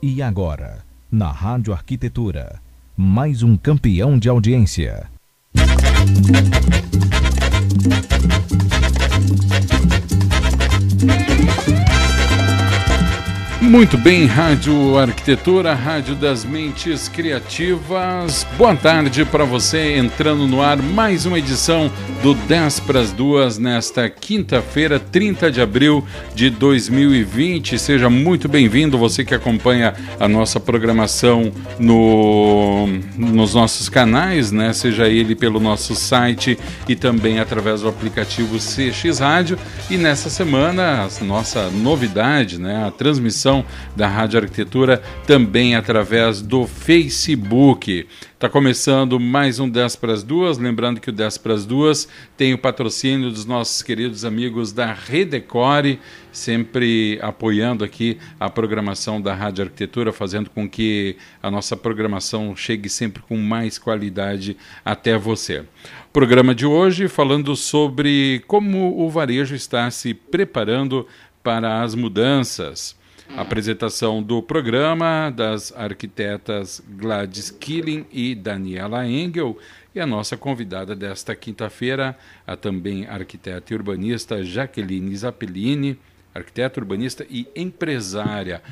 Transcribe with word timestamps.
E 0.00 0.22
agora, 0.22 0.84
na 1.10 1.32
Rádio 1.32 1.72
Arquitetura, 1.72 2.60
mais 2.96 3.42
um 3.42 3.56
campeão 3.56 4.16
de 4.16 4.28
audiência. 4.28 5.10
Muito 13.68 13.98
bem, 13.98 14.24
Rádio 14.24 14.96
Arquitetura, 14.96 15.74
Rádio 15.74 16.14
das 16.14 16.42
Mentes 16.42 17.06
Criativas. 17.06 18.46
Boa 18.56 18.74
tarde 18.74 19.26
para 19.26 19.44
você, 19.44 19.94
entrando 19.98 20.46
no 20.46 20.62
ar 20.62 20.78
mais 20.78 21.26
uma 21.26 21.38
edição 21.38 21.92
do 22.22 22.32
10 22.32 22.80
para 22.80 23.00
as 23.00 23.12
duas 23.12 23.58
nesta 23.58 24.08
quinta-feira, 24.08 24.98
30 24.98 25.50
de 25.50 25.60
abril 25.60 26.02
de 26.34 26.48
2020. 26.48 27.78
Seja 27.78 28.08
muito 28.08 28.48
bem-vindo, 28.48 28.96
você 28.96 29.22
que 29.22 29.34
acompanha 29.34 29.92
a 30.18 30.26
nossa 30.26 30.58
programação 30.58 31.52
no, 31.78 32.86
nos 33.18 33.52
nossos 33.52 33.90
canais, 33.90 34.50
né? 34.50 34.72
Seja 34.72 35.08
ele 35.08 35.34
pelo 35.34 35.60
nosso 35.60 35.94
site 35.94 36.58
e 36.88 36.96
também 36.96 37.38
através 37.38 37.82
do 37.82 37.88
aplicativo 37.88 38.56
CX 38.56 39.18
Rádio. 39.18 39.58
E 39.90 39.98
nessa 39.98 40.30
semana, 40.30 41.06
a 41.06 41.24
nossa 41.24 41.68
novidade, 41.68 42.58
né? 42.58 42.86
A 42.86 42.90
transmissão 42.90 43.57
da 43.94 44.08
Rádio 44.08 44.40
Arquitetura 44.40 45.02
também 45.26 45.76
através 45.76 46.40
do 46.42 46.66
Facebook. 46.66 48.06
Está 48.38 48.48
começando 48.48 49.18
mais 49.18 49.58
um 49.58 49.68
10 49.68 49.96
para 49.96 50.12
as 50.12 50.22
duas. 50.22 50.58
Lembrando 50.58 51.00
que 51.00 51.10
o 51.10 51.12
10 51.12 51.38
para 51.38 51.54
as 51.54 51.66
duas 51.66 52.08
tem 52.36 52.54
o 52.54 52.58
patrocínio 52.58 53.30
dos 53.30 53.44
nossos 53.44 53.82
queridos 53.82 54.24
amigos 54.24 54.72
da 54.72 54.92
Redecore, 54.92 55.98
sempre 56.30 57.18
apoiando 57.20 57.82
aqui 57.82 58.16
a 58.38 58.48
programação 58.48 59.20
da 59.20 59.34
Rádio 59.34 59.64
Arquitetura, 59.64 60.12
fazendo 60.12 60.50
com 60.50 60.68
que 60.68 61.16
a 61.42 61.50
nossa 61.50 61.76
programação 61.76 62.54
chegue 62.54 62.88
sempre 62.88 63.22
com 63.24 63.36
mais 63.36 63.76
qualidade 63.76 64.56
até 64.84 65.18
você. 65.18 65.64
Programa 66.12 66.54
de 66.54 66.64
hoje 66.64 67.08
falando 67.08 67.56
sobre 67.56 68.42
como 68.46 69.04
o 69.04 69.10
varejo 69.10 69.54
está 69.56 69.90
se 69.90 70.14
preparando 70.14 71.06
para 71.42 71.82
as 71.82 71.94
mudanças. 71.94 72.97
Apresentação 73.36 74.22
do 74.22 74.42
programa 74.42 75.30
das 75.30 75.72
arquitetas 75.76 76.82
Gladys 76.88 77.50
Killing 77.50 78.06
e 78.10 78.34
Daniela 78.34 79.06
Engel 79.06 79.56
e 79.94 80.00
a 80.00 80.06
nossa 80.06 80.36
convidada 80.36 80.96
desta 80.96 81.36
quinta-feira, 81.36 82.16
a 82.46 82.56
também 82.56 83.06
arquiteta 83.06 83.72
e 83.72 83.76
urbanista 83.76 84.42
Jaqueline 84.42 85.16
Zappellini, 85.16 85.98
arquiteta, 86.34 86.80
urbanista 86.80 87.26
e 87.30 87.46
empresária. 87.54 88.62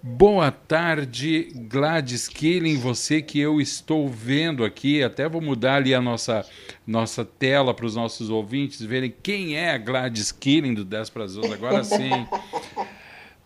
Boa 0.00 0.52
tarde, 0.52 1.52
Gladys 1.68 2.28
Killing, 2.28 2.76
você 2.76 3.20
que 3.20 3.40
eu 3.40 3.60
estou 3.60 4.08
vendo 4.08 4.64
aqui, 4.64 5.02
até 5.02 5.28
vou 5.28 5.40
mudar 5.40 5.74
ali 5.74 5.92
a 5.92 6.00
nossa, 6.00 6.46
nossa 6.86 7.24
tela 7.24 7.74
para 7.74 7.84
os 7.84 7.96
nossos 7.96 8.30
ouvintes 8.30 8.80
verem 8.80 9.12
quem 9.22 9.56
é 9.56 9.72
a 9.72 9.78
Gladys 9.78 10.30
Killing 10.30 10.74
do 10.74 10.84
10 10.84 11.10
para 11.10 11.24
as 11.24 11.34
12, 11.34 11.52
agora 11.52 11.82
sim. 11.82 12.10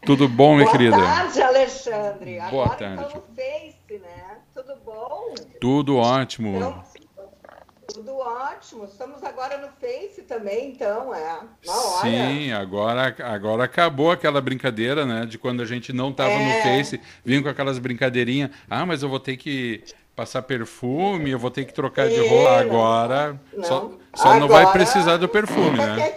Tudo 0.05 0.28
bom, 0.28 0.55
minha 0.55 0.64
Boa 0.64 0.72
querida? 0.77 0.97
Boa 0.97 1.08
tarde, 1.08 1.42
Alexandre. 1.42 2.41
Boa 2.50 2.64
Agora 2.64 2.77
tarde. 2.77 3.14
No 3.14 3.22
Face, 3.36 4.00
né? 4.00 4.36
Tudo 4.53 4.77
bom? 4.84 5.34
Tudo 5.61 5.97
ótimo. 5.97 6.56
Então, 6.56 6.83
tudo 7.86 8.17
ótimo. 8.17 8.84
Estamos 8.84 9.22
agora 9.22 9.59
no 9.59 9.69
Face 9.69 10.22
também, 10.22 10.70
então, 10.70 11.14
é. 11.14 11.39
Sim, 12.00 12.53
agora, 12.53 13.14
agora 13.20 13.64
acabou 13.64 14.11
aquela 14.11 14.41
brincadeira, 14.41 15.06
né? 15.06 15.25
De 15.25 15.39
quando 15.39 15.62
a 15.62 15.67
gente 15.67 15.92
não 15.92 16.11
estava 16.11 16.34
no 16.34 16.50
É. 16.50 16.62
Face, 16.62 17.00
vinha 17.25 17.41
com 17.41 17.48
aquelas 17.48 17.78
brincadeirinhas. 17.78 18.50
Ah, 18.69 18.84
mas 18.84 19.05
eu 19.05 19.09
vou 19.09 19.20
ter 19.20 19.37
que 19.37 19.84
passar 20.16 20.42
perfume, 20.42 21.31
eu 21.31 21.39
vou 21.39 21.50
ter 21.50 21.64
que 21.64 21.72
trocar 21.72 22.09
de 22.09 22.16
É, 22.16 22.28
roupa. 22.28 22.59
Agora, 22.59 23.41
Não. 23.53 23.64
só, 23.64 23.92
só 24.14 24.34
não 24.41 24.48
vai 24.48 24.62
Agora, 24.62 24.72
precisar 24.78 25.16
do 25.16 25.28
perfume, 25.28 25.78
fica 25.78 25.87
né? 25.94 26.15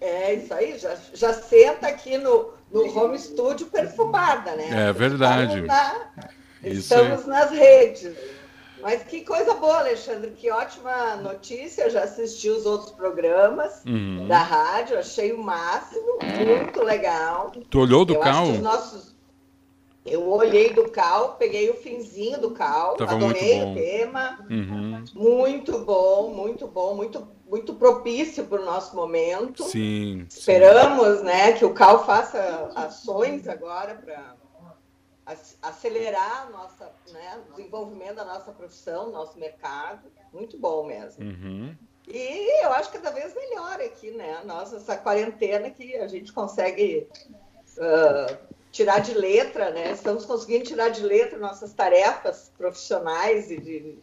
É 0.00 0.34
isso 0.34 0.52
aí, 0.52 0.78
já, 0.78 0.94
já 1.14 1.32
senta 1.32 1.86
aqui 1.86 2.18
no, 2.18 2.50
no 2.74 2.98
home 2.98 3.18
studio 3.18 3.66
perfumada, 3.68 4.54
né? 4.56 4.88
É 4.88 4.92
verdade. 4.92 5.60
Estamos, 5.60 5.66
na- 5.68 6.28
Isso 6.62 6.78
estamos 6.94 7.26
nas 7.26 7.50
redes. 7.50 8.14
Mas 8.82 9.02
que 9.04 9.22
coisa 9.22 9.54
boa, 9.54 9.78
Alexandre, 9.78 10.32
que 10.32 10.50
ótima 10.50 11.16
notícia. 11.16 11.84
Eu 11.84 11.90
já 11.90 12.02
assisti 12.02 12.50
os 12.50 12.66
outros 12.66 12.90
programas 12.90 13.82
Uhum. 13.86 14.26
da 14.28 14.38
rádio, 14.42 14.98
achei 14.98 15.32
o 15.32 15.38
máximo, 15.42 16.18
muito 16.44 16.82
legal. 16.82 17.50
Tu 17.70 17.78
olhou 17.78 18.04
do 18.04 18.14
eu 18.14 18.20
cal? 18.20 18.46
nossos. 18.48 19.14
Eu 20.04 20.28
olhei 20.28 20.74
do 20.74 20.90
cal, 20.90 21.36
peguei 21.38 21.70
o 21.70 21.74
finzinho 21.74 22.38
do 22.38 22.50
cal, 22.50 22.94
Tava 22.94 23.14
adorei 23.14 23.62
o 23.62 23.74
tema. 23.74 24.38
Uhum. 24.50 25.02
Muito 25.14 25.78
bom, 25.78 26.28
muito 26.34 26.66
bom, 26.66 26.94
muito, 26.94 27.26
muito 27.46 27.74
propício 27.74 28.46
para 28.46 28.60
o 28.60 28.64
nosso 28.64 28.96
momento. 28.96 29.64
Sim. 29.64 30.26
sim. 30.28 30.38
Esperamos 30.38 31.22
né, 31.22 31.52
que 31.52 31.64
o 31.64 31.74
CAL 31.74 32.04
faça 32.04 32.70
ações 32.74 33.46
agora 33.48 33.94
para 33.94 34.36
acelerar 35.62 36.50
nossa, 36.50 36.92
né, 37.10 37.40
o 37.48 37.54
desenvolvimento 37.54 38.16
da 38.16 38.24
nossa 38.24 38.52
profissão, 38.52 39.10
nosso 39.10 39.38
mercado. 39.38 40.02
Muito 40.32 40.58
bom 40.58 40.86
mesmo. 40.86 41.24
Uhum. 41.24 41.76
E 42.06 42.64
eu 42.64 42.72
acho 42.72 42.90
que 42.90 42.98
cada 42.98 43.10
vez 43.10 43.34
melhor 43.34 43.80
aqui, 43.80 44.10
né? 44.10 44.42
Nossa, 44.44 44.76
essa 44.76 44.96
quarentena 44.96 45.70
que 45.70 45.96
a 45.96 46.06
gente 46.06 46.32
consegue 46.32 47.08
ah, 47.78 48.36
tirar 48.70 48.98
de 48.98 49.14
letra, 49.14 49.70
né? 49.70 49.92
Estamos 49.92 50.26
conseguindo 50.26 50.64
tirar 50.64 50.90
de 50.90 51.02
letra 51.02 51.38
nossas 51.38 51.72
tarefas 51.72 52.52
profissionais 52.58 53.50
e 53.50 53.58
de, 53.58 53.98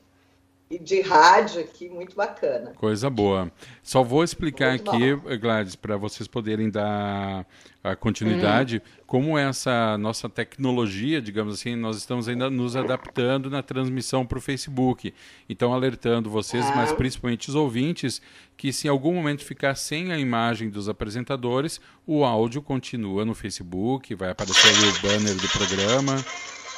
de 0.79 1.01
rádio 1.01 1.61
aqui, 1.61 1.89
muito 1.89 2.15
bacana. 2.15 2.71
Coisa 2.75 3.09
boa. 3.09 3.51
Só 3.83 4.03
vou 4.03 4.23
explicar 4.23 4.69
Muito 4.71 4.91
aqui, 4.91 5.37
Gladys, 5.37 5.75
para 5.75 5.97
vocês 5.97 6.27
poderem 6.27 6.69
dar 6.69 7.45
a 7.83 7.95
continuidade, 7.95 8.81
como 9.07 9.37
essa 9.37 9.97
nossa 9.97 10.29
tecnologia, 10.29 11.19
digamos 11.21 11.55
assim, 11.55 11.75
nós 11.75 11.97
estamos 11.97 12.27
ainda 12.27 12.49
nos 12.49 12.75
adaptando 12.75 13.49
na 13.49 13.63
transmissão 13.63 14.25
para 14.25 14.37
o 14.37 14.41
Facebook. 14.41 15.13
Então, 15.49 15.73
alertando 15.73 16.29
vocês, 16.29 16.63
Ah. 16.67 16.75
mas 16.75 16.91
principalmente 16.91 17.49
os 17.49 17.55
ouvintes, 17.55 18.21
que 18.55 18.71
se 18.71 18.87
em 18.87 18.89
algum 18.91 19.13
momento 19.15 19.43
ficar 19.43 19.73
sem 19.75 20.11
a 20.11 20.17
imagem 20.19 20.69
dos 20.69 20.87
apresentadores, 20.87 21.81
o 22.05 22.23
áudio 22.23 22.61
continua 22.61 23.25
no 23.25 23.33
Facebook, 23.33 24.13
vai 24.13 24.29
aparecer 24.29 24.67
ali 24.69 24.87
o 24.87 25.01
banner 25.01 25.35
do 25.35 25.49
programa. 25.49 26.23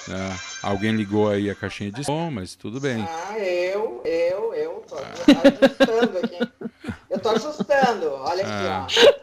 Né? 0.07 0.37
Alguém 0.61 0.91
ligou 0.91 1.29
aí 1.29 1.49
a 1.49 1.55
caixinha 1.55 1.91
de 1.91 2.03
som, 2.03 2.29
mas 2.31 2.55
tudo 2.55 2.79
bem. 2.79 3.05
Ah, 3.07 3.37
eu, 3.39 4.01
eu, 4.05 4.53
eu 4.53 4.83
tô 4.87 4.95
ajustando 4.97 6.17
aqui. 6.17 6.39
Eu 7.09 7.19
tô 7.19 7.29
ajustando, 7.29 8.09
olha 8.11 8.43
Ah. 8.45 8.83
aqui, 8.85 8.99
ó. 8.99 9.13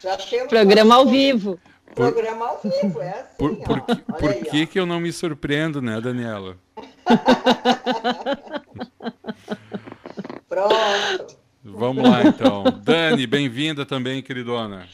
Já 0.00 0.16
temos 0.16 0.48
Programa 0.48 0.94
ao 0.94 1.06
vivo. 1.06 1.58
Programa 1.94 2.46
ao 2.46 2.60
vivo, 2.62 3.00
é 3.02 3.10
assim, 3.20 3.34
Por, 3.36 3.52
ó. 3.52 3.56
por, 3.64 3.80
que, 3.84 3.96
por 3.96 4.30
aí, 4.30 4.44
que, 4.44 4.62
ó. 4.62 4.66
que 4.66 4.80
eu 4.80 4.86
não 4.86 5.00
me 5.00 5.12
surpreendo, 5.12 5.82
né, 5.82 6.00
Daniela? 6.00 6.56
Pronto. 10.48 11.36
Vamos 11.64 12.08
lá, 12.08 12.22
então. 12.24 12.64
Dani, 12.82 13.26
bem-vinda 13.26 13.84
também, 13.84 14.22
queridona. 14.22 14.86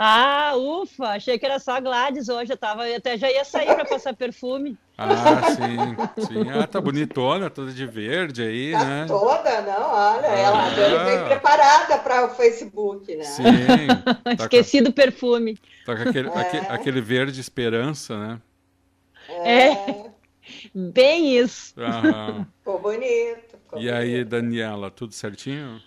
Ah, 0.00 0.52
ufa, 0.56 1.08
achei 1.08 1.38
que 1.38 1.44
era 1.44 1.58
só 1.58 1.72
a 1.72 1.80
Gladys 1.80 2.28
hoje. 2.28 2.52
Eu 2.52 2.56
tava, 2.56 2.88
eu 2.88 2.96
até 2.98 3.18
já 3.18 3.28
ia 3.30 3.44
sair 3.44 3.66
para 3.74 3.84
passar 3.84 4.14
perfume. 4.14 4.78
Ah, 4.96 5.42
sim, 5.50 6.24
sim. 6.26 6.50
Ah, 6.50 6.66
tá 6.68 6.80
bonitona, 6.80 7.50
toda 7.50 7.72
de 7.72 7.84
verde 7.86 8.42
aí, 8.42 8.72
Tá 8.72 8.84
né? 8.84 9.04
toda, 9.08 9.60
não, 9.62 9.90
olha, 9.92 10.26
ela 10.26 10.66
Ah. 10.66 10.68
veio 10.70 11.04
bem 11.04 11.24
preparada 11.24 11.98
para 11.98 12.26
o 12.26 12.30
Facebook, 12.30 13.14
né? 13.16 13.24
Sim. 13.24 13.42
Tá 14.24 14.36
com, 14.36 14.42
Esqueci 14.44 14.80
do 14.80 14.92
perfume. 14.92 15.58
tá 15.84 15.96
com 15.96 16.08
aquele, 16.08 16.28
É. 16.28 16.32
aque- 16.38 16.66
aquele 16.72 17.00
verde 17.00 17.40
esperança, 17.40 18.16
né? 18.18 18.40
É, 19.28 20.10
Bem 20.74 21.36
isso. 21.36 21.74
Aham. 21.78 22.46
ficou 22.58 22.80
bonito. 22.80 23.58
ficou 23.64 23.80
E 23.80 23.90
aí, 23.90 24.12
bonito. 24.12 24.28
Daniela, 24.28 24.90
tudo 24.90 25.12
certinho? 25.12 25.80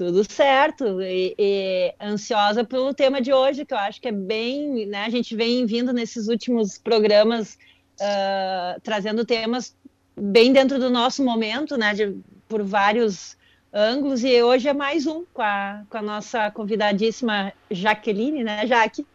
Tudo 0.00 0.24
certo. 0.24 1.02
E, 1.02 1.34
e 1.38 1.94
ansiosa 2.00 2.64
pelo 2.64 2.94
tema 2.94 3.20
de 3.20 3.34
hoje, 3.34 3.66
que 3.66 3.74
eu 3.74 3.78
acho 3.78 4.00
que 4.00 4.08
é 4.08 4.12
bem, 4.12 4.86
né? 4.86 5.04
A 5.04 5.10
gente 5.10 5.36
vem 5.36 5.66
vindo 5.66 5.92
nesses 5.92 6.26
últimos 6.26 6.78
programas 6.78 7.58
ah, 8.00 8.78
trazendo 8.82 9.26
temas 9.26 9.76
bem 10.18 10.54
dentro 10.54 10.78
do 10.78 10.88
nosso 10.88 11.22
momento, 11.22 11.76
né? 11.76 11.92
de- 11.92 12.16
por 12.48 12.62
vários 12.62 13.36
ângulos. 13.74 14.24
E 14.24 14.42
hoje 14.42 14.68
é 14.68 14.72
mais 14.72 15.06
um 15.06 15.26
com 15.34 15.42
a, 15.42 15.84
com 15.90 15.98
a 15.98 16.02
nossa 16.02 16.50
convidadíssima 16.50 17.52
Jaqueline, 17.70 18.42
né, 18.42 18.66
Jaque? 18.66 19.06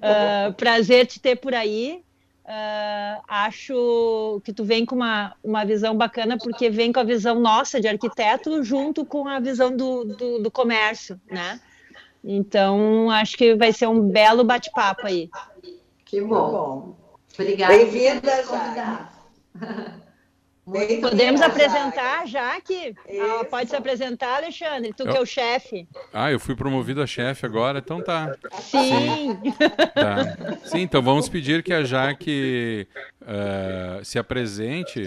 Ah, 0.00 0.54
prazer 0.56 1.06
te 1.08 1.18
ter 1.20 1.34
por 1.40 1.54
aí. 1.54 2.04
Ah, 2.52 3.22
acho 3.28 4.40
que 4.44 4.52
tu 4.52 4.64
vem 4.64 4.84
com 4.84 4.96
uma, 4.96 5.36
uma 5.42 5.64
visão 5.64 5.96
bacana, 5.96 6.36
porque 6.36 6.68
vem 6.68 6.92
com 6.92 6.98
a 6.98 7.04
visão 7.04 7.38
nossa 7.38 7.80
de 7.80 7.86
arquiteto 7.86 8.64
junto 8.64 9.04
com 9.04 9.28
a 9.28 9.38
visão 9.38 9.76
do, 9.76 10.04
do, 10.04 10.42
do 10.42 10.50
comércio, 10.50 11.20
né? 11.30 11.60
Então, 12.24 13.08
acho 13.08 13.36
que 13.36 13.54
vai 13.54 13.72
ser 13.72 13.86
um 13.86 14.02
belo 14.02 14.42
bate-papo 14.42 15.06
aí. 15.06 15.30
Que 16.04 16.20
bom. 16.20 16.96
Obrigada. 17.34 17.72
Bem-vinda. 17.72 18.32
Muito 20.70 21.00
Podemos 21.00 21.40
apresentar, 21.40 22.28
já 22.28 22.60
que 22.60 22.94
ah, 23.08 23.44
pode 23.44 23.70
se 23.70 23.74
apresentar, 23.74 24.36
Alexandre, 24.36 24.92
tu 24.92 25.02
eu... 25.02 25.10
que 25.10 25.18
é 25.18 25.20
o 25.20 25.26
chefe. 25.26 25.88
Ah, 26.12 26.30
eu 26.30 26.38
fui 26.38 26.54
promovido 26.54 27.02
a 27.02 27.06
chefe 27.08 27.44
agora, 27.44 27.80
então 27.80 28.00
tá. 28.00 28.36
Sim. 28.60 28.80
Sim. 28.80 29.40
Tá. 29.94 30.58
Sim, 30.64 30.80
então 30.80 31.02
vamos 31.02 31.28
pedir 31.28 31.62
que 31.62 31.72
a 31.72 31.82
Jaque 31.82 32.86
uh, 33.22 34.04
se 34.04 34.18
apresente 34.18 35.04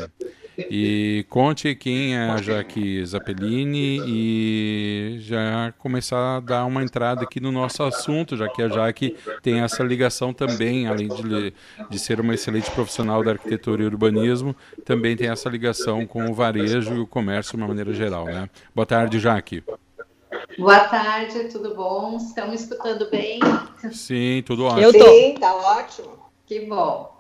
e 0.58 1.26
conte 1.30 1.74
quem 1.76 2.16
é 2.16 2.30
a 2.30 2.38
Jaque 2.38 3.06
Zappellini 3.06 4.02
e 4.06 5.18
já 5.20 5.74
começar 5.78 6.38
a 6.38 6.40
dar 6.40 6.66
uma 6.66 6.84
entrada 6.84 7.24
aqui 7.24 7.40
no 7.40 7.52
nosso 7.52 7.84
assunto, 7.84 8.38
já 8.38 8.48
que 8.50 8.62
a 8.62 8.70
Jaque 8.70 9.16
tem 9.42 9.62
essa 9.62 9.84
ligação 9.84 10.34
também, 10.34 10.88
além 10.88 11.08
de, 11.08 11.54
de 11.90 12.00
ser 12.00 12.20
uma 12.20 12.34
excelente 12.34 12.70
profissional 12.72 13.24
da 13.24 13.32
arquitetura 13.32 13.84
e 13.84 13.86
urbanismo, 13.86 14.56
também 14.86 15.16
tem 15.16 15.30
essa 15.30 15.50
ligação 15.50 16.06
com 16.06 16.30
o 16.30 16.34
varejo 16.34 16.96
e 16.96 17.00
o 17.00 17.08
comércio 17.08 17.58
de 17.58 17.58
uma 17.58 17.68
maneira 17.68 17.94
geral. 17.94 18.26
Né? 18.26 18.50
Boa 18.74 18.86
tarde, 18.86 19.20
Jaque. 19.20 19.64
Boa 20.58 20.82
tarde, 20.82 21.46
tudo 21.46 21.76
bom? 21.76 22.18
Estão 22.18 22.50
me 22.50 22.56
escutando 22.56 23.10
bem? 23.10 23.40
Sim, 23.92 24.44
tudo 24.46 24.66
ótimo. 24.66 24.82
Eu 24.82 24.94
tô. 24.94 25.12
Sim, 25.12 25.36
tá 25.40 25.56
ótimo. 25.56 26.18
Que 26.46 26.60
bom. 26.62 27.13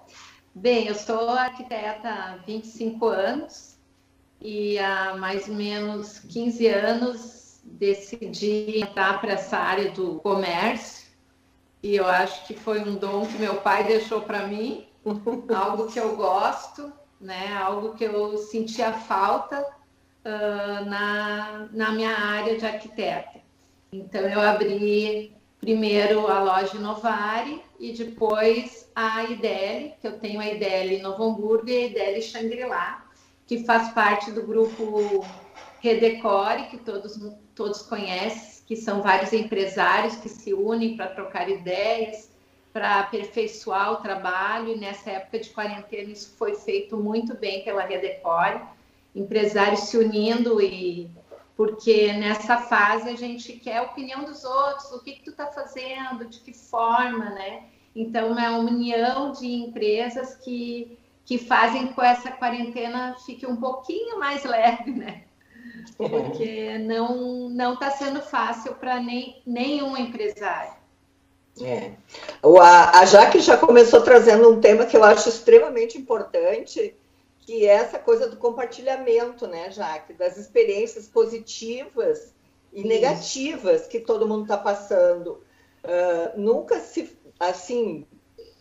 Bem, 0.55 0.87
eu 0.87 0.93
sou 0.93 1.29
arquiteta 1.29 2.07
há 2.07 2.35
25 2.45 3.07
anos 3.07 3.75
e 4.39 4.77
há 4.77 5.15
mais 5.15 5.47
ou 5.47 5.55
menos 5.55 6.19
15 6.19 6.67
anos 6.67 7.59
decidi 7.63 8.81
entrar 8.81 9.19
para 9.19 9.33
essa 9.33 9.57
área 9.57 9.89
do 9.91 10.19
comércio 10.19 11.07
e 11.81 11.95
eu 11.95 12.05
acho 12.05 12.45
que 12.45 12.53
foi 12.53 12.81
um 12.81 12.95
dom 12.95 13.25
que 13.25 13.39
meu 13.39 13.55
pai 13.61 13.83
deixou 13.83 14.21
para 14.21 14.45
mim, 14.47 14.87
algo 15.53 15.87
que 15.87 15.99
eu 15.99 16.15
gosto, 16.15 16.93
né? 17.19 17.51
Algo 17.55 17.95
que 17.95 18.03
eu 18.03 18.37
sentia 18.37 18.93
falta 18.93 19.59
uh, 19.59 20.85
na, 20.85 21.67
na 21.71 21.91
minha 21.91 22.15
área 22.15 22.57
de 22.59 22.65
arquiteta. 22.65 23.41
Então 23.91 24.21
eu 24.21 24.39
abri 24.39 25.35
primeiro 25.63 26.27
a 26.27 26.43
loja 26.43 26.77
Novari 26.77 27.61
e 27.79 27.93
depois 27.93 28.91
a 28.93 29.23
IDL, 29.23 29.93
que 30.01 30.05
eu 30.05 30.19
tenho 30.19 30.41
a 30.41 30.45
IDL 30.45 31.01
Novo 31.01 31.23
Hamburgo 31.23 31.69
e 31.69 31.77
a 31.77 31.85
IDL 31.85 32.21
Shangri-La, 32.21 33.05
que 33.47 33.63
faz 33.63 33.93
parte 33.93 34.29
do 34.31 34.43
grupo 34.43 35.25
Redecore, 35.79 36.67
que 36.67 36.77
todos, 36.77 37.17
todos 37.55 37.81
conhecem, 37.83 38.61
que 38.67 38.75
são 38.75 39.01
vários 39.01 39.31
empresários 39.31 40.17
que 40.17 40.27
se 40.27 40.53
unem 40.53 40.97
para 40.97 41.07
trocar 41.07 41.49
ideias, 41.49 42.29
para 42.73 42.99
aperfeiçoar 42.99 43.93
o 43.93 43.97
trabalho, 43.97 44.73
e 44.73 44.77
nessa 44.77 45.11
época 45.11 45.39
de 45.39 45.49
quarentena 45.51 46.11
isso 46.11 46.35
foi 46.37 46.55
feito 46.55 46.97
muito 46.97 47.37
bem 47.37 47.63
pela 47.63 47.85
Redecore, 47.85 48.59
empresários 49.15 49.81
se 49.81 49.97
unindo 49.97 50.59
e 50.59 51.09
porque 51.55 52.11
nessa 52.13 52.57
fase 52.57 53.09
a 53.09 53.15
gente 53.15 53.53
quer 53.53 53.77
a 53.77 53.83
opinião 53.83 54.23
dos 54.23 54.43
outros, 54.43 54.91
o 54.91 55.03
que, 55.03 55.13
que 55.13 55.23
tu 55.23 55.31
está 55.31 55.47
fazendo, 55.47 56.25
de 56.25 56.39
que 56.39 56.53
forma, 56.53 57.29
né? 57.31 57.65
Então, 57.95 58.37
é 58.39 58.49
uma 58.49 58.71
união 58.71 59.31
de 59.31 59.45
empresas 59.47 60.35
que, 60.35 60.97
que 61.25 61.37
fazem 61.37 61.87
com 61.93 62.01
essa 62.01 62.31
quarentena 62.31 63.15
fique 63.25 63.45
um 63.45 63.55
pouquinho 63.55 64.19
mais 64.19 64.43
leve, 64.45 64.91
né? 64.91 65.23
Porque 65.97 66.77
não 66.79 67.49
não 67.49 67.73
está 67.73 67.91
sendo 67.91 68.21
fácil 68.21 68.73
para 68.75 68.99
nem, 68.99 69.41
nenhum 69.45 69.95
empresário. 69.95 70.73
É. 71.61 71.91
A, 72.61 72.99
a 72.99 73.05
Jaque 73.05 73.39
já 73.39 73.57
começou 73.57 74.01
trazendo 74.01 74.49
um 74.49 74.59
tema 74.59 74.85
que 74.85 74.97
eu 74.97 75.03
acho 75.03 75.29
extremamente 75.29 75.97
importante, 75.97 76.95
que 77.45 77.67
é 77.67 77.73
essa 77.73 77.99
coisa 77.99 78.27
do 78.27 78.37
compartilhamento, 78.37 79.47
né, 79.47 79.69
Jaque? 79.71 80.13
Das 80.13 80.37
experiências 80.37 81.07
positivas 81.07 82.33
e 82.71 82.79
Isso. 82.79 82.87
negativas 82.87 83.87
que 83.87 83.99
todo 83.99 84.27
mundo 84.27 84.43
está 84.43 84.57
passando. 84.57 85.43
Uh, 85.83 86.39
nunca 86.39 86.79
se 86.79 87.17
assim, 87.39 88.07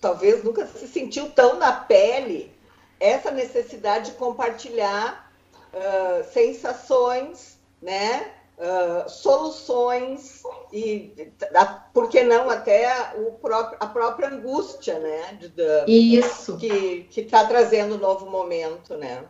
talvez 0.00 0.42
nunca 0.42 0.66
se 0.66 0.88
sentiu 0.88 1.30
tão 1.30 1.58
na 1.58 1.72
pele 1.72 2.52
essa 2.98 3.30
necessidade 3.30 4.10
de 4.10 4.16
compartilhar 4.16 5.32
uh, 5.72 6.32
sensações, 6.32 7.58
né? 7.80 8.32
Uh, 8.62 9.10
soluções 9.10 10.44
e, 10.72 11.32
a, 11.52 11.66
por 11.66 12.08
que 12.08 12.22
não, 12.22 12.48
até 12.48 13.12
o 13.16 13.32
próprio, 13.32 13.76
a 13.80 13.86
própria 13.88 14.28
angústia, 14.28 15.00
né? 15.00 15.32
De, 15.40 15.48
de, 15.48 15.84
Isso. 15.86 16.56
Que 16.56 17.08
está 17.16 17.44
trazendo 17.44 17.96
um 17.96 17.98
novo 17.98 18.30
momento, 18.30 18.96
né? 18.96 19.24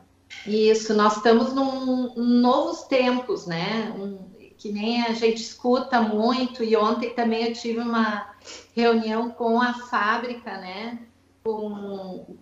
Isso, 0.46 0.93
nós 0.93 1.17
estamos 1.17 1.55
num, 1.55 2.14
num 2.14 2.40
novos 2.40 2.82
tempos, 2.82 3.46
né? 3.46 3.90
Um, 3.99 4.19
que 4.58 4.70
nem 4.70 5.02
a 5.02 5.12
gente 5.14 5.43
escuta 5.43 6.00
muito, 6.02 6.62
e 6.62 6.76
ontem 6.76 7.11
também 7.11 7.46
eu 7.46 7.55
tive 7.55 7.81
uma 7.81 8.34
reunião 8.76 9.31
com 9.31 9.62
a 9.62 9.73
fábrica, 9.73 10.58
né? 10.58 10.99
Com 11.43 12.37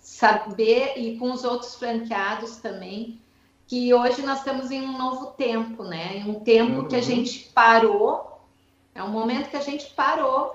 saber 0.00 0.94
e 0.96 1.16
com 1.18 1.30
os 1.30 1.44
outros 1.44 1.76
franqueados 1.76 2.56
também, 2.56 3.21
que 3.72 3.94
hoje 3.94 4.20
nós 4.20 4.40
estamos 4.40 4.70
em 4.70 4.82
um 4.82 4.98
novo 4.98 5.28
tempo, 5.28 5.82
né? 5.82 6.18
Em 6.18 6.30
um 6.30 6.40
tempo 6.40 6.80
uhum. 6.80 6.88
que 6.88 6.94
a 6.94 6.98
uhum. 6.98 7.04
gente 7.04 7.50
parou, 7.54 8.38
é 8.94 9.02
um 9.02 9.08
momento 9.08 9.48
que 9.48 9.56
a 9.56 9.62
gente 9.62 9.94
parou 9.94 10.54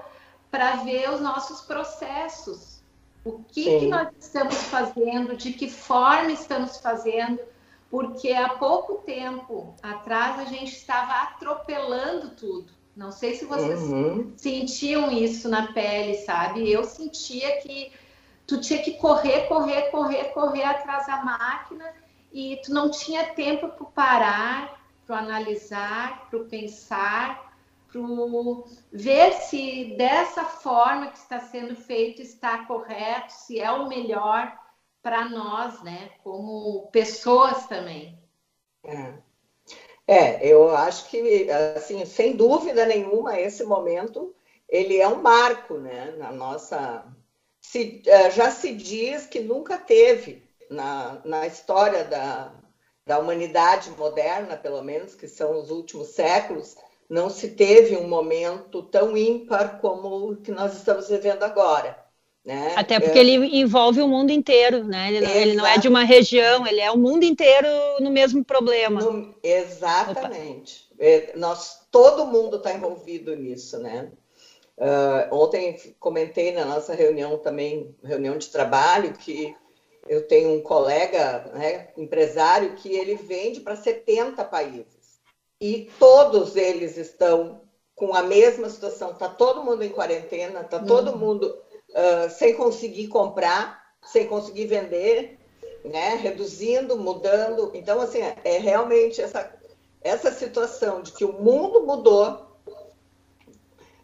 para 0.52 0.76
ver 0.84 1.10
os 1.10 1.20
nossos 1.20 1.62
processos. 1.62 2.80
O 3.26 3.40
que, 3.40 3.80
que 3.80 3.88
nós 3.88 4.10
estamos 4.20 4.54
fazendo, 4.66 5.36
de 5.36 5.52
que 5.52 5.68
forma 5.68 6.32
estamos 6.32 6.78
fazendo, 6.78 7.40
porque 7.90 8.34
há 8.34 8.50
pouco 8.50 9.02
tempo 9.04 9.74
atrás 9.82 10.38
a 10.38 10.46
gente 10.46 10.74
estava 10.74 11.24
atropelando 11.24 12.36
tudo. 12.36 12.72
Não 12.96 13.12
sei 13.12 13.34
se 13.34 13.46
vocês 13.46 13.82
uhum. 13.82 14.32
sentiam 14.38 15.12
isso 15.12 15.50
na 15.50 15.74
pele, 15.74 16.14
sabe? 16.20 16.72
Eu 16.72 16.84
sentia 16.84 17.62
que 17.62 17.92
tu 18.46 18.62
tinha 18.62 18.84
que 18.84 18.92
correr, 18.92 19.48
correr, 19.48 19.90
correr, 19.90 20.26
correr 20.26 20.66
atrás 20.66 21.08
da 21.08 21.24
máquina 21.24 21.84
e 22.32 22.60
tu 22.64 22.74
não 22.74 22.92
tinha 22.92 23.34
tempo 23.34 23.70
para 23.70 23.86
parar, 23.88 24.82
para 25.06 25.20
analisar, 25.20 26.30
para 26.30 26.40
pensar, 26.46 27.54
para 27.92 28.02
ver 28.92 29.34
se 29.34 29.96
dessa 29.98 30.44
forma 30.44 31.08
que 31.08 31.18
está 31.18 31.40
sendo 31.40 31.76
feito 31.76 32.22
está 32.22 32.66
correto, 32.66 33.32
se 33.32 33.60
é 33.60 33.72
o 33.72 33.88
melhor 33.88 34.58
para 35.02 35.30
nós, 35.30 35.82
né, 35.84 36.12
como 36.24 36.88
pessoas 36.92 37.66
também. 37.68 38.20
É. 38.84 39.14
é, 40.08 40.48
eu 40.48 40.76
acho 40.76 41.10
que, 41.10 41.50
assim, 41.50 42.06
sem 42.06 42.36
dúvida 42.36 42.86
nenhuma, 42.86 43.40
esse 43.40 43.64
momento 43.64 44.36
ele 44.68 44.98
é 44.98 45.08
um 45.08 45.22
marco, 45.22 45.76
né, 45.76 46.14
na 46.18 46.32
nossa. 46.32 47.06
Se, 47.60 48.02
é, 48.06 48.30
já 48.32 48.52
se 48.52 48.74
diz 48.74 49.26
que 49.26 49.40
nunca 49.40 49.78
teve 49.78 50.47
na, 50.70 51.22
na 51.26 51.48
história 51.48 52.04
da, 52.04 52.52
da 53.06 53.20
humanidade 53.20 53.90
moderna, 53.92 54.58
pelo 54.58 54.82
menos, 54.84 55.16
que 55.16 55.28
são 55.28 55.60
os 55.60 55.72
últimos 55.72 56.10
séculos, 56.10 56.76
não 57.10 57.30
se 57.30 57.52
teve 57.52 57.96
um 57.96 58.08
momento 58.08 58.84
tão 58.84 59.16
ímpar 59.18 59.80
como 59.80 60.32
o 60.32 60.36
que 60.36 60.52
nós 60.52 60.76
estamos 60.76 61.08
vivendo 61.08 61.44
agora. 61.44 61.98
Né? 62.46 62.74
Até 62.78 62.98
porque 62.98 63.20
é... 63.20 63.22
ele 63.22 63.60
envolve 63.60 64.02
o 64.02 64.08
mundo 64.08 64.32
inteiro, 64.32 64.84
né? 64.84 65.12
Ele, 65.12 65.26
ele, 65.26 65.54
não 65.56 65.66
é 65.66 65.78
de 65.78 65.90
uma 65.90 66.06
região, 66.06 66.66
ele 66.66 66.80
é 66.80 66.90
o 66.90 66.98
mundo 66.98 67.26
inteiro 67.26 67.68
no 68.00 68.10
mesmo 68.10 68.44
problema. 68.44 69.02
No... 69.02 69.36
Exatamente. 69.44 70.88
É, 70.98 71.34
nós, 71.36 71.88
todo 71.92 72.26
mundo 72.26 72.56
está 72.56 72.74
envolvido 72.74 73.36
nisso, 73.36 73.78
né? 73.80 74.10
Uh, 74.78 75.36
ontem 75.36 75.78
comentei 76.00 76.54
na 76.54 76.64
nossa 76.64 76.94
reunião 76.94 77.38
também, 77.38 77.94
reunião 78.02 78.38
de 78.38 78.48
trabalho, 78.48 79.12
que 79.14 79.54
eu 80.08 80.28
tenho 80.28 80.54
um 80.54 80.62
colega, 80.62 81.52
né, 81.54 81.90
empresário, 81.98 82.76
que 82.76 82.94
ele 82.94 83.16
vende 83.16 83.60
para 83.60 83.76
70 83.76 84.44
países. 84.46 85.20
E 85.60 85.90
todos 86.00 86.56
eles 86.56 86.98
estão 86.98 87.62
com 87.96 88.14
a 88.14 88.24
mesma 88.24 88.70
situação. 88.70 89.12
Está 89.12 89.28
todo 89.28 89.64
mundo 89.64 89.84
em 89.84 89.90
quarentena, 89.90 90.62
está 90.62 90.80
todo 90.80 91.12
uhum. 91.12 91.18
mundo 91.18 91.58
uh, 91.90 92.30
sem 92.30 92.54
conseguir 92.56 93.08
comprar, 93.08 93.84
sem 94.04 94.28
conseguir 94.28 94.66
vender, 94.66 95.40
né? 95.84 96.16
reduzindo, 96.16 96.98
mudando. 96.98 97.72
Então, 97.74 98.00
assim, 98.00 98.20
é 98.22 98.58
realmente 98.60 99.22
essa, 99.22 99.52
essa 100.02 100.32
situação 100.32 101.02
de 101.02 101.12
que 101.12 101.26
o 101.26 101.34
mundo 101.34 101.86
mudou 101.86 102.47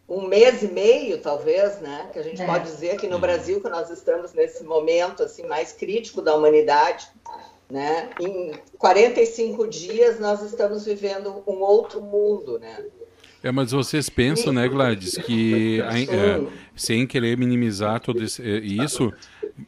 um 0.08 0.26
mês 0.28 0.62
e 0.62 0.68
meio, 0.68 1.18
talvez, 1.18 1.80
né? 1.80 2.10
Que 2.12 2.18
a 2.18 2.22
gente 2.22 2.40
é. 2.42 2.46
pode 2.46 2.64
dizer 2.64 2.92
aqui 2.92 3.08
no 3.08 3.18
Brasil 3.18 3.60
que 3.60 3.68
nós 3.68 3.90
estamos 3.90 4.32
nesse 4.32 4.62
momento 4.64 5.22
assim 5.22 5.46
mais 5.46 5.72
crítico 5.72 6.20
da 6.20 6.34
humanidade, 6.34 7.06
né? 7.70 8.10
Em 8.20 8.52
45 8.78 9.66
dias 9.68 10.20
nós 10.20 10.42
estamos 10.42 10.84
vivendo 10.84 11.42
um 11.46 11.60
outro 11.60 12.00
mundo, 12.00 12.58
né? 12.58 12.84
É, 13.42 13.52
mas 13.52 13.72
vocês 13.72 14.08
pensam, 14.08 14.54
né, 14.54 14.66
Gladys, 14.66 15.18
que 15.18 15.78
é, 15.82 16.40
sem 16.74 17.06
querer 17.06 17.36
minimizar 17.36 18.00
tudo 18.00 18.24
isso, 18.24 19.12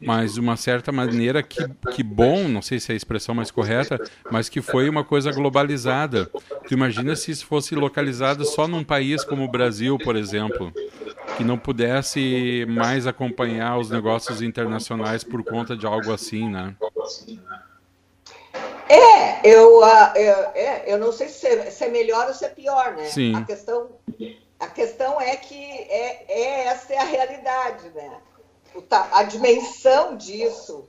mas 0.01 0.33
de 0.33 0.39
uma 0.39 0.57
certa 0.57 0.91
maneira 0.91 1.41
que, 1.41 1.65
que 1.93 2.03
bom, 2.03 2.47
não 2.47 2.61
sei 2.61 2.79
se 2.79 2.91
é 2.91 2.93
a 2.93 2.97
expressão 2.97 3.33
mais 3.33 3.49
correta, 3.49 3.99
mas 4.29 4.49
que 4.49 4.61
foi 4.61 4.89
uma 4.89 5.03
coisa 5.03 5.31
globalizada. 5.31 6.29
Tu 6.67 6.73
imagina 6.73 7.15
se 7.15 7.31
isso 7.31 7.45
fosse 7.45 7.73
localizado 7.75 8.45
só 8.45 8.67
num 8.67 8.83
país 8.83 9.23
como 9.23 9.43
o 9.43 9.47
Brasil, 9.47 9.97
por 9.97 10.15
exemplo, 10.15 10.73
que 11.37 11.43
não 11.43 11.57
pudesse 11.57 12.65
mais 12.69 13.07
acompanhar 13.07 13.77
os 13.77 13.89
negócios 13.89 14.41
internacionais 14.41 15.23
por 15.23 15.43
conta 15.43 15.75
de 15.75 15.85
algo 15.85 16.11
assim, 16.11 16.49
né? 16.49 16.75
É, 18.89 19.47
eu, 19.47 19.79
uh, 19.79 20.15
eu, 20.15 20.35
é, 20.55 20.83
eu 20.93 20.97
não 20.97 21.11
sei 21.11 21.27
se 21.27 21.45
é, 21.45 21.69
se 21.69 21.83
é 21.83 21.89
melhor 21.89 22.27
ou 22.27 22.33
se 22.33 22.45
é 22.45 22.49
pior, 22.49 22.95
né? 22.95 23.05
Sim. 23.05 23.35
A 23.35 23.43
questão, 23.43 23.89
a 24.59 24.67
questão 24.67 25.21
é 25.21 25.35
que 25.35 25.55
é, 25.55 26.25
é 26.27 26.67
essa 26.67 26.93
é 26.93 26.97
a 26.97 27.03
realidade, 27.03 27.89
né? 27.93 28.11
A 29.11 29.23
dimensão 29.23 30.15
disso, 30.15 30.87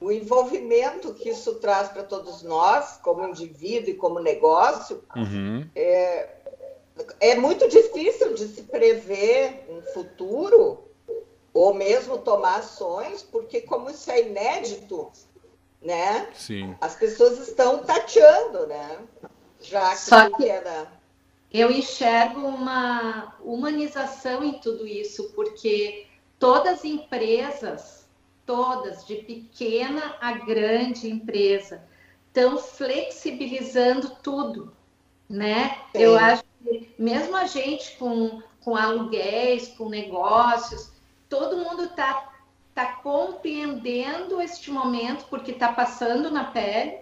o 0.00 0.10
envolvimento 0.10 1.14
que 1.14 1.28
isso 1.28 1.56
traz 1.56 1.88
para 1.88 2.02
todos 2.02 2.42
nós, 2.42 2.98
como 3.02 3.26
indivíduo 3.26 3.90
e 3.90 3.94
como 3.94 4.18
negócio, 4.18 5.04
uhum. 5.14 5.68
é, 5.74 6.28
é 7.20 7.34
muito 7.34 7.68
difícil 7.68 8.34
de 8.34 8.48
se 8.48 8.62
prever 8.62 9.66
um 9.68 9.82
futuro 9.92 10.84
ou 11.52 11.74
mesmo 11.74 12.18
tomar 12.18 12.60
ações, 12.60 13.22
porque 13.22 13.60
como 13.60 13.90
isso 13.90 14.10
é 14.10 14.22
inédito, 14.22 15.10
né? 15.82 16.28
Sim. 16.34 16.74
As 16.80 16.94
pessoas 16.94 17.38
estão 17.38 17.78
tateando, 17.78 18.66
né? 18.66 18.98
Já 19.60 19.90
que, 19.90 19.98
Só 19.98 20.30
que 20.30 20.48
era... 20.48 20.90
eu 21.52 21.70
enxergo 21.70 22.40
uma 22.40 23.34
humanização 23.42 24.42
em 24.44 24.58
tudo 24.60 24.86
isso, 24.86 25.32
porque 25.34 26.06
todas 26.40 26.78
as 26.78 26.84
empresas, 26.84 28.08
todas, 28.46 29.06
de 29.06 29.16
pequena 29.16 30.16
a 30.20 30.32
grande 30.32 31.08
empresa, 31.08 31.84
estão 32.26 32.56
flexibilizando 32.56 34.10
tudo, 34.22 34.74
né? 35.28 35.76
Sim. 35.92 36.02
Eu 36.02 36.18
acho 36.18 36.42
que 36.64 36.94
mesmo 36.98 37.36
a 37.36 37.46
gente 37.46 37.96
com, 37.98 38.42
com 38.64 38.74
aluguéis, 38.74 39.68
com 39.68 39.88
negócios, 39.88 40.90
todo 41.28 41.58
mundo 41.58 41.84
está 41.84 42.32
tá 42.74 42.94
compreendendo 43.02 44.40
este 44.40 44.70
momento 44.70 45.26
porque 45.28 45.50
está 45.50 45.72
passando 45.72 46.30
na 46.30 46.44
pele, 46.44 47.00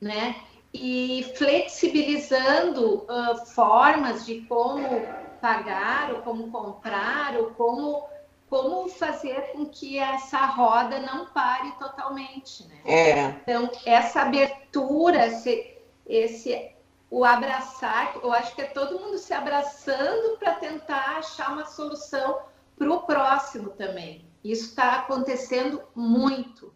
né? 0.00 0.36
E 0.74 1.32
flexibilizando 1.36 3.04
uh, 3.04 3.46
formas 3.46 4.26
de 4.26 4.42
como 4.42 5.02
pagar, 5.40 6.12
ou 6.12 6.22
como 6.22 6.50
comprar, 6.50 7.36
ou 7.36 7.46
como 7.50 8.13
como 8.54 8.88
fazer 8.88 9.50
com 9.50 9.66
que 9.66 9.98
essa 9.98 10.46
roda 10.46 11.00
não 11.00 11.26
pare 11.26 11.72
totalmente, 11.72 12.64
né? 12.68 12.76
É. 12.84 13.28
Então, 13.42 13.68
essa 13.84 14.20
abertura, 14.20 15.26
esse, 15.26 15.74
esse 16.06 16.70
o 17.10 17.24
abraçar, 17.24 18.14
eu 18.22 18.32
acho 18.32 18.54
que 18.54 18.62
é 18.62 18.66
todo 18.66 19.00
mundo 19.00 19.18
se 19.18 19.34
abraçando 19.34 20.38
para 20.38 20.54
tentar 20.54 21.16
achar 21.18 21.52
uma 21.52 21.66
solução 21.66 22.38
para 22.78 22.92
o 22.92 23.00
próximo 23.00 23.70
também. 23.70 24.24
Isso 24.44 24.66
está 24.66 25.00
acontecendo 25.00 25.82
muito. 25.92 26.72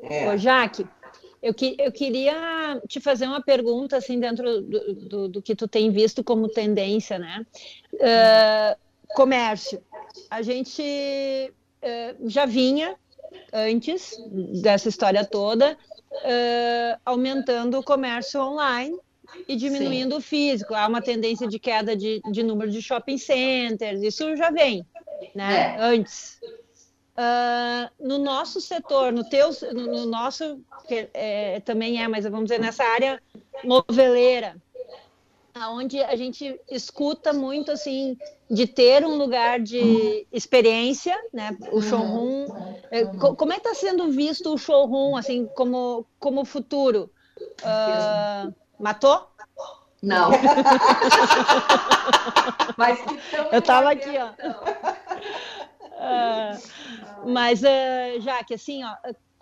É. 0.00 0.28
Ô, 0.28 0.36
Jaque, 0.36 0.84
eu, 1.40 1.54
que, 1.54 1.76
eu 1.78 1.92
queria 1.92 2.82
te 2.88 3.00
fazer 3.00 3.28
uma 3.28 3.40
pergunta, 3.40 3.98
assim, 3.98 4.18
dentro 4.18 4.62
do, 4.62 4.94
do, 4.94 5.28
do 5.28 5.42
que 5.42 5.54
tu 5.54 5.68
tem 5.68 5.92
visto 5.92 6.24
como 6.24 6.48
tendência, 6.48 7.20
né? 7.20 7.46
Uh, 7.92 9.14
comércio 9.14 9.80
a 10.30 10.42
gente 10.42 10.82
uh, 10.82 12.28
já 12.28 12.46
vinha 12.46 12.96
antes 13.52 14.16
dessa 14.62 14.88
história 14.88 15.24
toda 15.24 15.76
uh, 16.12 17.00
aumentando 17.04 17.78
o 17.78 17.82
comércio 17.82 18.40
online 18.40 18.98
e 19.48 19.56
diminuindo 19.56 20.12
Sim. 20.12 20.18
o 20.18 20.20
físico. 20.20 20.74
Há 20.74 20.86
uma 20.86 21.02
tendência 21.02 21.46
de 21.46 21.58
queda 21.58 21.96
de, 21.96 22.20
de 22.30 22.42
número 22.42 22.70
de 22.70 22.80
shopping 22.82 23.18
centers, 23.18 24.02
isso 24.02 24.36
já 24.36 24.50
vem, 24.50 24.86
né? 25.34 25.76
É. 25.76 25.80
Antes. 25.80 26.38
Uh, 27.16 27.88
no 28.04 28.18
nosso 28.18 28.60
setor, 28.60 29.12
no 29.12 29.22
teu, 29.28 29.50
no, 29.72 29.86
no 29.86 30.06
nosso, 30.06 30.60
que 30.88 31.08
é, 31.14 31.60
também 31.60 32.02
é, 32.02 32.08
mas 32.08 32.24
vamos 32.24 32.46
dizer, 32.46 32.58
nessa 32.58 32.82
área 32.82 33.22
noveleira, 33.62 34.56
onde 35.56 36.02
a 36.02 36.16
gente 36.16 36.60
escuta 36.68 37.32
muito 37.32 37.70
assim 37.70 38.18
de 38.50 38.66
ter 38.66 39.06
um 39.06 39.16
lugar 39.16 39.60
de 39.60 40.26
experiência, 40.32 41.16
né? 41.32 41.56
O 41.70 41.80
showroom. 41.80 42.46
É, 42.90 43.04
como 43.04 43.52
é 43.52 43.60
que 43.60 43.68
está 43.68 43.74
sendo 43.74 44.10
visto 44.10 44.52
o 44.52 44.58
showroom 44.58 45.16
assim 45.16 45.46
como 45.54 46.04
como 46.18 46.44
futuro? 46.44 47.08
Uh, 47.60 48.52
matou? 48.78 49.28
Não. 50.02 50.30
Mas 52.76 52.98
eu 53.52 53.58
estava 53.58 53.92
aqui, 53.92 54.10
ó. 54.18 54.30
Uh, 55.94 57.30
mas 57.30 57.62
uh, 57.62 58.20
já 58.20 58.42
que 58.44 58.54
assim, 58.54 58.84
ó, 58.84 58.94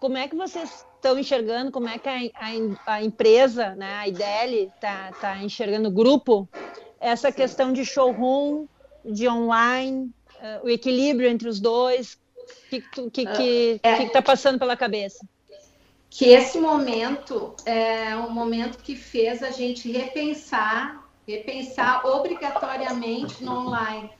como 0.02 0.16
é 0.16 0.26
que 0.26 0.34
vocês 0.34 0.84
estão 0.96 1.16
enxergando, 1.16 1.70
como 1.70 1.88
é 1.88 1.96
que 1.96 2.08
a, 2.08 2.18
a, 2.34 2.94
a 2.94 3.04
empresa, 3.04 3.76
né, 3.76 3.94
a 3.94 4.08
IDL, 4.08 4.64
está 4.74 5.12
tá 5.12 5.38
enxergando 5.38 5.90
o 5.90 5.92
grupo, 5.92 6.48
essa 6.98 7.30
questão 7.30 7.72
de 7.72 7.84
showroom, 7.84 8.66
de 9.04 9.28
online, 9.28 10.10
uh, 10.40 10.66
o 10.66 10.68
equilíbrio 10.68 11.28
entre 11.28 11.48
os 11.48 11.60
dois, 11.60 12.18
o 12.34 12.68
que 12.68 12.76
está 12.78 13.02
que, 13.12 13.26
que, 13.26 13.80
é, 13.80 13.96
que 13.98 14.12
tá 14.12 14.20
passando 14.20 14.58
pela 14.58 14.76
cabeça? 14.76 15.24
Que 16.10 16.30
esse 16.30 16.58
momento 16.58 17.54
é 17.64 18.16
um 18.16 18.30
momento 18.30 18.78
que 18.78 18.96
fez 18.96 19.40
a 19.40 19.52
gente 19.52 19.88
repensar, 19.92 21.08
repensar 21.28 22.04
obrigatoriamente 22.04 23.44
no 23.44 23.68
online. 23.68 24.10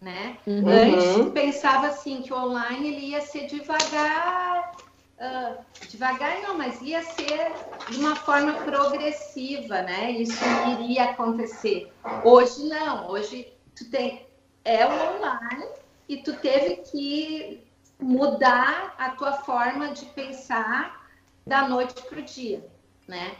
Né? 0.00 0.38
Uhum. 0.44 0.64
Antes 0.66 1.32
pensava 1.32 1.86
assim 1.86 2.20
que 2.20 2.32
o 2.32 2.36
online 2.36 2.88
ele 2.88 3.06
ia 3.10 3.20
ser 3.20 3.46
devagar, 3.46 4.72
uh, 5.20 5.64
devagar 5.88 6.40
não, 6.42 6.56
mas 6.56 6.80
ia 6.80 7.02
ser 7.02 7.52
de 7.88 7.98
uma 7.98 8.16
forma 8.16 8.54
progressiva, 8.64 9.82
né? 9.82 10.10
Isso 10.12 10.42
iria 10.80 11.10
acontecer. 11.10 11.92
Hoje 12.24 12.64
não, 12.68 13.08
hoje 13.08 13.52
tu 13.76 13.88
tem 13.90 14.26
é 14.64 14.86
o 14.86 15.16
online 15.16 15.68
e 16.08 16.18
tu 16.18 16.36
teve 16.36 16.76
que 16.76 17.66
mudar 17.98 18.94
a 18.98 19.10
tua 19.10 19.32
forma 19.32 19.92
de 19.92 20.04
pensar 20.06 21.08
da 21.46 21.68
noite 21.68 22.02
para 22.02 22.18
o 22.18 22.22
dia, 22.22 22.66
né? 23.06 23.36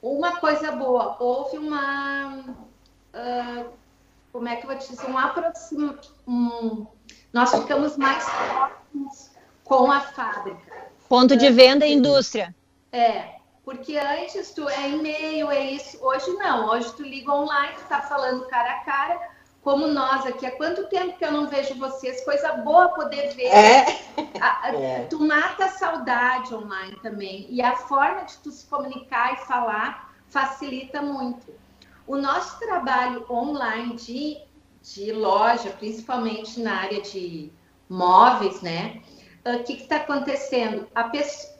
Uma 0.00 0.36
coisa 0.36 0.72
boa, 0.72 1.16
houve 1.20 1.58
uma 1.58 2.40
uh, 2.40 3.72
como 4.32 4.48
é 4.48 4.56
que 4.56 4.64
eu 4.64 4.70
vou 4.70 4.78
te 4.78 4.88
dizer, 4.88 5.10
um 5.10 5.18
aproxima, 5.18 5.98
um, 6.26 6.86
nós 7.32 7.54
ficamos 7.54 7.96
mais 7.96 8.24
próximos 8.24 9.30
com 9.64 9.92
a 9.92 10.00
fábrica. 10.00 10.71
Ponto 11.12 11.36
de 11.36 11.50
venda 11.50 11.84
e 11.84 11.92
indústria. 11.92 12.54
É, 12.90 13.34
porque 13.66 13.98
antes 13.98 14.54
tu 14.54 14.66
é 14.66 14.88
e-mail, 14.88 15.50
é 15.50 15.72
isso. 15.72 16.02
Hoje 16.02 16.32
não, 16.38 16.70
hoje 16.70 16.90
tu 16.96 17.02
liga 17.02 17.30
online, 17.30 17.74
tu 17.76 17.84
tá 17.86 18.00
falando 18.00 18.46
cara 18.46 18.76
a 18.76 18.80
cara, 18.82 19.30
como 19.60 19.88
nós 19.88 20.24
aqui. 20.24 20.46
Há 20.46 20.52
quanto 20.52 20.88
tempo 20.88 21.18
que 21.18 21.24
eu 21.26 21.30
não 21.30 21.48
vejo 21.48 21.74
vocês? 21.74 22.24
Coisa 22.24 22.54
boa 22.54 22.88
poder 22.94 23.34
ver. 23.34 23.48
É. 23.48 24.00
A, 24.40 24.68
a, 24.68 24.72
é. 24.80 25.04
Tu 25.10 25.20
mata 25.20 25.66
a 25.66 25.68
saudade 25.68 26.54
online 26.54 26.96
também. 27.02 27.46
E 27.50 27.60
a 27.60 27.76
forma 27.76 28.22
de 28.22 28.38
tu 28.38 28.50
se 28.50 28.64
comunicar 28.64 29.34
e 29.34 29.44
falar 29.44 30.14
facilita 30.28 31.02
muito. 31.02 31.52
O 32.06 32.16
nosso 32.16 32.58
trabalho 32.58 33.26
online 33.28 33.96
de, 33.96 34.38
de 34.80 35.12
loja, 35.12 35.76
principalmente 35.78 36.58
na 36.58 36.74
área 36.74 37.02
de 37.02 37.52
móveis, 37.86 38.62
né? 38.62 39.02
O 39.44 39.56
uh, 39.56 39.64
que 39.64 39.72
está 39.74 39.96
acontecendo? 39.96 40.86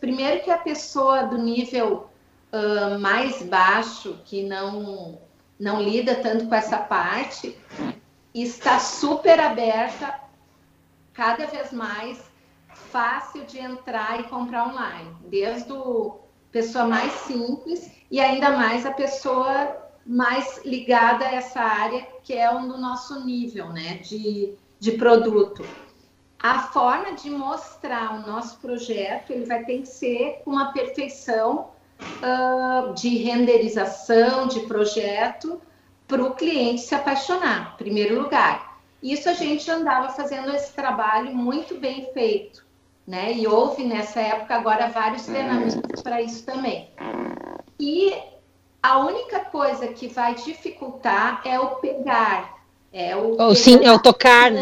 primeiro 0.01 0.43
que 0.43 0.51
a 0.51 0.59
pessoa 0.59 1.25
do 1.25 1.39
nível 1.39 2.09
uh, 2.53 2.99
mais 2.99 3.43
baixo, 3.43 4.21
que 4.25 4.43
não, 4.43 5.19
não 5.59 5.83
lida 5.83 6.17
tanto 6.17 6.47
com 6.47 6.55
essa 6.55 6.79
parte, 6.79 7.57
está 8.35 8.79
super 8.79 9.39
aberta, 9.41 10.21
cada 11.12 11.47
vez 11.47 11.73
mais 11.73 12.23
fácil 12.75 13.45
de 13.45 13.59
entrar 13.59 14.21
e 14.21 14.25
comprar 14.25 14.69
online, 14.69 15.15
desde 15.29 15.73
o 15.73 16.21
pessoa 16.51 16.85
mais 16.85 17.12
simples 17.12 17.91
e 18.11 18.21
ainda 18.21 18.51
mais 18.51 18.85
a 18.85 18.93
pessoa 18.93 19.75
mais 20.05 20.61
ligada 20.65 21.25
a 21.25 21.33
essa 21.33 21.61
área 21.61 22.07
que 22.23 22.35
é 22.35 22.51
um 22.51 22.69
do 22.69 22.77
nosso 22.77 23.25
nível, 23.25 23.71
né, 23.71 23.95
de, 23.99 24.55
de 24.79 24.93
produto 24.93 25.65
a 26.42 26.58
forma 26.58 27.12
de 27.12 27.30
mostrar 27.30 28.14
o 28.14 28.26
nosso 28.28 28.58
projeto 28.58 29.30
ele 29.30 29.44
vai 29.44 29.64
ter 29.64 29.78
que 29.78 29.87
ser 29.87 30.42
com 30.44 30.50
uma 30.50 30.72
perfeição 30.72 31.68
uh, 32.00 32.92
de 32.94 33.16
renderização 33.18 34.49
de 34.49 34.61
projeto 34.61 35.61
para 36.08 36.22
o 36.22 36.34
cliente 36.34 36.80
se 36.80 36.94
apaixonar, 36.94 37.75
em 37.75 37.76
primeiro 37.84 38.20
lugar. 38.20 38.80
Isso 39.00 39.28
a 39.28 39.34
gente 39.34 39.70
andava 39.70 40.08
fazendo 40.11 40.54
esse 40.54 40.72
trabalho 40.72 41.34
muito 41.34 41.76
bem 41.76 42.11
feito, 42.12 42.64
né? 43.06 43.32
E 43.32 43.46
houve 43.46 43.84
nessa 43.84 44.20
época 44.20 44.54
agora 44.54 44.88
vários 44.88 45.25
treinamentos 45.25 46.02
para 46.02 46.20
isso 46.20 46.44
também. 46.44 46.90
E 47.78 48.14
a 48.82 48.99
única 48.99 49.40
coisa 49.40 49.88
que 49.88 50.08
vai 50.08 50.34
dificultar 50.34 51.40
é 51.44 51.58
o 51.58 51.76
pegar, 51.76 52.62
é 52.92 53.16
o, 53.16 53.40
o, 53.40 53.54
sim, 53.54 53.84
é 53.84 53.92
o 53.92 53.99
tocar, 53.99 54.50
né? 54.50 54.61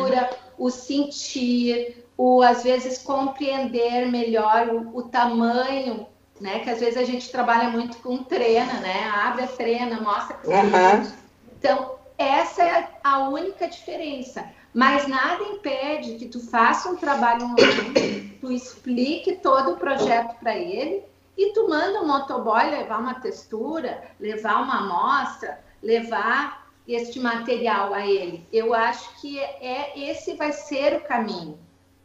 O 0.61 0.71
sentir, 0.71 2.05
o 2.17 2.43
às 2.43 2.62
vezes 2.62 2.99
compreender 2.99 4.07
melhor 4.07 4.69
o, 4.69 4.99
o 4.99 5.02
tamanho 5.02 6.07
né? 6.40 6.61
Que 6.61 6.71
às 6.71 6.81
vezes 6.81 6.97
a 6.97 7.05
gente 7.05 7.31
trabalha 7.31 7.69
muito 7.69 7.99
com 7.99 8.25
treina, 8.25 8.81
né? 8.81 9.09
Abre 9.14 9.45
a 9.45 9.47
treina, 9.47 10.00
mostra. 10.00 10.38
Uhum. 10.45 11.12
Então, 11.59 11.97
essa 12.17 12.62
é 12.62 12.88
a 13.05 13.29
única 13.29 13.69
diferença. 13.69 14.45
Mas 14.73 15.07
nada 15.07 15.43
impede 15.45 16.14
que 16.14 16.26
tu 16.26 16.40
faça 16.40 16.88
um 16.88 16.97
trabalho 16.97 17.45
online, 17.45 18.38
tu 18.40 18.52
explique 18.52 19.37
todo 19.37 19.73
o 19.73 19.76
projeto 19.76 20.38
para 20.38 20.57
ele 20.57 21.02
e 21.37 21.52
tu 21.52 21.69
manda 21.69 22.00
um 22.00 22.07
motoboy 22.07 22.71
levar 22.71 23.00
uma 23.00 23.14
textura, 23.14 24.00
levar 24.19 24.62
uma 24.62 24.79
amostra, 24.79 25.61
levar 25.83 26.60
este 26.94 27.20
material 27.20 27.94
a 27.94 28.06
ele. 28.06 28.47
Eu 28.52 28.75
acho 28.75 29.20
que 29.20 29.38
é 29.38 29.92
esse 29.97 30.35
vai 30.35 30.52
ser 30.52 30.97
o 30.97 31.00
caminho. 31.00 31.59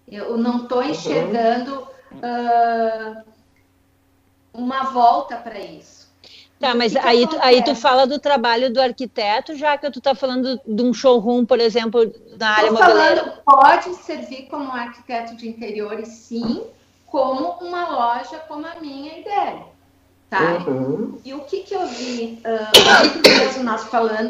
Eu 0.07 0.37
não 0.37 0.63
estou 0.63 0.79
uhum. 0.79 0.89
enxergando 0.89 1.87
uh, 2.13 3.23
uma 4.53 4.83
volta 4.83 5.37
para 5.37 5.59
isso. 5.59 6.05
Tá, 6.59 6.73
mas 6.73 6.95
aí, 6.95 7.27
tu, 7.27 7.37
aí 7.41 7.63
tu 7.63 7.75
fala 7.75 8.07
do 8.07 8.17
trabalho 8.17 8.71
do 8.71 8.81
arquiteto, 8.81 9.55
já 9.55 9.77
que 9.77 9.91
tu 9.91 9.99
está 9.99 10.15
falando 10.15 10.59
de 10.65 10.81
um 10.81 10.93
showroom, 10.93 11.45
por 11.45 11.59
exemplo, 11.59 12.11
na 12.39 12.49
área 12.49 12.71
mobiliária. 12.71 13.33
Pode 13.45 13.93
servir 13.95 14.47
como 14.49 14.71
arquiteto 14.71 15.35
de 15.35 15.49
interiores, 15.49 16.07
sim, 16.07 16.63
como 17.07 17.57
uma 17.59 17.89
loja 17.89 18.39
como 18.47 18.65
a 18.65 18.75
minha 18.79 19.19
ideia, 19.19 19.65
tá? 20.29 20.63
Uhum. 20.65 21.19
E 21.25 21.33
o 21.33 21.41
que 21.41 21.61
que 21.61 21.73
eu 21.73 21.85
vi, 21.87 22.41
uh, 23.59 23.63
nós 23.63 23.83
falando 23.85 24.29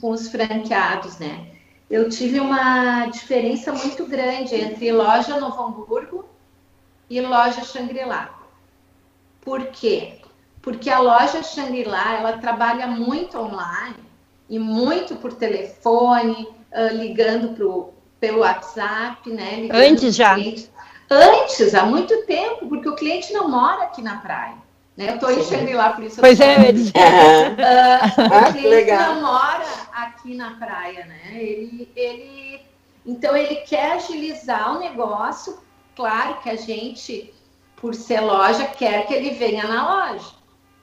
com 0.00 0.10
os 0.10 0.28
franqueados, 0.28 1.18
né? 1.18 1.46
Eu 1.88 2.08
tive 2.08 2.40
uma 2.40 3.06
diferença 3.06 3.72
muito 3.72 4.06
grande 4.06 4.54
entre 4.54 4.90
loja 4.90 5.38
Novo 5.38 5.62
Hamburgo 5.62 6.24
e 7.08 7.20
loja 7.20 7.62
Shangri-La. 7.64 8.30
Por 9.40 9.66
quê? 9.66 10.20
Porque 10.62 10.88
a 10.88 10.98
loja 10.98 11.42
Shangri-La, 11.42 12.18
ela 12.18 12.38
trabalha 12.38 12.86
muito 12.86 13.38
online 13.38 13.96
e 14.48 14.58
muito 14.58 15.16
por 15.16 15.34
telefone, 15.34 16.48
uh, 16.72 16.94
ligando 16.94 17.54
pro, 17.54 17.92
pelo 18.18 18.40
WhatsApp, 18.40 19.30
né? 19.30 19.68
Antes 19.70 20.16
já. 20.16 20.36
Antes, 21.10 21.74
há 21.74 21.84
muito 21.84 22.24
tempo, 22.24 22.66
porque 22.66 22.88
o 22.88 22.96
cliente 22.96 23.32
não 23.32 23.48
mora 23.48 23.84
aqui 23.84 24.00
na 24.00 24.16
praia. 24.16 24.63
Né? 24.96 25.10
Eu 25.10 25.14
estou 25.14 25.30
em 25.30 25.42
Shangri-La, 25.42 25.90
por 25.90 26.04
isso 26.04 26.20
Pois 26.20 26.38
é, 26.38 26.70
eu. 26.70 26.74
Uh, 26.74 26.92
ah, 28.32 28.48
o 28.50 28.52
cliente 28.52 28.92
não 28.92 29.22
mora 29.22 29.66
aqui 29.92 30.34
na 30.34 30.52
praia, 30.52 31.04
né? 31.06 31.32
Ele, 31.34 31.90
ele, 31.96 32.60
então, 33.04 33.36
ele 33.36 33.56
quer 33.56 33.92
agilizar 33.92 34.76
o 34.76 34.78
negócio. 34.78 35.58
Claro 35.96 36.40
que 36.42 36.50
a 36.50 36.56
gente 36.56 37.32
por 37.84 37.94
ser 37.94 38.20
loja, 38.20 38.64
quer 38.64 39.06
que 39.06 39.12
ele 39.12 39.32
venha 39.32 39.66
na 39.66 40.08
loja. 40.08 40.30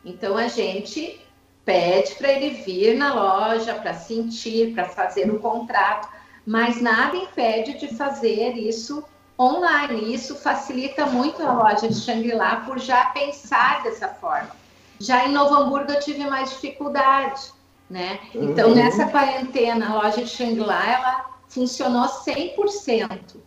Então 0.05 0.37
a 0.37 0.47
gente 0.47 1.19
pede 1.65 2.13
para 2.13 2.31
ele 2.31 2.61
vir 2.61 2.95
na 2.95 3.11
loja 3.11 3.73
para 3.73 3.95
sentir, 3.95 4.75
para 4.75 4.85
fazer 4.85 5.27
o 5.31 5.39
contrato, 5.39 6.07
mas 6.45 6.79
nada 6.79 7.17
impede 7.17 7.79
de 7.79 7.87
fazer 7.95 8.51
isso 8.51 9.03
online. 9.41 10.13
Isso 10.13 10.35
facilita 10.35 11.05
muito 11.05 11.41
a 11.41 11.51
loja 11.51 11.87
de 11.87 11.95
Shangri-La 11.95 12.57
por 12.57 12.79
já 12.79 13.05
pensar 13.05 13.83
dessa 13.83 14.07
forma. 14.07 14.51
Já 14.99 15.25
em 15.25 15.31
Novo 15.31 15.55
Hamburgo 15.55 15.91
eu 15.91 15.99
tive 15.99 16.23
mais 16.25 16.51
dificuldade, 16.51 17.51
né? 17.89 18.19
Então 18.35 18.69
uhum. 18.69 18.75
nessa 18.75 19.07
quarentena 19.07 19.89
a 19.89 19.95
loja 19.95 20.23
de 20.23 20.29
Shangri-La 20.29 20.85
ela 20.87 21.25
funcionou 21.49 22.05
100%, 22.05 23.37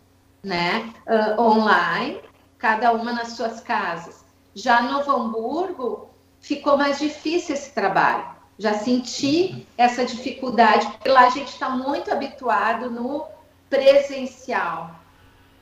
né? 0.42 0.92
Uh, 1.06 1.40
online 1.40 2.20
cada 2.58 2.92
uma 2.92 3.12
nas 3.12 3.32
suas 3.32 3.60
casas. 3.60 4.24
Já 4.54 4.80
no 4.80 4.92
Novo 4.92 5.12
Hamburgo, 5.12 6.08
ficou 6.40 6.78
mais 6.78 6.98
difícil 6.98 7.54
esse 7.54 7.72
trabalho. 7.72 8.24
Já 8.58 8.74
senti 8.74 9.66
essa 9.76 10.04
dificuldade, 10.04 10.86
porque 10.86 11.08
lá 11.08 11.26
a 11.26 11.30
gente 11.30 11.48
está 11.48 11.68
muito 11.68 12.10
habituado 12.10 12.90
no 12.90 13.26
presencial. 13.68 14.90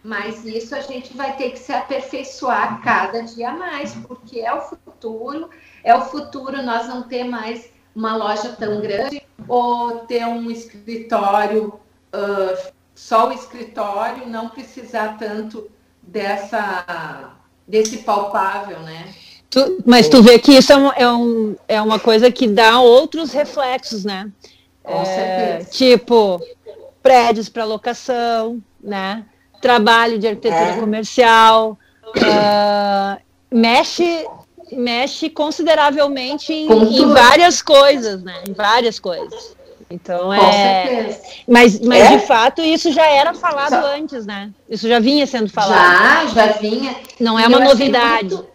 Mas 0.02 0.44
isso 0.44 0.74
a 0.74 0.80
gente 0.80 1.16
vai 1.16 1.36
ter 1.36 1.50
que 1.50 1.58
se 1.58 1.72
aperfeiçoar 1.72 2.82
cada 2.82 3.22
dia 3.22 3.52
mais, 3.52 3.94
porque 4.06 4.40
é 4.40 4.52
o 4.52 4.60
futuro, 4.60 5.48
é 5.84 5.94
o 5.94 6.02
futuro 6.02 6.60
nós 6.62 6.88
não 6.88 7.02
ter 7.02 7.22
mais 7.24 7.70
uma 7.94 8.16
loja 8.16 8.50
tão 8.58 8.80
grande 8.80 9.22
ou 9.46 10.00
ter 10.00 10.26
um 10.26 10.50
escritório, 10.50 11.80
uh, 12.12 12.72
só 12.94 13.28
o 13.28 13.32
escritório, 13.32 14.26
não 14.26 14.48
precisar 14.48 15.16
tanto 15.18 15.70
dessa 16.02 17.36
desse 17.66 17.98
palpável, 17.98 18.80
né? 18.80 19.14
Tu, 19.48 19.82
mas 19.86 20.08
tu 20.08 20.22
vê 20.22 20.38
que 20.38 20.52
isso 20.52 20.72
é, 20.72 20.76
um, 20.76 20.92
é, 20.92 21.12
um, 21.12 21.56
é 21.68 21.82
uma 21.82 21.98
coisa 21.98 22.30
que 22.30 22.48
dá 22.48 22.80
outros 22.80 23.32
reflexos, 23.32 24.04
né? 24.04 24.30
Com 24.82 25.02
é, 25.02 25.04
certeza. 25.04 25.70
Tipo, 25.70 26.40
prédios 27.02 27.48
para 27.48 27.64
locação, 27.64 28.62
né? 28.82 29.24
Trabalho 29.62 30.18
de 30.18 30.26
arquitetura 30.26 30.70
é. 30.70 30.76
comercial, 30.78 31.78
uh, 32.16 33.22
mexe 33.50 34.26
mexe 34.72 35.28
consideravelmente 35.28 36.52
em, 36.52 36.66
em, 36.66 37.12
várias 37.12 37.60
coisas, 37.60 38.22
né? 38.22 38.42
Em 38.48 38.52
várias 38.52 38.98
coisas. 38.98 39.56
Então 39.90 40.24
Com 40.24 40.32
é. 40.32 40.86
Certeza. 40.86 41.20
Mas, 41.46 41.80
mas 41.80 42.02
é? 42.02 42.16
de 42.16 42.26
fato 42.26 42.62
isso 42.62 42.90
já 42.90 43.06
era 43.06 43.34
falado 43.34 43.70
Só... 43.70 43.94
antes, 43.94 44.24
né? 44.26 44.50
Isso 44.68 44.88
já 44.88 44.98
vinha 44.98 45.26
sendo 45.26 45.50
falado. 45.50 46.34
Já, 46.34 46.46
já 46.46 46.52
vinha. 46.52 46.96
Não 47.20 47.38
é 47.38 47.46
uma 47.46 47.60
novidade. 47.60 48.34
Muito, 48.34 48.52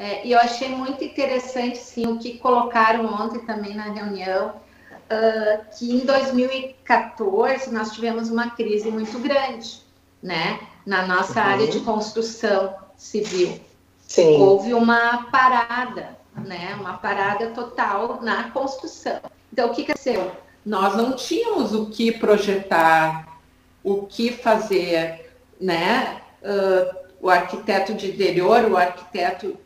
é, 0.00 0.26
e 0.26 0.32
eu 0.32 0.38
achei 0.38 0.70
muito 0.70 1.04
interessante, 1.04 1.76
sim, 1.76 2.06
o 2.06 2.18
que 2.18 2.38
colocaram 2.38 3.04
ontem 3.04 3.40
também 3.40 3.74
na 3.74 3.92
reunião, 3.92 4.48
uh, 4.48 5.78
que 5.78 5.94
em 5.94 5.98
2014 5.98 7.70
nós 7.70 7.92
tivemos 7.92 8.30
uma 8.30 8.48
crise 8.48 8.90
muito 8.90 9.18
grande, 9.18 9.82
né? 10.22 10.60
Na 10.84 11.06
nossa 11.06 11.40
uhum. 11.40 11.46
área 11.46 11.66
de 11.66 11.80
construção 11.80 12.74
civil. 12.96 13.60
Sim. 14.06 14.40
Houve 14.40 14.74
uma 14.74 15.24
parada, 15.30 16.18
né? 16.36 16.76
Uma 16.78 16.94
parada 16.94 17.48
total 17.48 18.20
na 18.22 18.50
construção. 18.50 19.20
Então, 19.52 19.70
o 19.70 19.74
que 19.74 19.82
aconteceu? 19.82 20.32
nós 20.64 20.94
não 20.96 21.12
tínhamos 21.12 21.74
o 21.74 21.86
que 21.86 22.12
projetar, 22.12 23.40
o 23.82 24.06
que 24.06 24.30
fazer, 24.30 25.32
né? 25.60 26.20
Uh, 26.42 27.00
o 27.22 27.28
arquiteto 27.28 27.94
de 27.94 28.10
interior, 28.10 28.64
o 28.64 28.76
arquiteto 28.76 29.56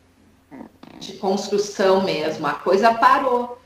de 0.99 1.13
construção 1.13 2.03
mesmo, 2.03 2.45
a 2.47 2.53
coisa 2.53 2.93
parou. 2.93 3.57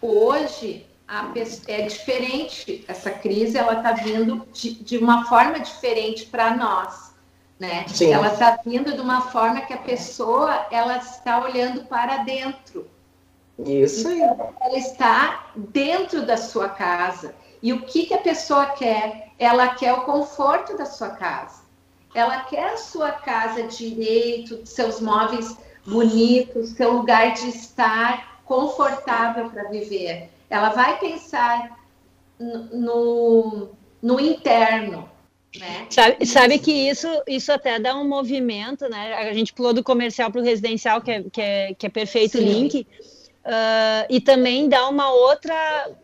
Hoje 0.00 0.86
a, 1.14 1.32
é 1.68 1.82
diferente, 1.82 2.84
essa 2.88 3.10
crise 3.10 3.56
ela 3.56 3.74
está 3.74 3.92
vindo 3.92 4.46
de, 4.52 4.74
de, 4.74 4.98
uma 4.98 5.26
forma 5.26 5.60
diferente 5.60 6.26
para 6.26 6.56
nós, 6.56 7.14
né? 7.58 7.86
Sim. 7.86 8.12
Ela 8.12 8.32
está 8.32 8.58
vindo 8.64 8.92
de 8.92 9.00
uma 9.00 9.20
forma 9.20 9.60
que 9.60 9.72
a 9.72 9.78
pessoa 9.78 10.66
ela 10.72 10.96
está 10.96 11.40
olhando 11.44 11.84
para 11.84 12.18
dentro. 12.18 12.90
Isso 13.58 14.08
aí. 14.08 14.20
Então, 14.20 14.52
ela 14.60 14.76
está 14.76 15.46
dentro 15.54 16.26
da 16.26 16.36
sua 16.36 16.68
casa. 16.68 17.34
E 17.62 17.72
o 17.72 17.82
que, 17.82 18.06
que 18.06 18.14
a 18.14 18.18
pessoa 18.18 18.66
quer? 18.66 19.30
Ela 19.38 19.68
quer 19.68 19.92
o 19.92 20.02
conforto 20.02 20.76
da 20.76 20.84
sua 20.84 21.10
casa. 21.10 21.62
Ela 22.12 22.40
quer 22.40 22.74
a 22.74 22.76
sua 22.76 23.12
casa 23.12 23.62
direito, 23.64 24.66
seus 24.66 25.00
móveis 25.00 25.56
bonitos, 25.86 26.70
seu 26.70 26.92
lugar 26.92 27.34
de 27.34 27.48
estar 27.48 28.42
confortável 28.44 29.50
para 29.50 29.68
viver. 29.68 30.33
Ela 30.54 30.70
vai 30.70 30.98
pensar 30.98 31.78
no, 32.38 33.70
no 34.00 34.20
interno, 34.20 35.08
né? 35.58 35.86
Sabe, 35.90 36.26
sabe, 36.26 36.58
que 36.58 36.72
isso, 36.72 37.08
isso 37.26 37.52
até 37.52 37.78
dá 37.78 37.96
um 37.96 38.06
movimento, 38.08 38.88
né? 38.88 39.14
A 39.14 39.32
gente 39.32 39.52
pulou 39.52 39.72
do 39.72 39.82
comercial 39.82 40.30
para 40.30 40.40
o 40.40 40.44
residencial, 40.44 41.00
que 41.00 41.10
é, 41.10 41.22
que 41.22 41.40
é, 41.40 41.74
que 41.74 41.86
é 41.86 41.88
perfeito 41.88 42.38
Sim. 42.38 42.44
link. 42.44 42.86
Uh, 43.44 44.06
e 44.08 44.20
também 44.20 44.68
dá 44.68 44.88
uma 44.88 45.12
outra, 45.12 45.54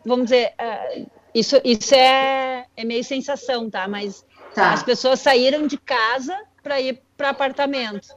vamos 0.05 0.25
dizer, 0.25 0.53
uh, 0.59 1.09
isso, 1.33 1.59
isso 1.63 1.95
é, 1.95 2.65
é 2.75 2.83
meio 2.83 3.03
sensação, 3.03 3.69
tá? 3.69 3.87
Mas 3.87 4.25
tá. 4.53 4.73
as 4.73 4.83
pessoas 4.83 5.19
saíram 5.19 5.65
de 5.65 5.77
casa 5.77 6.37
para 6.61 6.79
ir 6.79 7.01
para 7.17 7.29
apartamento. 7.29 8.09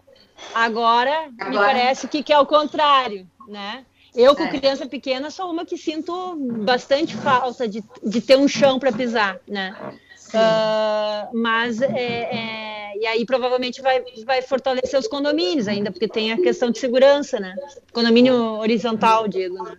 Agora, 0.54 1.30
Agora, 1.38 1.50
me 1.50 1.56
parece 1.56 2.08
que, 2.08 2.22
que 2.22 2.32
é 2.32 2.38
o 2.38 2.44
contrário, 2.46 3.26
né? 3.48 3.86
Eu, 4.14 4.37
com 4.37 4.44
é. 4.44 4.48
criança 4.48 4.87
pequena, 4.87 5.31
sou 5.31 5.50
uma 5.50 5.66
que 5.66 5.77
sinto 5.77 6.37
bastante 6.37 7.16
falta 7.16 7.66
de, 7.66 7.83
de 8.03 8.20
ter 8.20 8.38
um 8.38 8.46
chão 8.46 8.79
para 8.79 8.92
pisar, 8.92 9.40
né? 9.46 9.77
Uh, 10.35 11.37
mas 11.37 11.81
é, 11.81 11.88
é, 11.92 12.92
e 12.98 13.07
aí 13.07 13.24
provavelmente 13.24 13.81
vai, 13.81 14.03
vai 14.24 14.42
fortalecer 14.42 14.98
os 14.98 15.07
condomínios 15.07 15.68
ainda, 15.68 15.92
porque 15.92 16.09
tem 16.09 16.33
a 16.33 16.37
questão 16.37 16.70
de 16.70 16.79
segurança, 16.79 17.38
né? 17.38 17.55
Condomínio 17.92 18.35
horizontal, 18.59 19.29
digo. 19.29 19.62
Né? 19.62 19.77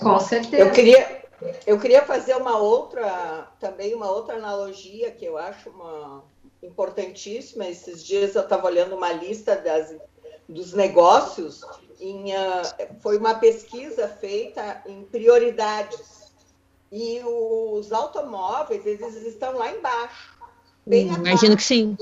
Com 0.00 0.18
certeza. 0.20 0.62
Eu 0.62 0.70
queria, 0.72 1.22
eu 1.66 1.78
queria 1.78 2.02
fazer 2.02 2.36
uma 2.36 2.58
outra, 2.58 3.48
também 3.60 3.94
uma 3.94 4.10
outra 4.10 4.36
analogia 4.36 5.10
que 5.10 5.24
eu 5.24 5.38
acho 5.38 5.70
uma 5.70 6.24
importantíssima. 6.62 7.66
Esses 7.66 8.04
dias 8.04 8.34
eu 8.34 8.42
estava 8.42 8.66
olhando 8.66 8.96
uma 8.96 9.12
lista 9.12 9.56
das, 9.56 9.94
dos 10.48 10.72
negócios, 10.72 11.62
em, 12.10 12.32
uh, 12.32 13.00
foi 13.00 13.18
uma 13.18 13.34
pesquisa 13.34 14.08
feita 14.08 14.82
em 14.86 15.04
prioridades 15.04 16.32
e 16.92 17.20
os 17.24 17.92
automóveis, 17.92 18.86
eles 18.86 19.16
estão 19.26 19.58
lá 19.58 19.70
embaixo. 19.70 20.38
Bem 20.86 21.10
hum, 21.10 21.14
imagino 21.14 21.56
que 21.56 21.62
sim. 21.62 21.96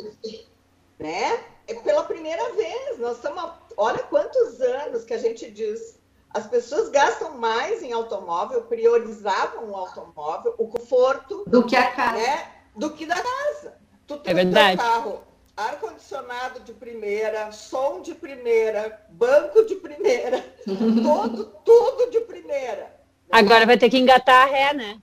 Né? 0.99 1.41
É 1.67 1.75
pela 1.75 2.05
primeira 2.05 2.53
vez. 2.53 2.99
Nós 2.99 3.17
estamos. 3.17 3.53
Olha 3.77 4.01
quantos 4.01 4.61
anos 4.61 5.05
que 5.05 5.15
a 5.15 5.19
gente 5.19 5.51
diz. 5.51 5.99
As 6.35 6.47
pessoas 6.47 6.89
gastam 6.89 7.39
mais 7.39 7.83
em 7.83 7.93
automóvel, 7.93 8.63
priorizavam 8.63 9.71
o 9.71 9.77
automóvel, 9.77 10.55
o 10.59 10.67
conforto. 10.67 11.45
Do 11.47 11.65
que 11.65 11.77
a 11.77 11.91
casa. 11.93 12.19
Né? 12.19 12.53
Do 12.77 12.91
que 12.91 13.07
da 13.07 13.17
casa. 13.17 13.75
Tu 14.07 14.21
é 14.25 14.35
verdade. 14.35 14.79
carro, 14.79 15.23
ar-condicionado 15.57 16.61
de 16.61 16.73
primeira, 16.73 17.53
som 17.53 18.01
de 18.01 18.15
primeira, 18.15 19.01
banco 19.11 19.65
de 19.65 19.77
primeira, 19.77 20.45
tudo, 20.65 21.45
tudo 21.65 22.11
de 22.11 22.21
primeira. 22.23 23.01
Agora 23.31 23.65
vai 23.65 23.79
ter 23.79 23.89
que 23.89 23.99
engatar 23.99 24.47
a 24.47 24.51
ré, 24.51 24.75
né? 24.75 25.01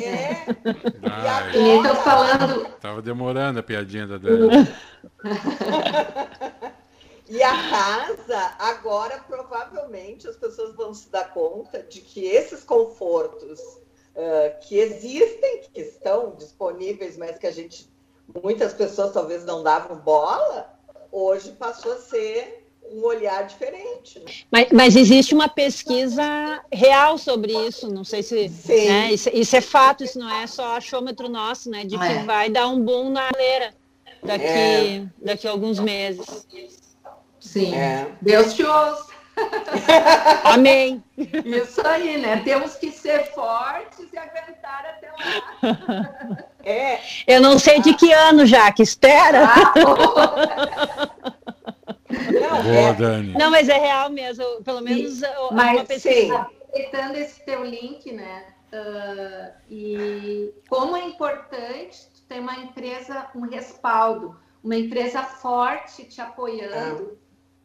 É. 0.00 0.46
Ah, 1.02 1.56
e 1.56 1.78
agora... 1.78 1.94
falando. 1.96 2.68
Tava 2.80 3.02
demorando 3.02 3.58
a 3.58 3.62
piadinha 3.62 4.06
da 4.06 4.18
Dani. 4.18 4.48
e 7.28 7.42
a 7.42 7.68
casa, 7.68 8.54
agora 8.58 9.18
provavelmente 9.26 10.28
as 10.28 10.36
pessoas 10.36 10.74
vão 10.76 10.94
se 10.94 11.10
dar 11.10 11.32
conta 11.32 11.82
de 11.82 12.00
que 12.00 12.24
esses 12.24 12.62
confortos 12.62 13.60
uh, 13.60 14.60
que 14.60 14.78
existem, 14.78 15.62
que 15.72 15.80
estão 15.80 16.34
disponíveis, 16.36 17.16
mas 17.16 17.38
que 17.38 17.46
a 17.46 17.52
gente, 17.52 17.90
muitas 18.42 18.72
pessoas 18.72 19.12
talvez 19.12 19.44
não 19.44 19.62
davam 19.62 19.96
bola, 19.96 20.74
hoje 21.10 21.52
passou 21.52 21.92
a 21.92 21.96
ser 21.96 22.66
um 22.90 23.04
olhar 23.04 23.46
diferente. 23.46 24.18
Né? 24.20 24.26
Mas, 24.50 24.68
mas, 24.72 24.96
existe 24.96 25.34
uma 25.34 25.48
pesquisa 25.48 26.24
real 26.72 27.18
sobre 27.18 27.52
isso, 27.66 27.88
não 27.88 28.04
sei 28.04 28.22
se 28.22 28.48
né, 28.68 29.12
isso, 29.12 29.28
isso, 29.32 29.56
é 29.56 29.60
fato, 29.60 30.04
isso 30.04 30.18
não 30.18 30.30
é 30.30 30.46
só 30.46 30.76
achômetro 30.76 31.28
nosso, 31.28 31.68
né? 31.68 31.84
De 31.84 31.98
que 31.98 32.04
é. 32.04 32.22
vai 32.22 32.48
dar 32.48 32.68
um 32.68 32.80
boom 32.80 33.10
na 33.10 33.28
leira 33.36 33.74
daqui, 34.22 34.44
é. 34.44 35.06
daqui 35.20 35.48
a 35.48 35.50
alguns 35.50 35.80
meses. 35.80 36.46
Sim. 37.40 37.74
É. 37.74 38.08
Deus 38.20 38.54
te 38.54 38.62
ouça. 38.64 39.15
Amém. 40.44 41.02
Isso 41.16 41.86
aí, 41.86 42.18
né? 42.18 42.42
Temos 42.44 42.76
que 42.76 42.90
ser 42.90 43.32
fortes 43.32 44.12
e 44.12 44.18
aguentar 44.18 44.84
até 44.86 45.10
lá. 45.10 46.46
É. 46.68 46.98
Eu 47.28 47.40
não 47.40 47.60
sei 47.60 47.80
de 47.80 47.94
que 47.94 48.12
ano, 48.12 48.44
já 48.44 48.72
que 48.72 48.82
espera. 48.82 49.44
Ah, 49.44 49.72
não, 52.10 52.62
Boa, 52.64 52.88
é... 52.88 52.92
Dani. 52.92 53.34
Não, 53.34 53.52
mas 53.52 53.68
é 53.68 53.78
real 53.78 54.10
mesmo. 54.10 54.44
Pelo 54.64 54.80
menos 54.80 55.22
e, 55.22 55.26
mas, 55.52 55.76
uma 55.76 55.84
pesquisa. 55.84 56.34
Aproveitando 56.34 57.14
esse 57.18 57.44
teu 57.44 57.64
link, 57.64 58.10
né? 58.10 58.46
Uh, 58.72 59.52
e 59.70 60.52
como 60.68 60.96
é 60.96 61.04
importante 61.04 62.08
ter 62.28 62.40
uma 62.40 62.56
empresa, 62.56 63.30
um 63.32 63.42
respaldo, 63.42 64.36
uma 64.62 64.74
empresa 64.74 65.22
forte 65.22 66.02
te 66.02 66.20
apoiando, 66.20 67.16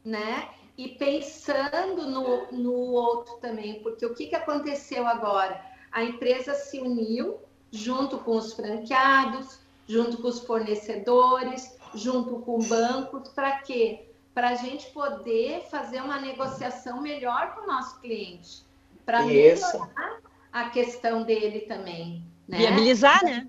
é. 0.06 0.10
né? 0.10 0.48
E 0.82 0.88
pensando 0.90 2.10
no, 2.10 2.52
no 2.52 2.74
outro 2.74 3.36
também, 3.36 3.84
porque 3.84 4.04
o 4.04 4.16
que, 4.16 4.26
que 4.26 4.36
aconteceu 4.36 5.06
agora? 5.06 5.64
A 5.92 6.04
empresa 6.04 6.56
se 6.56 6.80
uniu 6.80 7.38
junto 7.72 8.18
com 8.18 8.36
os 8.36 8.54
franqueados, 8.54 9.60
junto 9.88 10.18
com 10.18 10.28
os 10.28 10.40
fornecedores, 10.40 11.78
junto 11.94 12.40
com 12.40 12.58
bancos, 12.60 13.30
para 13.30 13.60
quê? 13.60 14.08
para 14.34 14.50
a 14.50 14.56
gente 14.56 14.90
poder 14.92 15.62
fazer 15.70 16.02
uma 16.02 16.20
negociação 16.20 17.02
melhor 17.02 17.54
com 17.54 17.62
o 17.62 17.68
nosso 17.68 18.00
cliente, 18.00 18.66
para 19.06 19.24
melhorar 19.24 20.20
a 20.52 20.70
questão 20.70 21.24
dele 21.24 21.62
também. 21.62 22.26
Né? 22.48 22.58
Viabilizar, 22.58 23.24
né? 23.24 23.48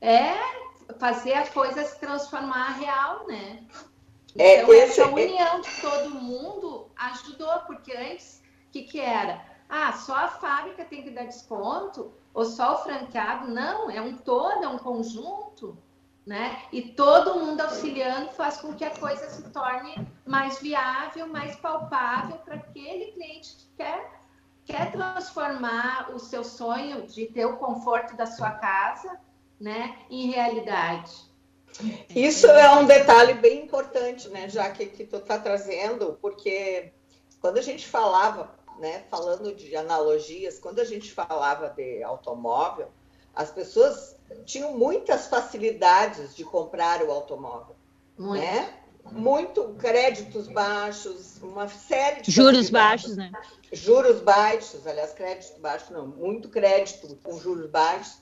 É 0.00 0.34
fazer 0.98 1.34
a 1.34 1.46
coisa 1.46 1.84
se 1.84 2.00
transformar 2.00 2.78
real, 2.78 3.26
né? 3.28 3.62
É, 4.38 4.62
então, 4.62 4.74
esse, 4.74 5.00
essa 5.00 5.10
união 5.10 5.60
de 5.60 5.80
todo 5.80 6.10
mundo 6.10 6.90
ajudou, 6.96 7.58
porque 7.66 7.92
antes, 7.92 8.42
o 8.68 8.72
que, 8.72 8.82
que 8.82 9.00
era? 9.00 9.44
Ah, 9.68 9.92
só 9.92 10.14
a 10.14 10.28
fábrica 10.28 10.84
tem 10.84 11.02
que 11.02 11.10
dar 11.10 11.24
desconto, 11.24 12.12
ou 12.32 12.44
só 12.44 12.74
o 12.74 12.78
franqueado? 12.78 13.48
Não, 13.48 13.90
é 13.90 14.00
um 14.00 14.16
todo, 14.16 14.64
é 14.64 14.68
um 14.68 14.78
conjunto 14.78 15.76
né? 16.26 16.62
E 16.72 16.82
todo 16.82 17.38
mundo 17.38 17.60
auxiliando 17.60 18.30
faz 18.30 18.58
com 18.58 18.74
que 18.74 18.84
a 18.84 18.90
coisa 18.90 19.28
se 19.28 19.42
torne 19.50 20.06
mais 20.24 20.60
viável, 20.60 21.26
mais 21.26 21.56
palpável 21.56 22.36
para 22.38 22.54
aquele 22.54 23.12
cliente 23.12 23.56
que 23.56 23.66
quer, 23.76 24.20
quer 24.64 24.92
transformar 24.92 26.10
o 26.14 26.18
seu 26.18 26.44
sonho 26.44 27.06
de 27.06 27.26
ter 27.26 27.46
o 27.46 27.56
conforto 27.56 28.16
da 28.16 28.26
sua 28.26 28.52
casa, 28.52 29.18
né, 29.60 29.96
em 30.08 30.30
realidade. 30.30 31.12
Isso 32.14 32.46
é 32.46 32.70
um 32.74 32.84
detalhe 32.84 33.34
bem 33.34 33.64
importante, 33.64 34.28
né, 34.28 34.48
já 34.48 34.70
que, 34.70 34.86
que 34.86 35.04
tu 35.04 35.16
está 35.16 35.38
trazendo, 35.38 36.18
porque 36.20 36.92
quando 37.40 37.58
a 37.58 37.62
gente 37.62 37.86
falava, 37.86 38.54
né, 38.78 39.04
falando 39.10 39.54
de 39.54 39.74
analogias, 39.74 40.58
quando 40.58 40.80
a 40.80 40.84
gente 40.84 41.12
falava 41.12 41.68
de 41.68 42.02
automóvel, 42.02 42.88
as 43.34 43.50
pessoas 43.50 44.16
tinham 44.44 44.76
muitas 44.76 45.26
facilidades 45.26 46.34
de 46.34 46.44
comprar 46.44 47.02
o 47.02 47.10
automóvel. 47.10 47.76
Muito. 48.18 48.40
Né? 48.40 48.78
Muito 49.10 49.74
créditos 49.74 50.46
baixos, 50.46 51.42
uma 51.42 51.66
série 51.66 52.20
de. 52.20 52.30
Juros 52.30 52.70
baixos, 52.70 53.16
né? 53.16 53.32
Juros 53.72 54.20
baixos, 54.20 54.86
aliás, 54.86 55.12
crédito 55.12 55.60
baixo, 55.60 55.92
não, 55.92 56.06
muito 56.06 56.48
crédito 56.48 57.18
com 57.24 57.36
juros 57.40 57.68
baixos. 57.68 58.21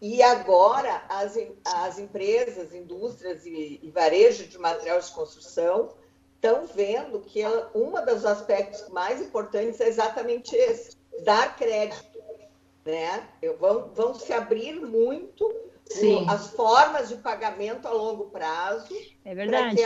E 0.00 0.22
agora 0.22 1.02
as, 1.08 1.36
as 1.64 1.98
empresas, 1.98 2.74
indústrias 2.74 3.44
e, 3.46 3.80
e 3.82 3.90
varejo 3.90 4.46
de 4.46 4.58
materiais 4.58 5.08
de 5.08 5.12
construção 5.12 5.94
estão 6.34 6.66
vendo 6.66 7.20
que 7.20 7.42
um 7.74 7.92
dos 8.04 8.24
aspectos 8.24 8.88
mais 8.90 9.20
importantes 9.20 9.80
é 9.80 9.88
exatamente 9.88 10.54
esse: 10.54 10.96
dar 11.24 11.56
crédito 11.56 12.14
né? 12.84 13.26
Vão, 13.58 13.90
vão 13.94 14.14
se 14.14 14.32
abrir 14.32 14.74
muito 14.80 15.52
Sim. 15.86 16.26
as 16.28 16.50
formas 16.50 17.08
de 17.08 17.16
pagamento 17.16 17.86
a 17.88 17.90
longo 17.90 18.26
prazo. 18.26 18.94
É 19.24 19.34
verdade. 19.34 19.80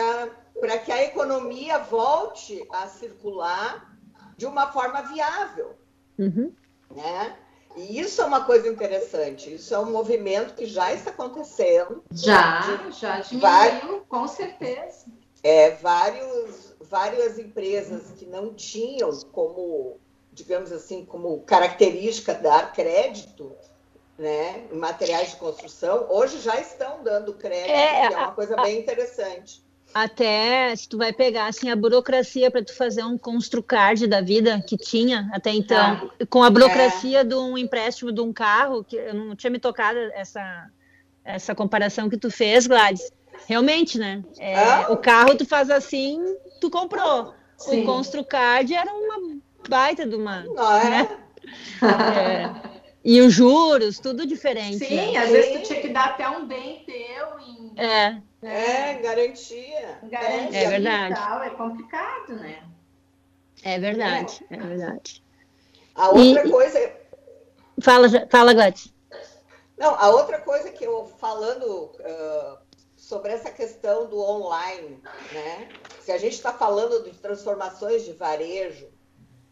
Para 0.60 0.78
que, 0.78 0.86
que, 0.86 0.92
a 0.92 1.04
economia 1.04 1.78
volte 1.78 2.66
a 2.70 2.88
circular 2.88 3.96
de 4.36 4.46
uma 4.46 4.72
forma 4.72 5.02
viável. 5.02 5.76
Uhum. 6.18 6.52
Né? 6.90 7.36
E 7.78 8.00
isso 8.00 8.20
é 8.20 8.24
uma 8.24 8.44
coisa 8.44 8.68
interessante. 8.68 9.54
Isso 9.54 9.74
é 9.74 9.78
um 9.78 9.90
movimento 9.90 10.54
que 10.54 10.66
já 10.66 10.92
está 10.92 11.10
acontecendo. 11.10 12.02
Já, 12.10 12.60
de, 12.60 12.90
já 12.92 13.20
diminuiu, 13.20 14.04
com 14.08 14.26
certeza. 14.26 15.06
É, 15.42 15.70
vários, 15.70 16.74
várias 16.80 17.38
empresas 17.38 18.10
que 18.18 18.26
não 18.26 18.52
tinham 18.52 19.10
como 19.32 19.98
digamos 20.38 20.70
assim, 20.70 21.04
como 21.04 21.40
característica 21.40 22.32
dar 22.32 22.72
crédito 22.72 23.52
né, 24.16 24.66
em 24.70 24.76
materiais 24.76 25.30
de 25.30 25.36
construção, 25.36 26.06
hoje 26.10 26.40
já 26.40 26.60
estão 26.60 27.02
dando 27.02 27.34
crédito, 27.34 27.70
é, 27.70 28.08
que 28.08 28.14
é 28.14 28.16
uma 28.16 28.32
coisa 28.32 28.56
bem 28.62 28.78
interessante. 28.78 29.62
Até 29.94 30.74
se 30.76 30.88
tu 30.88 30.98
vai 30.98 31.12
pegar 31.12 31.46
assim 31.46 31.70
a 31.70 31.76
burocracia 31.76 32.50
para 32.50 32.62
tu 32.62 32.76
fazer 32.76 33.02
um 33.04 33.16
construcard 33.16 34.06
da 34.06 34.20
vida 34.20 34.62
que 34.66 34.76
tinha 34.76 35.28
até 35.32 35.50
então, 35.50 36.10
ah, 36.20 36.26
com 36.28 36.42
a 36.42 36.50
burocracia 36.50 37.20
é. 37.20 37.24
de 37.24 37.34
um 37.34 37.56
empréstimo 37.56 38.12
de 38.12 38.20
um 38.20 38.32
carro, 38.32 38.84
que 38.84 38.96
eu 38.96 39.14
não 39.14 39.34
tinha 39.34 39.50
me 39.50 39.58
tocado 39.58 39.98
essa 40.14 40.68
essa 41.24 41.54
comparação 41.54 42.08
que 42.08 42.16
tu 42.16 42.30
fez, 42.30 42.66
Gladys. 42.66 43.12
Realmente, 43.46 43.98
né? 43.98 44.24
É, 44.38 44.56
ah. 44.56 44.86
O 44.90 44.96
carro 44.96 45.36
tu 45.36 45.44
faz 45.44 45.70
assim, 45.70 46.18
tu 46.60 46.70
comprou. 46.70 47.34
Sim. 47.56 47.82
O 47.82 47.86
construcard 47.86 48.72
era 48.72 48.90
uma 48.92 49.36
baita 49.68 50.06
de 50.06 50.16
uma. 50.16 50.42
Não 50.42 50.76
é? 50.76 50.90
Né? 50.90 51.18
é. 52.64 52.78
E 53.04 53.20
os 53.20 53.32
juros, 53.32 53.98
tudo 53.98 54.26
diferente. 54.26 54.78
Sim, 54.78 55.12
né? 55.12 55.18
às 55.18 55.30
vezes 55.30 55.60
tu 55.60 55.66
tinha 55.68 55.80
que 55.80 55.88
dar 55.88 56.06
até 56.06 56.28
um 56.28 56.46
bem 56.46 56.84
teu 56.84 57.38
em. 57.40 57.72
É. 57.76 58.20
É, 58.42 58.94
garantia. 58.94 59.98
Garantia. 60.04 60.58
É 60.58 60.68
verdade. 60.68 61.14
Tal, 61.14 61.42
é 61.42 61.50
complicado, 61.50 62.36
né? 62.36 62.62
É 63.64 63.78
verdade, 63.78 64.44
é, 64.50 64.54
é 64.54 64.58
verdade. 64.58 65.24
A 65.94 66.10
outra 66.10 66.46
e, 66.46 66.50
coisa. 66.50 66.92
Fala, 67.82 68.08
fala, 68.30 68.52
Gladys. 68.52 68.92
Não, 69.76 69.94
a 69.94 70.10
outra 70.10 70.40
coisa 70.40 70.70
que 70.70 70.84
eu 70.84 71.06
falando 71.18 71.64
uh, 71.64 72.58
sobre 72.96 73.32
essa 73.32 73.50
questão 73.50 74.06
do 74.06 74.20
online, 74.20 75.02
né? 75.32 75.68
Se 76.00 76.12
a 76.12 76.18
gente 76.18 76.34
está 76.34 76.52
falando 76.52 77.02
de 77.02 77.10
transformações 77.18 78.04
de 78.04 78.12
varejo, 78.12 78.86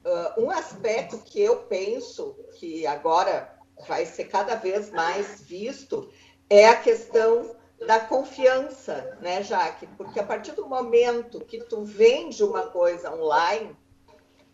uh, 0.05 0.40
um 0.40 0.51
aspecto 0.51 1.18
que 1.18 1.40
eu 1.40 1.64
penso 1.64 2.37
que 2.59 2.87
agora 2.87 3.57
vai 3.88 4.07
ser 4.07 4.27
cada 4.27 4.55
vez 4.55 4.90
mais 4.90 5.40
visto 5.40 6.11
é 6.49 6.68
a 6.68 6.77
questão 6.77 7.55
da 7.84 8.00
confiança, 8.00 9.18
né, 9.20 9.42
Jaque? 9.42 9.86
Porque 9.98 10.18
a 10.18 10.24
partir 10.24 10.52
do 10.52 10.66
momento 10.66 11.40
que 11.40 11.58
tu 11.64 11.82
vende 11.84 12.42
uma 12.42 12.66
coisa 12.68 13.14
online, 13.14 13.76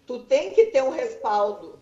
tu 0.07 0.21
tem 0.21 0.53
que 0.53 0.67
ter 0.67 0.83
um 0.83 0.91
respaldo. 0.91 1.81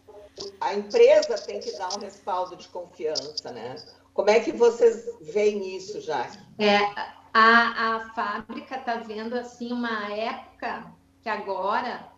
A 0.60 0.74
empresa 0.74 1.38
tem 1.38 1.60
que 1.60 1.72
dar 1.76 1.94
um 1.96 2.00
respaldo 2.00 2.56
de 2.56 2.68
confiança, 2.68 3.50
né? 3.52 3.76
Como 4.12 4.28
é 4.28 4.40
que 4.40 4.52
vocês 4.52 5.08
veem 5.20 5.76
isso, 5.76 6.00
Jaque? 6.00 6.38
É, 6.58 6.78
a, 7.32 7.96
a 7.96 8.10
fábrica 8.14 8.76
está 8.76 8.96
vendo 8.96 9.34
assim 9.34 9.72
uma 9.72 10.12
época 10.12 10.92
que 11.22 11.28
agora 11.28 12.08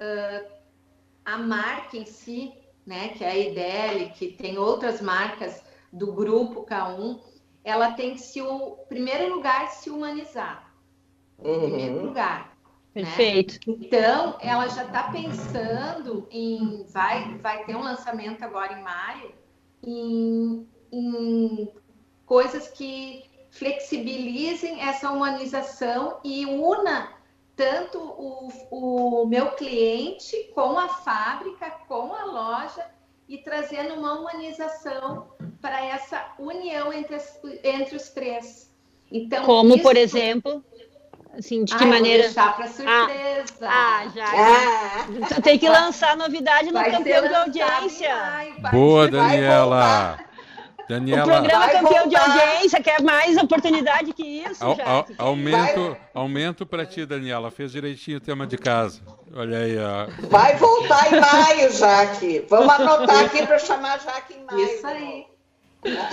uh, 0.00 0.52
a 1.24 1.38
marca 1.38 1.96
em 1.96 2.06
si, 2.06 2.52
né, 2.86 3.08
que 3.10 3.24
é 3.24 3.30
a 3.30 3.36
Ideli, 3.36 4.10
que 4.10 4.32
tem 4.32 4.58
outras 4.58 5.00
marcas 5.00 5.62
do 5.92 6.12
grupo 6.12 6.64
K1, 6.64 7.20
ela 7.64 7.92
tem 7.92 8.14
que 8.14 8.20
se 8.20 8.40
o 8.40 8.76
primeiro 8.88 9.34
lugar 9.34 9.68
se 9.70 9.90
humanizar. 9.90 10.72
Uhum. 11.38 11.60
Primeiro 11.60 12.06
lugar. 12.06 12.56
Né? 12.94 13.02
Perfeito. 13.02 13.70
Né? 13.70 13.76
Então, 13.80 14.36
ela 14.40 14.68
já 14.68 14.84
está 14.84 15.04
pensando 15.04 16.26
em 16.30 16.84
vai 16.88 17.38
vai 17.38 17.64
ter 17.64 17.74
um 17.74 17.82
lançamento 17.82 18.42
agora 18.42 18.78
em 18.78 18.82
maio 18.82 19.32
em, 19.82 20.68
em 20.92 21.72
coisas 22.26 22.68
que 22.68 23.24
flexibilizem 23.50 24.80
essa 24.80 25.10
humanização 25.10 26.20
e 26.24 26.46
una 26.46 27.12
tanto 27.54 27.98
o, 27.98 28.48
o 28.70 29.26
meu 29.26 29.52
cliente 29.52 30.50
com 30.54 30.78
a 30.78 30.88
fábrica, 30.88 31.70
com 31.86 32.14
a 32.14 32.24
loja 32.24 32.86
e 33.32 33.38
trazendo 33.38 33.94
uma 33.94 34.12
humanização 34.20 35.28
para 35.62 35.82
essa 35.82 36.22
união 36.38 36.92
entre, 36.92 37.16
as, 37.16 37.40
entre 37.64 37.96
os 37.96 38.10
três. 38.10 38.70
Então, 39.10 39.42
Como, 39.46 39.72
isso... 39.72 39.82
por 39.82 39.96
exemplo, 39.96 40.62
assim, 41.38 41.64
de 41.64 41.74
que 41.74 41.82
Ai, 41.82 41.88
maneira? 41.88 42.24
Vou 42.24 42.32
deixar 42.34 42.54
para 42.54 42.66
surpresa. 42.68 43.54
Ah, 43.62 44.00
ah 44.00 44.08
já. 44.14 44.26
Ah. 44.26 45.40
Tem 45.40 45.58
que 45.58 45.66
lançar 45.66 46.14
novidade 46.14 46.66
no 46.66 46.74
vai 46.74 46.90
campeão 46.90 47.26
de 47.26 47.34
audiência. 47.34 48.14
Boa, 48.70 49.08
Daniela. 49.08 50.18
Daniela. 50.88 51.22
O 51.22 51.26
programa 51.26 51.66
Vai 51.66 51.72
campeão 51.74 52.02
voltar. 52.04 52.08
de 52.08 52.16
audiência 52.16 52.82
quer 52.82 53.02
mais 53.02 53.36
oportunidade 53.36 54.12
que 54.12 54.22
isso, 54.22 54.64
Au, 54.64 54.76
au, 54.84 55.06
aumento, 55.18 55.96
aumento 56.14 56.66
para 56.66 56.84
ti, 56.84 57.06
Daniela. 57.06 57.50
Fez 57.50 57.72
direitinho 57.72 58.18
o 58.18 58.20
tema 58.20 58.46
de 58.46 58.58
casa. 58.58 59.00
Olha 59.34 59.58
aí. 59.58 59.76
Ó. 59.78 60.28
Vai 60.28 60.56
voltar 60.56 61.12
em 61.12 61.20
maio, 61.20 61.72
Jaque. 61.72 62.46
Vamos 62.48 62.72
anotar 62.74 63.24
aqui 63.24 63.46
para 63.46 63.58
chamar 63.58 64.00
Jaque 64.00 64.34
em 64.34 64.44
maio. 64.44 64.64
Isso 64.66 64.86
aí. 64.86 65.26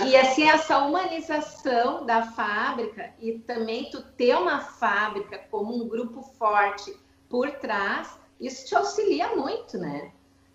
E 0.04 0.16
assim, 0.16 0.48
essa 0.48 0.78
humanização 0.78 2.04
da 2.04 2.22
fábrica 2.22 3.10
e 3.20 3.38
também 3.38 3.88
tu 3.90 4.02
ter 4.02 4.34
uma 4.34 4.60
fábrica 4.60 5.38
como 5.50 5.74
um 5.74 5.88
grupo 5.88 6.22
forte 6.22 6.92
por 7.28 7.48
trás, 7.52 8.18
isso 8.40 8.66
te 8.66 8.74
auxilia 8.74 9.28
muito, 9.36 9.78
né? 9.78 10.10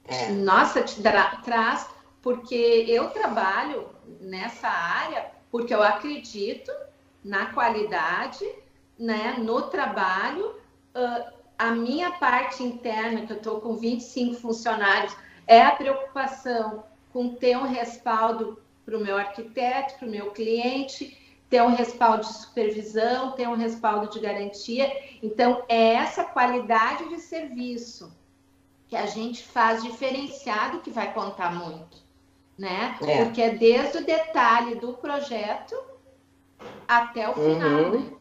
É. 0.06 0.30
Nossa, 0.32 0.82
te 0.82 1.02
traz, 1.02 1.88
porque 2.22 2.86
eu 2.88 3.10
trabalho 3.10 3.95
nessa 4.20 4.68
área 4.68 5.36
porque 5.56 5.74
eu 5.74 5.82
acredito 5.82 6.70
na 7.24 7.46
qualidade, 7.46 8.46
né, 9.00 9.36
no 9.38 9.62
trabalho. 9.64 10.48
Uh, 10.94 11.34
a 11.58 11.72
minha 11.72 12.12
parte 12.12 12.62
interna, 12.62 13.26
que 13.26 13.32
eu 13.32 13.38
estou 13.38 13.62
com 13.62 13.78
25 13.78 14.36
funcionários, 14.36 15.16
é 15.48 15.62
a 15.62 15.72
preocupação 15.72 16.84
com 17.14 17.36
ter 17.36 17.58
um 17.58 17.64
respaldo 17.64 18.62
para 18.86 18.98
o 18.98 19.00
meu 19.00 19.16
arquiteto, 19.16 19.98
para 19.98 20.08
o 20.08 20.12
meu 20.12 20.32
cliente, 20.32 21.18
ter 21.50 21.62
um 21.62 21.74
respaldo 21.74 22.26
de 22.26 22.34
supervisão, 22.34 23.32
ter 23.32 23.48
um 23.48 23.56
respaldo 23.56 24.10
de 24.10 24.20
garantia. 24.20 24.92
Então, 25.24 25.64
é 25.70 25.94
essa 25.94 26.26
qualidade 26.26 27.08
de 27.08 27.20
serviço 27.20 28.12
que 28.90 28.96
a 28.98 29.06
gente 29.06 29.42
faz 29.42 29.82
diferenciado 29.82 30.82
que 30.82 30.92
vai 30.92 31.14
contar 31.14 31.56
muito 31.56 32.05
né? 32.58 32.98
É. 33.02 33.24
Porque 33.24 33.42
é 33.42 33.52
desde 33.52 33.98
o 33.98 34.06
detalhe 34.06 34.76
do 34.76 34.94
projeto 34.94 35.76
até 36.88 37.30
o 37.30 37.34
final, 37.34 37.70
uhum. 37.70 38.00
né? 38.00 38.12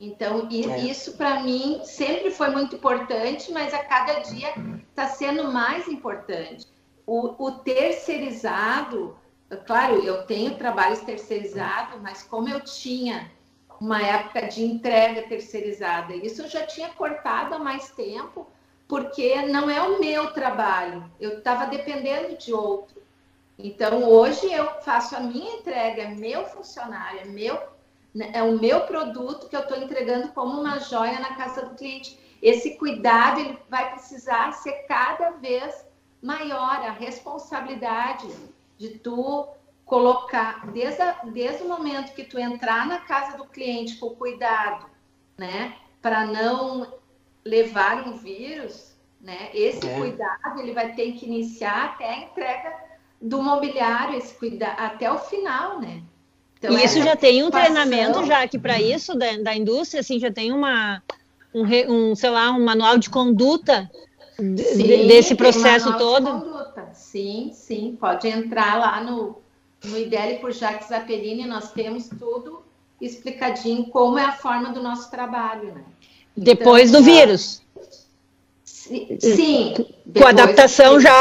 Então, 0.00 0.48
é. 0.50 0.78
isso 0.80 1.16
para 1.16 1.40
mim 1.40 1.80
sempre 1.84 2.30
foi 2.30 2.50
muito 2.50 2.76
importante, 2.76 3.50
mas 3.50 3.74
a 3.74 3.82
cada 3.82 4.20
dia 4.20 4.54
está 4.88 5.08
sendo 5.08 5.52
mais 5.52 5.88
importante. 5.88 6.66
O, 7.04 7.46
o, 7.46 7.52
terceirizado, 7.52 9.16
claro, 9.66 9.96
eu 10.04 10.24
tenho 10.24 10.56
trabalhos 10.56 11.00
terceirizados, 11.00 12.00
mas 12.00 12.22
como 12.22 12.48
eu 12.48 12.60
tinha 12.60 13.30
uma 13.80 14.00
época 14.00 14.42
de 14.42 14.62
entrega 14.62 15.22
terceirizada, 15.22 16.14
isso 16.14 16.42
eu 16.42 16.48
já 16.48 16.66
tinha 16.66 16.90
cortado 16.90 17.54
há 17.54 17.58
mais 17.58 17.90
tempo, 17.90 18.46
porque 18.86 19.42
não 19.42 19.68
é 19.68 19.82
o 19.82 19.98
meu 20.00 20.32
trabalho, 20.32 21.10
eu 21.20 21.38
estava 21.38 21.66
dependendo 21.66 22.36
de 22.36 22.52
outro. 22.52 22.97
Então, 23.58 24.04
hoje 24.04 24.52
eu 24.52 24.70
faço 24.82 25.16
a 25.16 25.20
minha 25.20 25.56
entrega, 25.56 26.02
é 26.02 26.08
meu 26.08 26.44
funcionário, 26.46 27.20
é, 27.20 27.24
meu, 27.24 27.60
né, 28.14 28.30
é 28.32 28.40
o 28.40 28.56
meu 28.56 28.82
produto 28.82 29.48
que 29.48 29.56
eu 29.56 29.60
estou 29.60 29.76
entregando 29.76 30.28
como 30.28 30.60
uma 30.60 30.78
joia 30.78 31.18
na 31.18 31.34
casa 31.34 31.66
do 31.66 31.74
cliente. 31.74 32.16
Esse 32.40 32.76
cuidado 32.76 33.40
ele 33.40 33.58
vai 33.68 33.90
precisar 33.90 34.52
ser 34.52 34.84
cada 34.86 35.30
vez 35.30 35.84
maior, 36.22 36.84
a 36.84 36.92
responsabilidade 36.92 38.28
de 38.76 38.90
tu 38.90 39.48
colocar, 39.84 40.70
desde, 40.70 41.02
a, 41.02 41.12
desde 41.24 41.64
o 41.64 41.68
momento 41.68 42.14
que 42.14 42.22
tu 42.22 42.38
entrar 42.38 42.86
na 42.86 43.00
casa 43.00 43.36
do 43.36 43.46
cliente 43.46 43.96
com 43.96 44.10
cuidado, 44.10 44.86
né, 45.36 45.74
para 46.00 46.26
não 46.26 46.92
levar 47.44 48.06
um 48.06 48.18
vírus, 48.18 48.96
né, 49.20 49.50
esse 49.52 49.84
é. 49.88 49.96
cuidado 49.96 50.60
ele 50.60 50.72
vai 50.72 50.92
ter 50.92 51.12
que 51.12 51.26
iniciar 51.26 51.86
até 51.86 52.08
a 52.08 52.18
entrega 52.18 52.87
do 53.20 53.42
mobiliário, 53.42 54.16
esse 54.16 54.34
cuidar 54.34 54.74
até 54.74 55.10
o 55.10 55.18
final, 55.18 55.80
né? 55.80 56.02
Então, 56.58 56.76
e 56.76 56.84
isso 56.84 57.00
já 57.02 57.14
tem 57.14 57.42
um 57.42 57.50
treinamento 57.50 58.24
já 58.24 58.42
aqui 58.42 58.58
para 58.58 58.80
isso 58.80 59.16
da, 59.16 59.36
da 59.38 59.54
indústria, 59.54 60.00
assim, 60.00 60.18
já 60.18 60.30
tem 60.30 60.52
uma 60.52 61.02
um, 61.54 61.62
um, 61.88 62.14
sei 62.14 62.30
lá, 62.30 62.50
um 62.50 62.64
manual 62.64 62.98
de 62.98 63.08
conduta 63.08 63.90
sim, 64.36 65.06
desse 65.06 65.34
processo 65.34 65.96
todo. 65.96 66.72
De 66.74 66.98
sim, 66.98 67.50
sim, 67.52 67.96
pode 67.98 68.26
entrar 68.26 68.78
lá 68.78 69.00
no 69.02 69.36
no 69.84 69.96
IDEL 69.96 70.40
por 70.40 70.52
Jacques 70.52 70.88
Zappellini, 70.88 71.46
nós 71.46 71.70
temos 71.70 72.08
tudo 72.08 72.64
explicadinho 73.00 73.86
como 73.86 74.18
é 74.18 74.24
a 74.24 74.32
forma 74.32 74.72
do 74.72 74.82
nosso 74.82 75.08
trabalho, 75.10 75.72
né? 75.72 75.84
Depois 76.36 76.90
então, 76.90 77.00
do 77.00 77.04
vírus. 77.04 77.62
Sim. 78.64 79.74
Com 80.12 80.26
adaptação 80.26 80.98
já 80.98 81.12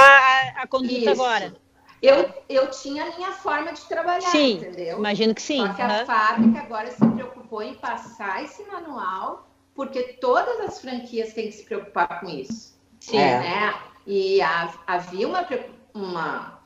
a 0.56 0.66
conduta 0.68 0.96
isso. 0.96 1.10
agora. 1.10 1.54
Eu, 2.02 2.32
eu 2.48 2.70
tinha 2.70 3.06
a 3.06 3.16
minha 3.16 3.32
forma 3.32 3.74
de 3.74 3.82
trabalhar, 3.82 4.30
sim, 4.30 4.54
entendeu? 4.54 5.00
Imagino 5.00 5.34
que 5.34 5.42
sim. 5.42 5.66
Só 5.66 5.74
que 5.74 5.82
a 5.82 6.06
fábrica 6.06 6.60
agora 6.60 6.92
se 6.92 7.06
preocupou 7.06 7.64
em 7.64 7.74
passar 7.74 8.44
esse 8.44 8.64
manual, 8.64 9.50
porque 9.74 10.04
todas 10.22 10.60
as 10.60 10.80
franquias 10.80 11.34
têm 11.34 11.48
que 11.48 11.54
se 11.54 11.64
preocupar 11.64 12.20
com 12.20 12.30
isso. 12.30 12.78
Sim. 13.00 13.18
É. 13.18 13.40
Né? 13.40 13.74
E 14.06 14.40
havia 14.86 15.28
uma, 15.28 15.48
uma 15.94 16.62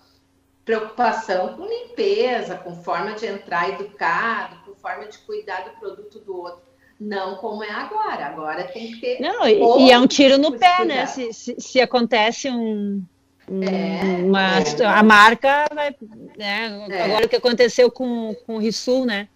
preocupação 0.65 1.55
com 1.55 1.65
limpeza, 1.65 2.55
com 2.57 2.75
forma 2.83 3.13
de 3.13 3.25
entrar 3.25 3.69
educado, 3.69 4.57
com 4.65 4.75
forma 4.75 5.07
de 5.07 5.17
cuidar 5.19 5.61
do 5.61 5.79
produto 5.79 6.19
do 6.19 6.35
outro. 6.35 6.71
Não 6.99 7.37
como 7.37 7.63
é 7.63 7.71
agora. 7.71 8.27
Agora 8.27 8.63
tem 8.65 8.91
que 8.91 9.01
ter. 9.01 9.19
Não, 9.19 9.47
e, 9.47 9.89
é 9.89 9.97
um 9.97 10.05
tiro 10.05 10.37
no 10.37 10.57
pé, 10.59 10.85
né? 10.85 11.07
Se, 11.07 11.33
se, 11.33 11.55
se 11.57 11.81
acontece 11.81 12.47
um, 12.47 13.03
é, 13.49 14.21
Mas 14.23 14.79
é. 14.79 14.85
a 14.85 15.03
marca 15.03 15.65
vai. 15.73 15.95
Né, 16.37 16.87
é. 16.89 17.03
Agora 17.03 17.25
o 17.25 17.29
que 17.29 17.35
aconteceu 17.35 17.91
com, 17.91 18.35
com 18.45 18.55
o 18.55 18.59
Rissul, 18.59 19.05
né? 19.05 19.27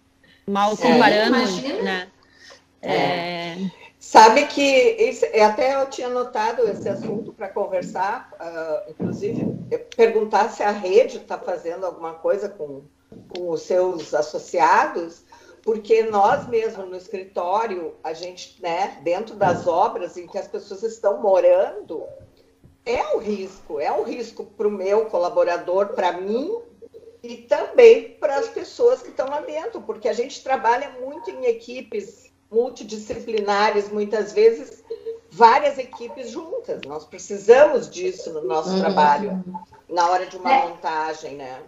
Mal 0.46 0.76
comparando. 0.76 1.38
Né? 1.82 2.08
É. 2.80 3.56
Sabe 3.98 4.46
que 4.46 4.62
isso, 4.62 5.26
até 5.44 5.74
eu 5.74 5.90
tinha 5.90 6.08
notado 6.08 6.62
esse 6.68 6.88
assunto 6.88 7.32
para 7.32 7.48
conversar, 7.48 8.30
uh, 8.34 8.90
inclusive 8.90 9.44
perguntar 9.96 10.48
se 10.50 10.62
a 10.62 10.70
rede 10.70 11.16
está 11.16 11.36
fazendo 11.36 11.84
alguma 11.84 12.14
coisa 12.14 12.48
com, 12.48 12.82
com 13.28 13.50
os 13.50 13.62
seus 13.62 14.14
associados, 14.14 15.24
porque 15.60 16.04
nós 16.04 16.46
mesmos 16.46 16.88
no 16.88 16.96
escritório, 16.96 17.94
a 18.04 18.12
gente, 18.12 18.62
né, 18.62 18.96
dentro 19.02 19.34
das 19.34 19.66
obras 19.66 20.16
em 20.16 20.28
que 20.28 20.38
as 20.38 20.46
pessoas 20.46 20.84
estão 20.84 21.20
morando, 21.20 22.06
é 22.86 23.04
o 23.14 23.18
risco, 23.18 23.80
é 23.80 23.90
o 23.90 24.04
risco 24.04 24.44
para 24.44 24.68
o 24.68 24.70
meu 24.70 25.06
colaborador, 25.06 25.88
para 25.88 26.12
mim 26.12 26.56
e 27.20 27.38
também 27.38 28.10
para 28.20 28.36
as 28.36 28.48
pessoas 28.48 29.02
que 29.02 29.08
estão 29.08 29.28
lá 29.28 29.40
dentro, 29.40 29.82
porque 29.82 30.08
a 30.08 30.12
gente 30.12 30.42
trabalha 30.44 30.90
muito 31.00 31.28
em 31.28 31.46
equipes 31.46 32.32
multidisciplinares, 32.48 33.90
muitas 33.90 34.32
vezes 34.32 34.84
várias 35.28 35.78
equipes 35.78 36.30
juntas. 36.30 36.80
Nós 36.86 37.04
precisamos 37.04 37.90
disso 37.90 38.32
no 38.32 38.44
nosso 38.44 38.70
uhum. 38.70 38.80
trabalho, 38.80 39.44
na 39.88 40.08
hora 40.08 40.26
de 40.26 40.36
uma 40.36 40.52
é. 40.52 40.68
montagem, 40.68 41.34
né? 41.34 41.60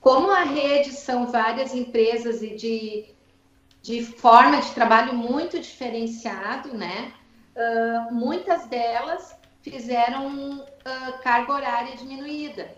Como 0.00 0.30
a 0.30 0.44
rede 0.44 0.92
são 0.92 1.26
várias 1.26 1.74
empresas 1.74 2.42
e 2.42 2.54
de, 2.54 3.06
de 3.82 4.04
forma 4.04 4.60
de 4.60 4.70
trabalho 4.70 5.14
muito 5.14 5.58
diferenciado, 5.58 6.72
né? 6.72 7.12
Uh, 7.56 8.14
muitas 8.14 8.66
delas 8.66 9.34
fizeram 9.62 10.60
uh, 10.60 11.18
carga 11.22 11.52
horária 11.52 11.96
diminuída. 11.96 12.74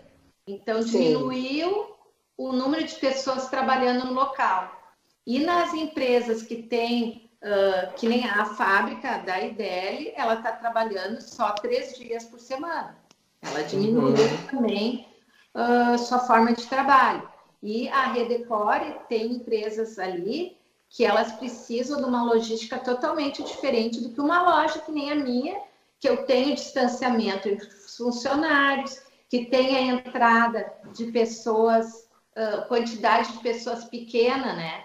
Então, 0.47 0.81
diminuiu 0.81 1.69
Sim. 1.69 1.93
o 2.37 2.51
número 2.51 2.83
de 2.83 2.95
pessoas 2.95 3.49
trabalhando 3.49 4.05
no 4.05 4.13
local. 4.13 4.81
E 5.25 5.39
nas 5.39 5.73
empresas 5.73 6.43
que 6.43 6.63
têm, 6.63 7.29
uh, 7.41 7.93
que 7.95 8.07
nem 8.07 8.27
a 8.27 8.45
fábrica 8.45 9.19
da 9.19 9.39
IDL, 9.39 10.13
ela 10.15 10.35
está 10.35 10.51
trabalhando 10.51 11.21
só 11.21 11.51
três 11.51 11.97
dias 11.97 12.25
por 12.25 12.39
semana. 12.39 12.97
Ela 13.41 13.63
diminuiu 13.63 14.09
uhum. 14.09 14.47
também 14.49 15.07
uh, 15.53 15.97
sua 15.97 16.19
forma 16.19 16.53
de 16.53 16.65
trabalho. 16.67 17.31
E 17.61 17.87
a 17.87 18.11
Redecore 18.11 18.97
tem 19.07 19.33
empresas 19.33 19.97
ali 19.97 20.57
que 20.89 21.05
elas 21.05 21.31
precisam 21.31 21.97
de 21.97 22.03
uma 22.03 22.23
logística 22.23 22.77
totalmente 22.77 23.41
diferente 23.41 24.01
do 24.01 24.09
que 24.09 24.21
uma 24.21 24.41
loja 24.43 24.79
que 24.79 24.91
nem 24.91 25.11
a 25.11 25.15
minha, 25.15 25.59
que 26.03 26.09
eu 26.09 26.25
tenho 26.25 26.53
distanciamento 26.53 27.47
entre 27.47 27.65
os 27.65 27.95
funcionários, 27.95 29.01
que 29.29 29.45
tem 29.45 29.77
a 29.77 29.81
entrada 29.95 30.69
de 30.93 31.13
pessoas, 31.13 32.09
uh, 32.35 32.67
quantidade 32.67 33.31
de 33.31 33.39
pessoas 33.39 33.85
pequena, 33.85 34.53
né? 34.53 34.83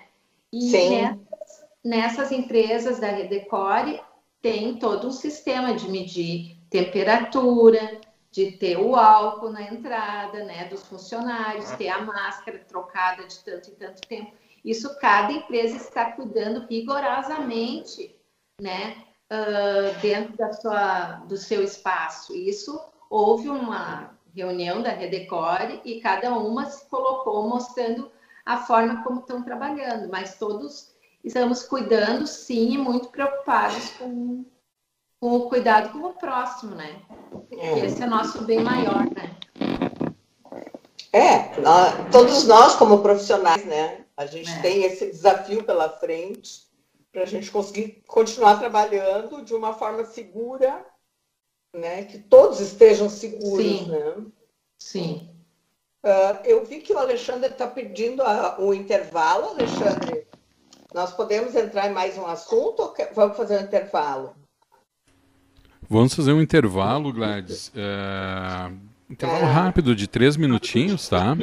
E 0.52 0.70
nessas, 0.70 1.64
nessas, 1.84 2.30
empresas 2.30 3.00
da 3.00 3.08
Redecore 3.08 4.00
tem 4.40 4.78
todo 4.78 5.08
um 5.08 5.10
sistema 5.10 5.74
de 5.74 5.90
medir 5.90 6.56
temperatura, 6.70 8.00
de 8.30 8.52
ter 8.52 8.78
o 8.78 8.94
álcool 8.94 9.50
na 9.50 9.62
entrada, 9.62 10.44
né, 10.44 10.66
dos 10.66 10.84
funcionários, 10.84 11.68
ter 11.72 11.88
a 11.88 12.00
máscara 12.00 12.60
trocada 12.60 13.26
de 13.26 13.40
tanto 13.40 13.70
e 13.70 13.72
tanto 13.72 14.06
tempo. 14.06 14.30
Isso 14.64 14.96
cada 15.00 15.32
empresa 15.32 15.78
está 15.78 16.12
cuidando 16.12 16.64
rigorosamente, 16.68 18.14
né, 18.60 19.07
uh, 19.30 20.00
dentro 20.00 20.36
da 20.36 20.52
sua, 20.52 21.22
do 21.26 21.36
seu 21.36 21.62
espaço. 21.62 22.34
Isso 22.34 22.80
houve 23.08 23.48
uma 23.48 24.16
reunião 24.34 24.82
da 24.82 24.90
Redecore 24.90 25.80
e 25.84 26.00
cada 26.00 26.32
uma 26.32 26.66
se 26.66 26.86
colocou 26.88 27.48
mostrando 27.48 28.10
a 28.44 28.58
forma 28.58 29.02
como 29.02 29.20
estão 29.20 29.42
trabalhando, 29.42 30.08
mas 30.08 30.36
todos 30.38 30.90
estamos 31.22 31.62
cuidando, 31.62 32.26
sim, 32.26 32.74
e 32.74 32.78
muito 32.78 33.08
preocupados 33.08 33.90
com, 33.98 34.44
com 35.20 35.36
o 35.36 35.48
cuidado 35.48 35.90
com 35.90 36.06
o 36.06 36.14
próximo, 36.14 36.74
né? 36.74 37.02
É. 37.50 37.80
Esse 37.80 38.02
é 38.02 38.06
o 38.06 38.10
nosso 38.10 38.42
bem 38.42 38.60
maior, 38.60 39.04
né? 39.10 39.36
É, 41.12 41.60
nós, 41.60 41.94
todos 42.12 42.46
nós 42.46 42.76
como 42.76 43.02
profissionais, 43.02 43.64
né? 43.64 44.04
A 44.16 44.26
gente 44.26 44.50
é. 44.50 44.60
tem 44.60 44.82
esse 44.84 45.06
desafio 45.06 45.64
pela 45.64 45.88
frente 45.88 46.67
para 47.18 47.24
a 47.24 47.26
gente 47.26 47.50
conseguir 47.50 48.04
continuar 48.06 48.60
trabalhando 48.60 49.44
de 49.44 49.52
uma 49.52 49.74
forma 49.74 50.04
segura, 50.04 50.86
né? 51.74 52.04
Que 52.04 52.16
todos 52.16 52.60
estejam 52.60 53.10
seguros, 53.10 53.66
Sim. 53.66 53.88
né? 53.88 54.26
Sim. 54.78 55.30
Uh, 56.04 56.38
eu 56.44 56.64
vi 56.64 56.78
que 56.78 56.92
o 56.92 56.98
Alexandre 56.98 57.50
está 57.50 57.66
pedindo 57.66 58.22
o 58.22 58.68
um 58.68 58.72
intervalo, 58.74 59.48
Alexandre. 59.48 60.28
Nós 60.94 61.12
podemos 61.12 61.56
entrar 61.56 61.90
em 61.90 61.92
mais 61.92 62.16
um 62.16 62.24
assunto 62.24 62.82
ou 62.82 62.94
vamos 63.12 63.36
fazer 63.36 63.58
um 63.58 63.64
intervalo? 63.64 64.36
Vamos 65.90 66.14
fazer 66.14 66.32
um 66.32 66.40
intervalo, 66.40 67.12
Gladys. 67.12 67.72
É... 67.74 68.87
Intervalo 69.10 69.46
rápido 69.46 69.96
de 69.96 70.06
três 70.06 70.36
minutinhos, 70.36 71.08
tá? 71.08 71.34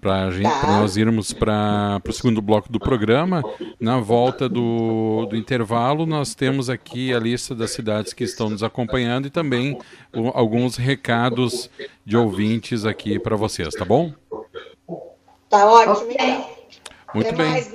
Para 0.00 0.30
tá. 0.30 0.66
nós 0.66 0.96
irmos 0.96 1.30
para 1.30 2.00
o 2.08 2.12
segundo 2.12 2.40
bloco 2.40 2.72
do 2.72 2.78
programa. 2.78 3.42
Na 3.78 3.98
volta 3.98 4.48
do, 4.48 5.26
do 5.26 5.36
intervalo, 5.36 6.06
nós 6.06 6.34
temos 6.34 6.70
aqui 6.70 7.12
a 7.12 7.18
lista 7.18 7.54
das 7.54 7.72
cidades 7.72 8.14
que 8.14 8.24
estão 8.24 8.48
nos 8.48 8.62
acompanhando 8.62 9.26
e 9.26 9.30
também 9.30 9.78
o, 10.14 10.28
alguns 10.28 10.76
recados 10.76 11.68
de 12.04 12.16
ouvintes 12.16 12.86
aqui 12.86 13.18
para 13.18 13.36
vocês, 13.36 13.74
tá 13.74 13.84
bom? 13.84 14.14
Tá 15.50 15.66
ótimo, 15.66 16.12
então. 16.12 16.55
Muito 17.14 17.28
Até 17.28 17.36
bem. 17.36 17.50
Mais, 17.50 17.72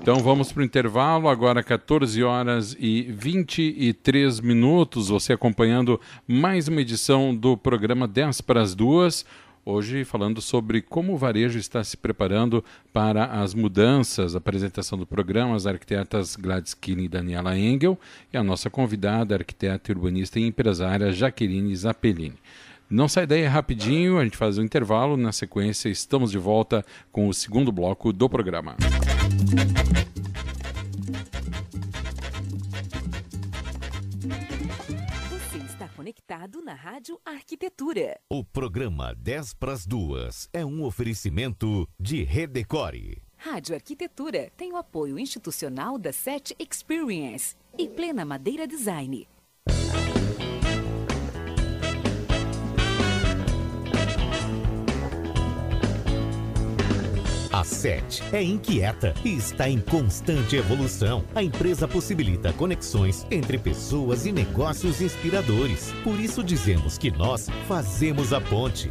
então 0.00 0.16
vamos 0.18 0.52
para 0.52 0.60
o 0.60 0.64
intervalo, 0.64 1.28
agora 1.28 1.62
14 1.62 2.22
horas 2.22 2.76
e 2.78 3.02
23 3.02 4.40
minutos. 4.40 5.08
Você 5.08 5.32
acompanhando 5.32 6.00
mais 6.26 6.68
uma 6.68 6.80
edição 6.80 7.34
do 7.34 7.56
programa 7.56 8.06
10 8.06 8.40
para 8.42 8.62
as 8.62 8.74
duas. 8.74 9.24
Hoje 9.66 10.04
falando 10.04 10.42
sobre 10.42 10.82
como 10.82 11.14
o 11.14 11.16
varejo 11.16 11.58
está 11.58 11.82
se 11.82 11.96
preparando 11.96 12.62
para 12.92 13.24
as 13.24 13.54
mudanças, 13.54 14.34
a 14.34 14.38
apresentação 14.38 14.98
do 14.98 15.06
programa, 15.06 15.56
as 15.56 15.66
arquitetas 15.66 16.36
Gladys 16.36 16.74
Kine 16.74 17.04
e 17.04 17.08
Daniela 17.08 17.56
Engel 17.56 17.98
e 18.30 18.36
a 18.36 18.42
nossa 18.42 18.68
convidada, 18.68 19.34
arquiteta, 19.34 19.90
urbanista 19.90 20.38
e 20.38 20.46
empresária 20.46 21.12
Jaqueline 21.12 21.74
Zappellini. 21.74 22.36
Não 22.94 23.08
sai 23.08 23.26
daí 23.26 23.44
rapidinho, 23.44 24.18
a 24.18 24.22
gente 24.22 24.36
faz 24.36 24.56
um 24.56 24.62
intervalo. 24.62 25.16
Na 25.16 25.32
sequência, 25.32 25.88
estamos 25.88 26.30
de 26.30 26.38
volta 26.38 26.86
com 27.10 27.26
o 27.26 27.34
segundo 27.34 27.72
bloco 27.72 28.12
do 28.12 28.28
programa. 28.28 28.76
Você 35.28 35.58
está 35.58 35.88
conectado 35.88 36.62
na 36.62 36.74
Rádio 36.74 37.18
Arquitetura. 37.24 38.16
O 38.30 38.44
programa 38.44 39.12
10 39.12 39.54
para 39.54 39.72
as 39.72 39.84
duas 39.84 40.48
é 40.52 40.64
um 40.64 40.84
oferecimento 40.84 41.88
de 41.98 42.22
Redecore. 42.22 43.20
Rádio 43.36 43.74
Arquitetura 43.74 44.52
tem 44.56 44.72
o 44.72 44.76
apoio 44.76 45.18
institucional 45.18 45.98
da 45.98 46.12
SET 46.12 46.54
Experience 46.60 47.56
e 47.76 47.88
Plena 47.88 48.24
Madeira 48.24 48.68
Design. 48.68 49.26
SET 57.64 58.22
é 58.32 58.42
inquieta 58.42 59.14
e 59.24 59.34
está 59.34 59.68
em 59.68 59.80
constante 59.80 60.56
evolução. 60.56 61.24
A 61.34 61.42
empresa 61.42 61.88
possibilita 61.88 62.52
conexões 62.52 63.26
entre 63.30 63.58
pessoas 63.58 64.26
e 64.26 64.32
negócios 64.32 65.00
inspiradores. 65.00 65.92
Por 66.04 66.20
isso 66.20 66.42
dizemos 66.42 66.98
que 66.98 67.10
nós 67.10 67.48
fazemos 67.66 68.32
a 68.32 68.40
ponte. 68.40 68.90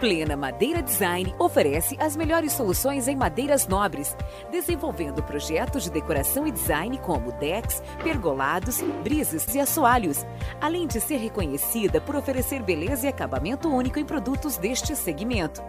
Plena 0.00 0.36
Madeira 0.36 0.80
Design 0.80 1.34
oferece 1.40 1.96
as 1.98 2.14
melhores 2.14 2.52
soluções 2.52 3.08
em 3.08 3.16
madeiras 3.16 3.66
nobres, 3.66 4.16
desenvolvendo 4.48 5.24
projetos 5.24 5.82
de 5.82 5.90
decoração 5.90 6.46
e 6.46 6.52
design 6.52 6.96
como 6.98 7.32
decks, 7.32 7.82
pergolados, 8.00 8.80
brises 9.02 9.52
e 9.56 9.58
assoalhos, 9.58 10.24
além 10.60 10.86
de 10.86 11.00
ser 11.00 11.16
reconhecida 11.16 12.00
por 12.00 12.14
oferecer 12.14 12.62
beleza 12.62 13.06
e 13.06 13.08
acabamento 13.08 13.68
único 13.68 13.98
em 13.98 14.04
produtos 14.04 14.56
deste 14.56 14.94
segmento. 14.94 15.60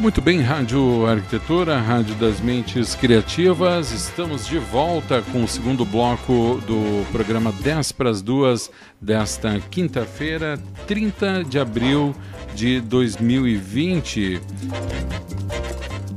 Muito 0.00 0.22
bem, 0.22 0.40
Rádio 0.40 1.06
Arquitetura, 1.06 1.78
Rádio 1.78 2.14
das 2.14 2.40
Mentes 2.40 2.94
Criativas. 2.94 3.92
Estamos 3.92 4.46
de 4.46 4.58
volta 4.58 5.20
com 5.30 5.44
o 5.44 5.48
segundo 5.48 5.84
bloco 5.84 6.58
do 6.66 7.04
programa 7.12 7.52
10 7.52 7.92
para 7.92 8.08
as 8.08 8.22
2 8.22 8.70
desta 8.98 9.60
quinta-feira, 9.60 10.58
30 10.86 11.44
de 11.44 11.58
abril 11.58 12.14
de 12.54 12.80
2020. 12.80 14.40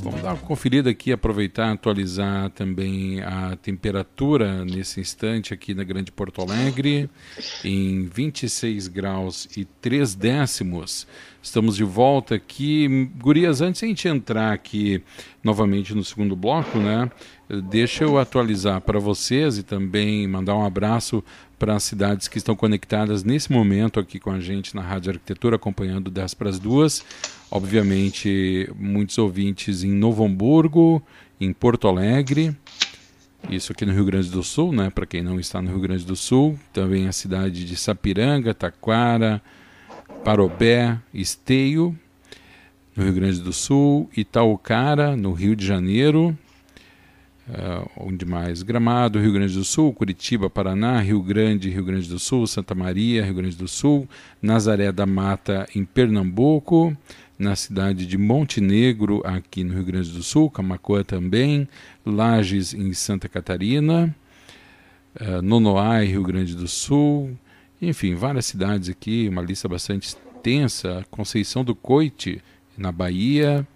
Vamos 0.04 0.22
dar 0.22 0.34
uma 0.34 0.38
conferida 0.38 0.90
aqui, 0.90 1.14
aproveitar, 1.14 1.72
atualizar 1.72 2.50
também 2.50 3.22
a 3.22 3.56
temperatura 3.56 4.66
nesse 4.66 5.00
instante 5.00 5.54
aqui 5.54 5.74
na 5.74 5.86
Grande 5.86 6.12
Porto 6.12 6.42
Alegre, 6.42 7.10
em 7.64 8.04
26 8.04 8.90
graus 8.90 9.48
e 9.56 9.64
3 9.64 10.14
décimos. 10.14 11.08
Estamos 11.42 11.78
de 11.78 11.86
volta 11.86 12.36
aqui. 12.36 13.10
Gurias, 13.18 13.62
antes 13.62 13.80
de 13.80 13.86
a 13.86 13.88
gente 13.88 14.06
entrar 14.10 14.52
aqui 14.52 15.02
novamente 15.42 15.96
no 15.96 16.04
segundo 16.04 16.36
bloco, 16.36 16.80
né? 16.80 17.10
Deixa 17.70 18.04
eu 18.04 18.18
atualizar 18.18 18.82
para 18.82 19.00
vocês 19.00 19.58
e 19.58 19.64
também 19.64 20.28
mandar 20.28 20.56
um 20.56 20.66
abraço 20.66 21.24
para 21.64 21.76
as 21.76 21.84
cidades 21.84 22.28
que 22.28 22.38
estão 22.38 22.58
conectadas 22.58 23.24
nesse 23.24 23.50
momento 23.50 23.98
aqui 23.98 24.20
com 24.20 24.30
a 24.30 24.38
gente 24.42 24.76
na 24.76 24.82
Rádio 24.82 25.14
Arquitetura, 25.14 25.56
acompanhando 25.56 26.12
10 26.12 26.34
para 26.34 26.50
as 26.50 26.60
duas. 26.60 27.06
Obviamente, 27.50 28.70
muitos 28.78 29.18
ouvintes 29.18 29.82
em 29.82 29.94
Novo 29.94 30.26
Hamburgo, 30.26 31.02
em 31.40 31.54
Porto 31.54 31.88
Alegre, 31.88 32.54
isso 33.50 33.72
aqui 33.72 33.86
no 33.86 33.94
Rio 33.94 34.04
Grande 34.04 34.30
do 34.30 34.44
Sul, 34.44 34.74
né? 34.74 34.90
Para 34.90 35.06
quem 35.06 35.24
não 35.24 35.40
está 35.40 35.62
no 35.62 35.70
Rio 35.70 35.80
Grande 35.80 36.04
do 36.04 36.18
Sul, 36.18 36.60
também 36.74 37.08
a 37.08 37.14
cidade 37.14 37.64
de 37.64 37.78
Sapiranga, 37.78 38.54
Taquara, 38.54 39.42
Parobé, 40.22 41.00
Esteio, 41.14 41.98
no 42.94 43.06
Rio 43.06 43.14
Grande 43.14 43.40
do 43.40 43.54
Sul, 43.54 44.10
Itaucara, 44.18 45.16
no 45.16 45.32
Rio 45.32 45.56
de 45.56 45.66
Janeiro, 45.66 46.38
uh, 47.48 47.90
onde 47.98 48.26
mais? 48.26 48.64
Gramado, 48.64 49.20
Rio 49.20 49.34
Grande 49.34 49.54
do 49.54 49.64
Sul, 49.64 49.94
Curitiba, 49.94 50.50
Paraná, 50.50 51.00
Rio 51.00 51.22
Grande, 51.22 51.70
Rio 51.70 51.86
Grande 51.86 52.08
do 52.08 52.20
Sul, 52.20 52.48
Santa 52.48 52.74
Maria, 52.74 53.24
Rio 53.24 53.34
Grande 53.36 53.56
do 53.56 53.68
Sul, 53.68 54.08
Nazaré 54.42 54.92
da 54.92 55.06
Mata, 55.06 55.68
em 55.76 55.84
Pernambuco, 55.84 56.96
na 57.38 57.56
cidade 57.56 58.06
de 58.06 58.18
Montenegro, 58.18 59.22
aqui 59.26 59.64
no 59.64 59.74
Rio 59.74 59.84
Grande 59.84 60.12
do 60.12 60.24
Sul, 60.24 60.50
Camacoa 60.50 61.04
também, 61.04 61.68
Lages, 62.06 62.74
em 62.74 62.94
Santa 62.94 63.28
Catarina, 63.28 64.16
uh, 65.20 65.42
Nonoai, 65.42 66.06
Rio 66.06 66.24
Grande 66.24 66.56
do 66.56 66.68
Sul, 66.68 67.38
enfim, 67.82 68.16
várias 68.16 68.46
cidades 68.46 68.88
aqui, 68.88 69.28
uma 69.28 69.42
lista 69.42 69.68
bastante 69.68 70.08
extensa. 70.08 71.06
Conceição 71.12 71.64
do 71.64 71.76
Coite, 71.76 72.42
na 72.78 72.92
Bahia. 72.92 73.68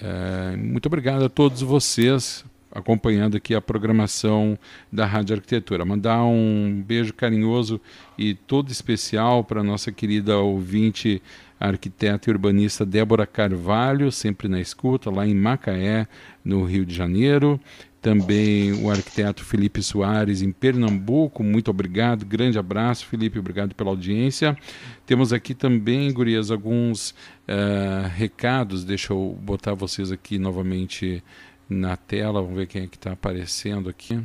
É, 0.00 0.56
muito 0.56 0.86
obrigado 0.86 1.24
a 1.24 1.28
todos 1.28 1.62
vocês 1.62 2.44
acompanhando 2.76 3.36
aqui 3.36 3.54
a 3.54 3.60
programação 3.60 4.58
da 4.92 5.06
Rádio 5.06 5.34
Arquitetura. 5.34 5.84
Mandar 5.84 6.24
um 6.24 6.82
beijo 6.86 7.14
carinhoso 7.14 7.80
e 8.18 8.34
todo 8.34 8.70
especial 8.70 9.42
para 9.42 9.62
nossa 9.62 9.90
querida 9.90 10.38
ouvinte, 10.38 11.22
arquiteta 11.58 12.28
e 12.28 12.32
urbanista 12.32 12.84
Débora 12.84 13.26
Carvalho, 13.26 14.12
sempre 14.12 14.46
na 14.46 14.60
escuta, 14.60 15.10
lá 15.10 15.26
em 15.26 15.34
Macaé, 15.34 16.06
no 16.44 16.64
Rio 16.64 16.84
de 16.84 16.94
Janeiro 16.94 17.58
também 18.06 18.72
o 18.84 18.88
arquiteto 18.88 19.42
Felipe 19.42 19.82
Soares 19.82 20.40
em 20.40 20.52
Pernambuco. 20.52 21.42
Muito 21.42 21.72
obrigado, 21.72 22.24
grande 22.24 22.56
abraço, 22.56 23.04
Felipe, 23.04 23.36
obrigado 23.36 23.74
pela 23.74 23.90
audiência. 23.90 24.56
Temos 25.04 25.32
aqui 25.32 25.54
também, 25.54 26.12
Gurias, 26.12 26.52
alguns 26.52 27.10
uh, 27.10 28.06
recados. 28.14 28.84
Deixa 28.84 29.12
eu 29.12 29.36
botar 29.42 29.74
vocês 29.74 30.12
aqui 30.12 30.38
novamente 30.38 31.20
na 31.68 31.96
tela. 31.96 32.40
Vamos 32.40 32.56
ver 32.56 32.66
quem 32.66 32.84
é 32.84 32.86
que 32.86 32.96
está 32.96 33.12
aparecendo 33.12 33.88
aqui. 33.88 34.20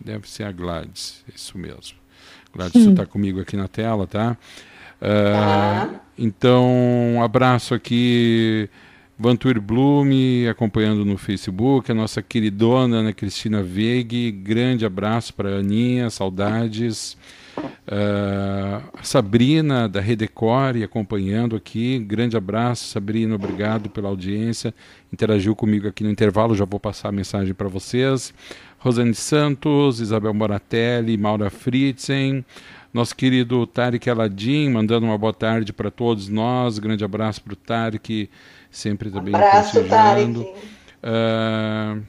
Deve 0.00 0.28
ser 0.28 0.44
a 0.44 0.52
Gladys, 0.52 1.24
isso 1.34 1.56
mesmo. 1.56 1.96
Gladys, 2.54 2.82
você 2.82 2.90
está 2.90 3.06
comigo 3.06 3.40
aqui 3.40 3.56
na 3.56 3.68
tela, 3.68 4.06
tá? 4.06 4.36
Uh, 5.00 5.98
então, 6.18 6.64
um 7.16 7.22
abraço 7.22 7.74
aqui 7.74 8.68
Vantur 9.18 9.60
Blume 9.60 10.48
acompanhando 10.48 11.04
no 11.04 11.16
Facebook, 11.16 11.90
a 11.90 11.94
nossa 11.94 12.20
queridona 12.20 12.96
Ana 12.96 13.12
Cristina 13.12 13.62
Veig, 13.62 14.32
grande 14.32 14.84
abraço 14.84 15.32
para 15.34 15.56
a 15.56 15.58
Aninha, 15.58 16.10
saudades. 16.10 17.16
Uh, 17.64 18.82
Sabrina 19.02 19.88
da 19.88 20.00
Redecore 20.00 20.82
acompanhando 20.82 21.56
aqui, 21.56 21.98
grande 21.98 22.36
abraço, 22.36 22.86
Sabrina, 22.86 23.34
obrigado 23.34 23.90
pela 23.90 24.08
audiência. 24.08 24.74
Interagiu 25.12 25.54
comigo 25.54 25.88
aqui 25.88 26.04
no 26.04 26.10
intervalo, 26.10 26.54
já 26.54 26.64
vou 26.64 26.80
passar 26.80 27.08
a 27.08 27.12
mensagem 27.12 27.54
para 27.54 27.68
vocês. 27.68 28.32
Rosane 28.78 29.14
Santos, 29.14 30.00
Isabel 30.00 30.34
Moratelli, 30.34 31.16
Maura 31.16 31.50
Fritzen, 31.50 32.44
nosso 32.92 33.14
querido 33.14 33.66
Tarek 33.66 34.10
Aladim, 34.10 34.70
mandando 34.70 35.06
uma 35.06 35.16
boa 35.16 35.32
tarde 35.32 35.72
para 35.72 35.90
todos 35.90 36.28
nós. 36.28 36.78
Grande 36.78 37.04
abraço 37.04 37.42
para 37.42 37.52
o 37.52 37.56
Tarek 37.56 38.28
sempre 38.72 39.10
também 39.10 39.34
Abraço, 39.34 39.84
Tarek. 39.84 40.38
Uh, 40.38 42.02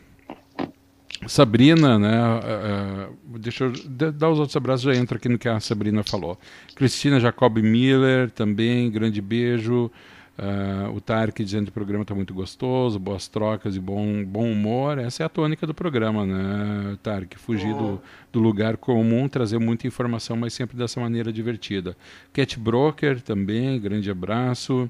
Sabrina, 1.28 1.98
né? 2.00 2.20
Uh, 2.22 3.40
deixa 3.40 3.66
eu 3.66 3.72
dar 4.12 4.30
os 4.30 4.40
outros 4.40 4.56
abraços, 4.56 4.84
já 4.84 4.96
entro 4.96 5.18
aqui 5.18 5.30
no 5.30 5.38
que 5.38 5.48
a 5.48 5.60
Sabrina 5.60 6.04
falou. 6.04 6.38
Cristina 6.76 7.20
Jacob 7.20 7.58
Miller, 7.58 8.30
também, 8.32 8.90
grande 8.90 9.22
beijo. 9.22 9.92
Uh, 10.36 10.92
o 10.96 11.00
Tarek 11.00 11.44
dizendo 11.44 11.66
que 11.66 11.70
o 11.70 11.74
programa 11.74 12.02
está 12.02 12.16
muito 12.16 12.34
gostoso, 12.34 12.98
boas 12.98 13.28
trocas 13.28 13.76
e 13.76 13.80
bom, 13.80 14.24
bom 14.26 14.52
humor. 14.52 14.98
Essa 14.98 15.22
é 15.22 15.26
a 15.26 15.30
tônica 15.30 15.68
do 15.68 15.76
programa, 15.76 16.26
né, 16.26 16.98
Tarek? 17.04 17.38
Fugir 17.38 17.74
do, 17.76 18.02
do 18.32 18.40
lugar 18.40 18.78
comum, 18.78 19.28
trazer 19.28 19.60
muita 19.60 19.86
informação, 19.86 20.36
mas 20.36 20.54
sempre 20.54 20.76
dessa 20.76 21.00
maneira 21.00 21.32
divertida. 21.32 21.96
Cat 22.34 22.60
Broker 22.60 23.22
também, 23.22 23.80
grande 23.80 24.10
abraço. 24.10 24.90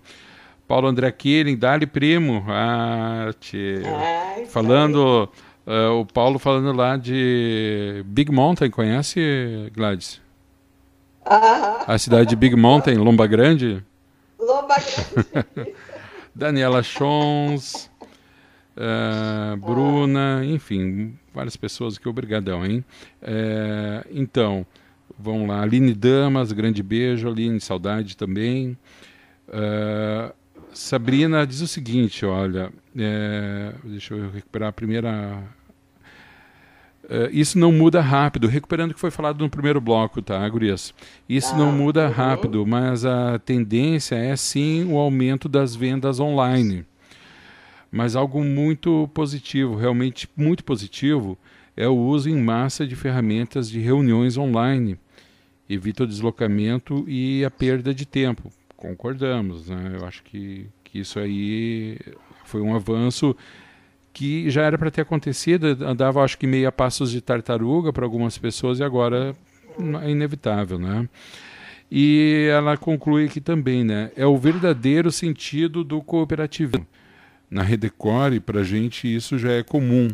Paulo 0.66 0.88
André 0.88 1.12
Killing, 1.12 1.58
Dali 1.58 1.86
Primo. 1.86 2.46
Ah, 2.48 3.34
tchê. 3.40 3.82
É, 3.86 4.46
falando, 4.46 5.30
uh, 5.68 6.00
o 6.00 6.06
Paulo 6.06 6.40
falando 6.40 6.72
lá 6.76 6.98
de 6.98 8.04
Big 8.06 8.32
Mountain, 8.32 8.70
conhece, 8.70 9.72
Gladys? 9.74 10.22
Ah, 11.26 11.86
A 11.88 11.98
cidade 11.98 12.30
de 12.30 12.36
Big 12.36 12.56
Mountain, 12.56 12.96
Lomba 12.96 13.26
Grande? 13.28 13.84
Lomba 14.40 14.76
Grande. 14.76 15.74
Daniela 16.36 16.82
Chons, 16.82 17.90
uh, 18.76 19.56
Bruna, 19.58 20.42
enfim, 20.44 21.18
várias 21.34 21.56
pessoas 21.56 21.98
aqui, 21.98 22.10
obrigadão, 22.10 22.66
hein? 22.66 22.84
Uh, 23.22 24.08
então, 24.12 24.66
vamos 25.18 25.48
lá, 25.48 25.62
Aline 25.62 25.94
Damas, 25.94 26.52
grande 26.52 26.82
beijo, 26.82 27.28
Aline, 27.28 27.60
saudade 27.60 28.18
também. 28.18 28.78
Uh, 29.48 30.34
Sabrina 30.74 31.46
diz 31.46 31.62
o 31.62 31.68
seguinte, 31.68 32.26
olha, 32.26 32.72
é, 32.98 33.74
deixa 33.84 34.14
eu 34.14 34.30
recuperar 34.30 34.70
a 34.70 34.74
primeira. 34.74 35.44
É, 37.10 37.30
isso 37.32 37.60
não 37.60 37.72
muda 37.72 38.02
rápido, 38.02 38.48
recuperando 38.48 38.92
o 38.92 38.94
que 38.94 39.00
foi 39.00 39.12
falado 39.12 39.40
no 39.40 39.50
primeiro 39.50 39.82
bloco, 39.82 40.22
tá, 40.22 40.48
Gurias? 40.48 40.94
Isso 41.28 41.56
não 41.56 41.72
muda 41.72 42.08
rápido, 42.08 42.66
mas 42.66 43.04
a 43.04 43.40
tendência 43.40 44.16
é 44.16 44.36
sim 44.36 44.86
o 44.86 44.98
aumento 44.98 45.50
das 45.50 45.76
vendas 45.76 46.20
online. 46.20 46.86
Mas 47.92 48.16
algo 48.16 48.44
muito 48.44 49.10
positivo, 49.14 49.76
realmente 49.76 50.30
muito 50.36 50.64
positivo, 50.64 51.38
é 51.76 51.88
o 51.88 51.98
uso 51.98 52.30
em 52.30 52.42
massa 52.42 52.88
de 52.88 52.96
ferramentas 52.96 53.70
de 53.70 53.80
reuniões 53.80 54.38
online. 54.38 54.98
Evita 55.70 56.04
o 56.04 56.08
deslocamento 56.08 57.04
e 57.08 57.44
a 57.44 57.52
perda 57.52 57.94
de 57.94 58.06
tempo 58.06 58.52
concordamos, 58.84 59.70
né? 59.70 59.96
Eu 59.98 60.06
acho 60.06 60.22
que, 60.24 60.68
que 60.84 61.00
isso 61.00 61.18
aí 61.18 61.98
foi 62.46 62.62
um 62.62 62.76
avanço 62.76 63.36
que 64.14 64.50
já 64.50 64.64
era 64.64 64.78
para 64.78 64.92
ter 64.92 65.02
acontecido, 65.02 65.66
andava 65.84 66.24
acho 66.24 66.38
que 66.38 66.46
meio 66.46 66.68
a 66.68 66.72
passos 66.72 67.10
de 67.12 67.20
tartaruga 67.20 67.92
para 67.92 68.06
algumas 68.06 68.38
pessoas 68.38 68.80
e 68.80 68.84
agora 68.84 69.36
é 70.04 70.12
inevitável, 70.12 70.78
né? 70.78 71.10
E 71.92 72.48
ela 72.52 72.78
conclui 72.78 73.26
aqui 73.26 73.42
também, 73.42 73.84
né? 73.84 74.12
É 74.16 74.26
o 74.26 74.38
verdadeiro 74.38 75.12
sentido 75.12 75.84
do 75.84 76.02
cooperativismo. 76.02 76.88
Na 77.50 77.62
Redecore, 77.62 78.40
para 78.40 78.62
a 78.62 78.64
gente, 78.64 79.14
isso 79.14 79.38
já 79.38 79.52
é 79.52 79.64
comum. 79.64 80.10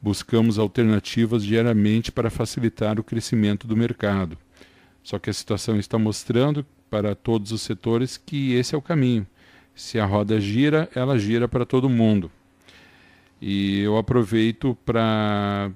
Buscamos 0.00 0.58
alternativas 0.58 1.42
diariamente 1.42 2.12
para 2.12 2.30
facilitar 2.30 3.00
o 3.00 3.04
crescimento 3.04 3.66
do 3.66 3.76
mercado. 3.76 4.38
Só 5.02 5.18
que 5.18 5.30
a 5.30 5.32
situação 5.32 5.78
está 5.78 5.98
mostrando 5.98 6.64
para 6.88 7.14
todos 7.14 7.50
os 7.50 7.62
setores 7.62 8.16
que 8.16 8.52
esse 8.54 8.74
é 8.74 8.78
o 8.78 8.82
caminho. 8.82 9.26
Se 9.74 9.98
a 9.98 10.06
roda 10.06 10.40
gira, 10.40 10.88
ela 10.94 11.18
gira 11.18 11.48
para 11.48 11.66
todo 11.66 11.88
mundo. 11.88 12.30
E 13.40 13.80
eu 13.80 13.98
aproveito 13.98 14.76
para 14.84 15.70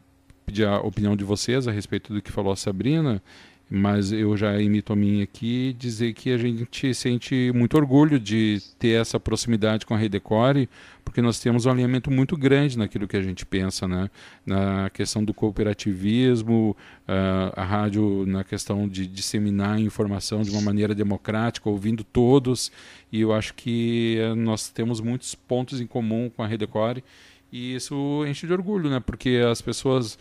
pedir 0.46 0.66
a 0.66 0.80
opinião 0.80 1.14
de 1.14 1.24
vocês 1.24 1.68
a 1.68 1.72
respeito 1.72 2.12
do 2.12 2.22
que 2.22 2.32
falou 2.32 2.52
a 2.52 2.56
Sabrina 2.56 3.22
mas 3.70 4.12
eu 4.12 4.34
já 4.34 4.58
imito 4.60 4.92
a 4.92 4.96
minha 4.96 5.24
aqui 5.24 5.74
dizer 5.78 6.14
que 6.14 6.30
a 6.30 6.38
gente 6.38 6.94
sente 6.94 7.52
muito 7.54 7.76
orgulho 7.76 8.18
de 8.18 8.62
ter 8.78 9.00
essa 9.00 9.20
proximidade 9.20 9.84
com 9.84 9.94
a 9.94 9.98
Redecore, 9.98 10.68
porque 11.04 11.20
nós 11.20 11.38
temos 11.38 11.66
um 11.66 11.70
alinhamento 11.70 12.10
muito 12.10 12.34
grande 12.34 12.78
naquilo 12.78 13.06
que 13.06 13.16
a 13.16 13.20
gente 13.20 13.44
pensa, 13.44 13.86
né? 13.86 14.08
na 14.46 14.88
questão 14.88 15.22
do 15.22 15.34
cooperativismo, 15.34 16.74
uh, 17.06 17.52
a 17.54 17.64
rádio 17.64 18.24
na 18.26 18.42
questão 18.42 18.88
de 18.88 19.06
disseminar 19.06 19.78
informação 19.78 20.42
de 20.42 20.50
uma 20.50 20.62
maneira 20.62 20.94
democrática, 20.94 21.68
ouvindo 21.68 22.02
todos, 22.02 22.72
e 23.12 23.20
eu 23.20 23.34
acho 23.34 23.52
que 23.52 24.18
uh, 24.32 24.34
nós 24.34 24.70
temos 24.70 24.98
muitos 25.00 25.34
pontos 25.34 25.78
em 25.78 25.86
comum 25.86 26.30
com 26.34 26.42
a 26.42 26.46
Redecore, 26.46 27.04
e 27.52 27.74
isso 27.74 28.24
enche 28.26 28.46
de 28.46 28.52
orgulho, 28.52 28.88
né? 28.88 29.00
porque 29.00 29.42
as 29.50 29.60
pessoas 29.60 30.18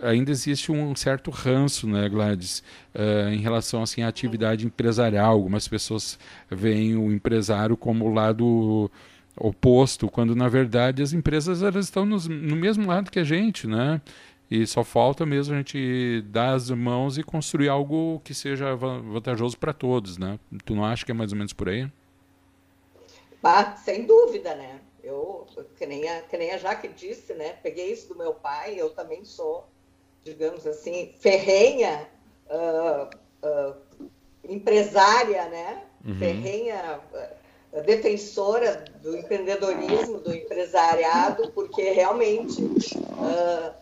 ainda 0.00 0.30
existe 0.30 0.72
um 0.72 0.94
certo 0.94 1.30
ranço, 1.30 1.86
né, 1.86 2.08
Gladys, 2.08 2.62
uh, 2.94 3.32
em 3.32 3.38
relação 3.38 3.82
assim, 3.82 4.02
à 4.02 4.08
atividade 4.08 4.66
empresarial. 4.66 5.32
Algumas 5.32 5.68
pessoas 5.68 6.18
veem 6.50 6.96
o 6.96 7.12
empresário 7.12 7.76
como 7.76 8.06
o 8.06 8.12
lado 8.12 8.90
oposto, 9.36 10.08
quando 10.08 10.34
na 10.36 10.48
verdade 10.48 11.02
as 11.02 11.12
empresas 11.12 11.62
elas 11.62 11.86
estão 11.86 12.04
nos, 12.04 12.28
no 12.28 12.56
mesmo 12.56 12.86
lado 12.86 13.10
que 13.10 13.18
a 13.18 13.24
gente, 13.24 13.66
né? 13.66 14.00
E 14.50 14.66
só 14.66 14.84
falta 14.84 15.24
mesmo 15.24 15.54
a 15.54 15.56
gente 15.56 16.22
dar 16.26 16.52
as 16.54 16.68
mãos 16.70 17.16
e 17.16 17.22
construir 17.22 17.70
algo 17.70 18.20
que 18.22 18.34
seja 18.34 18.76
vantajoso 18.76 19.56
para 19.56 19.72
todos, 19.72 20.18
né? 20.18 20.38
Tu 20.64 20.74
não 20.74 20.84
acha 20.84 21.06
que 21.06 21.10
é 21.10 21.14
mais 21.14 21.32
ou 21.32 21.38
menos 21.38 21.54
por 21.54 21.70
aí? 21.70 21.90
Ah, 23.42 23.74
sem 23.76 24.04
dúvida, 24.04 24.54
né? 24.54 24.80
Eu, 25.02 25.46
que 25.76 25.86
nem, 25.86 26.06
a, 26.08 26.20
que 26.22 26.36
nem 26.36 26.52
a 26.52 26.58
Jaque 26.58 26.88
disse, 26.88 27.32
né? 27.34 27.54
Peguei 27.62 27.92
isso 27.92 28.08
do 28.08 28.16
meu 28.16 28.34
pai, 28.34 28.74
eu 28.78 28.90
também 28.90 29.24
sou 29.24 29.66
digamos 30.24 30.66
assim, 30.66 31.14
ferrenha 31.18 32.08
uh, 32.48 33.10
uh, 33.46 33.76
empresária, 34.48 35.48
né? 35.48 35.82
Uhum. 36.04 36.18
Ferrenha 36.18 37.00
uh, 37.12 37.82
defensora 37.82 38.84
do 39.02 39.16
empreendedorismo, 39.16 40.18
do 40.18 40.34
empresariado, 40.34 41.50
porque 41.52 41.90
realmente 41.90 42.62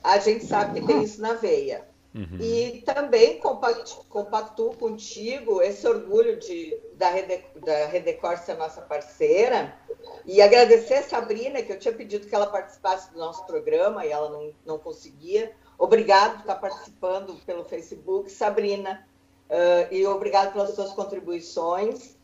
a 0.02 0.18
gente 0.18 0.44
sabe 0.44 0.80
que 0.80 0.86
tem 0.86 1.02
isso 1.02 1.20
na 1.20 1.34
veia. 1.34 1.84
Uhum. 2.14 2.38
E 2.40 2.82
também 2.84 3.38
compactuo, 3.38 4.04
compactuo 4.08 4.74
contigo 4.74 5.62
esse 5.62 5.86
orgulho 5.86 6.38
de, 6.40 6.76
da, 6.94 7.08
Rede, 7.08 7.44
da 7.64 7.86
Redecor 7.86 8.36
ser 8.38 8.54
nossa 8.54 8.80
parceira 8.82 9.76
e 10.26 10.42
agradecer 10.42 10.94
a 10.94 11.02
Sabrina, 11.04 11.62
que 11.62 11.72
eu 11.72 11.78
tinha 11.78 11.94
pedido 11.94 12.26
que 12.26 12.34
ela 12.34 12.48
participasse 12.48 13.12
do 13.12 13.18
nosso 13.18 13.46
programa 13.46 14.04
e 14.04 14.10
ela 14.10 14.28
não, 14.28 14.52
não 14.66 14.78
conseguia. 14.78 15.52
Obrigado 15.80 16.32
por 16.32 16.40
estar 16.40 16.56
participando 16.56 17.34
pelo 17.46 17.64
Facebook, 17.64 18.30
Sabrina, 18.30 19.08
uh, 19.48 19.92
e 19.92 20.06
obrigado 20.06 20.52
pelas 20.52 20.74
suas 20.74 20.92
contribuições. 20.92 22.16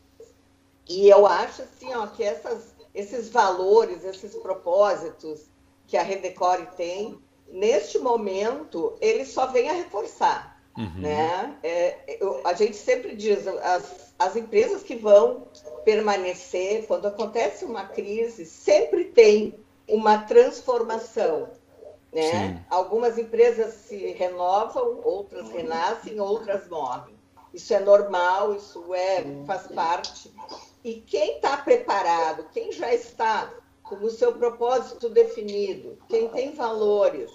E 0.87 1.09
eu 1.09 1.25
acho 1.25 1.63
assim, 1.63 1.91
ó, 1.95 2.05
que 2.05 2.23
essas, 2.23 2.75
esses 2.93 3.29
valores, 3.29 4.03
esses 4.03 4.35
propósitos 4.35 5.47
que 5.87 5.97
a 5.97 6.03
Redecore 6.03 6.67
tem, 6.77 7.17
neste 7.47 7.97
momento, 7.97 8.95
ele 9.01 9.25
só 9.25 9.47
vem 9.47 9.71
a 9.71 9.73
reforçar. 9.73 10.61
Uhum. 10.77 11.01
Né? 11.01 11.57
É, 11.63 12.17
eu, 12.21 12.39
a 12.45 12.53
gente 12.53 12.77
sempre 12.77 13.15
diz, 13.15 13.47
as, 13.47 14.13
as 14.19 14.35
empresas 14.35 14.83
que 14.83 14.95
vão 14.95 15.47
permanecer, 15.83 16.85
quando 16.85 17.07
acontece 17.07 17.65
uma 17.65 17.85
crise, 17.85 18.45
sempre 18.45 19.05
tem 19.05 19.55
uma 19.87 20.19
transformação. 20.19 21.49
Né? 22.17 22.65
Algumas 22.67 23.17
empresas 23.19 23.75
se 23.75 24.13
renovam, 24.13 25.01
outras 25.03 25.49
renascem, 25.51 26.19
outras 26.19 26.67
morrem. 26.67 27.15
Isso 27.53 27.71
é 27.73 27.79
normal, 27.79 28.55
isso 28.55 28.93
é 28.95 29.23
faz 29.45 29.67
parte. 29.67 30.33
E 30.83 30.95
quem 30.95 31.35
está 31.35 31.57
preparado, 31.57 32.47
quem 32.51 32.71
já 32.71 32.91
está 32.91 33.53
com 33.83 33.97
o 33.97 34.09
seu 34.09 34.33
propósito 34.33 35.09
definido, 35.09 35.97
quem 36.09 36.27
tem 36.29 36.55
valores, 36.55 37.31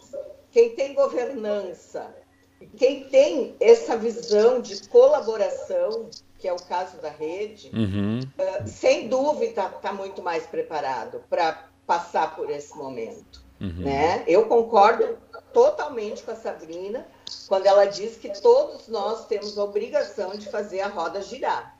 quem 0.51 0.75
tem 0.75 0.95
governança, 0.95 2.13
quem 2.77 3.05
tem 3.05 3.55
essa 3.61 3.97
visão 3.97 4.61
de 4.61 4.89
colaboração, 4.89 6.11
que 6.39 6.49
é 6.49 6.53
o 6.53 6.63
caso 6.63 7.01
da 7.01 7.09
rede, 7.09 7.71
uhum. 7.73 8.19
uh, 8.19 8.69
sem 8.69 9.07
dúvida 9.09 9.73
está 9.77 9.93
muito 9.93 10.23
mais 10.23 10.45
preparado 10.45 11.23
para 11.31 11.69
passar 11.87 12.35
por 12.35 12.51
esse 12.51 12.77
momento. 12.77 13.43
Uhum. 13.63 13.85
Né? 13.85 14.25
Eu 14.27 14.47
concordo 14.47 15.17
totalmente 15.53 16.25
com 16.25 16.33
a 16.33 16.37
Sabrina 16.37 17.07
quando 17.47 17.67
ela 17.67 17.85
diz 17.85 18.17
que 18.17 18.41
todos 18.41 18.89
nós 18.89 19.27
temos 19.27 19.57
a 19.57 19.63
obrigação 19.63 20.33
de 20.33 20.51
fazer 20.51 20.81
a 20.81 20.89
roda 20.89 21.23
girar. 21.23 21.79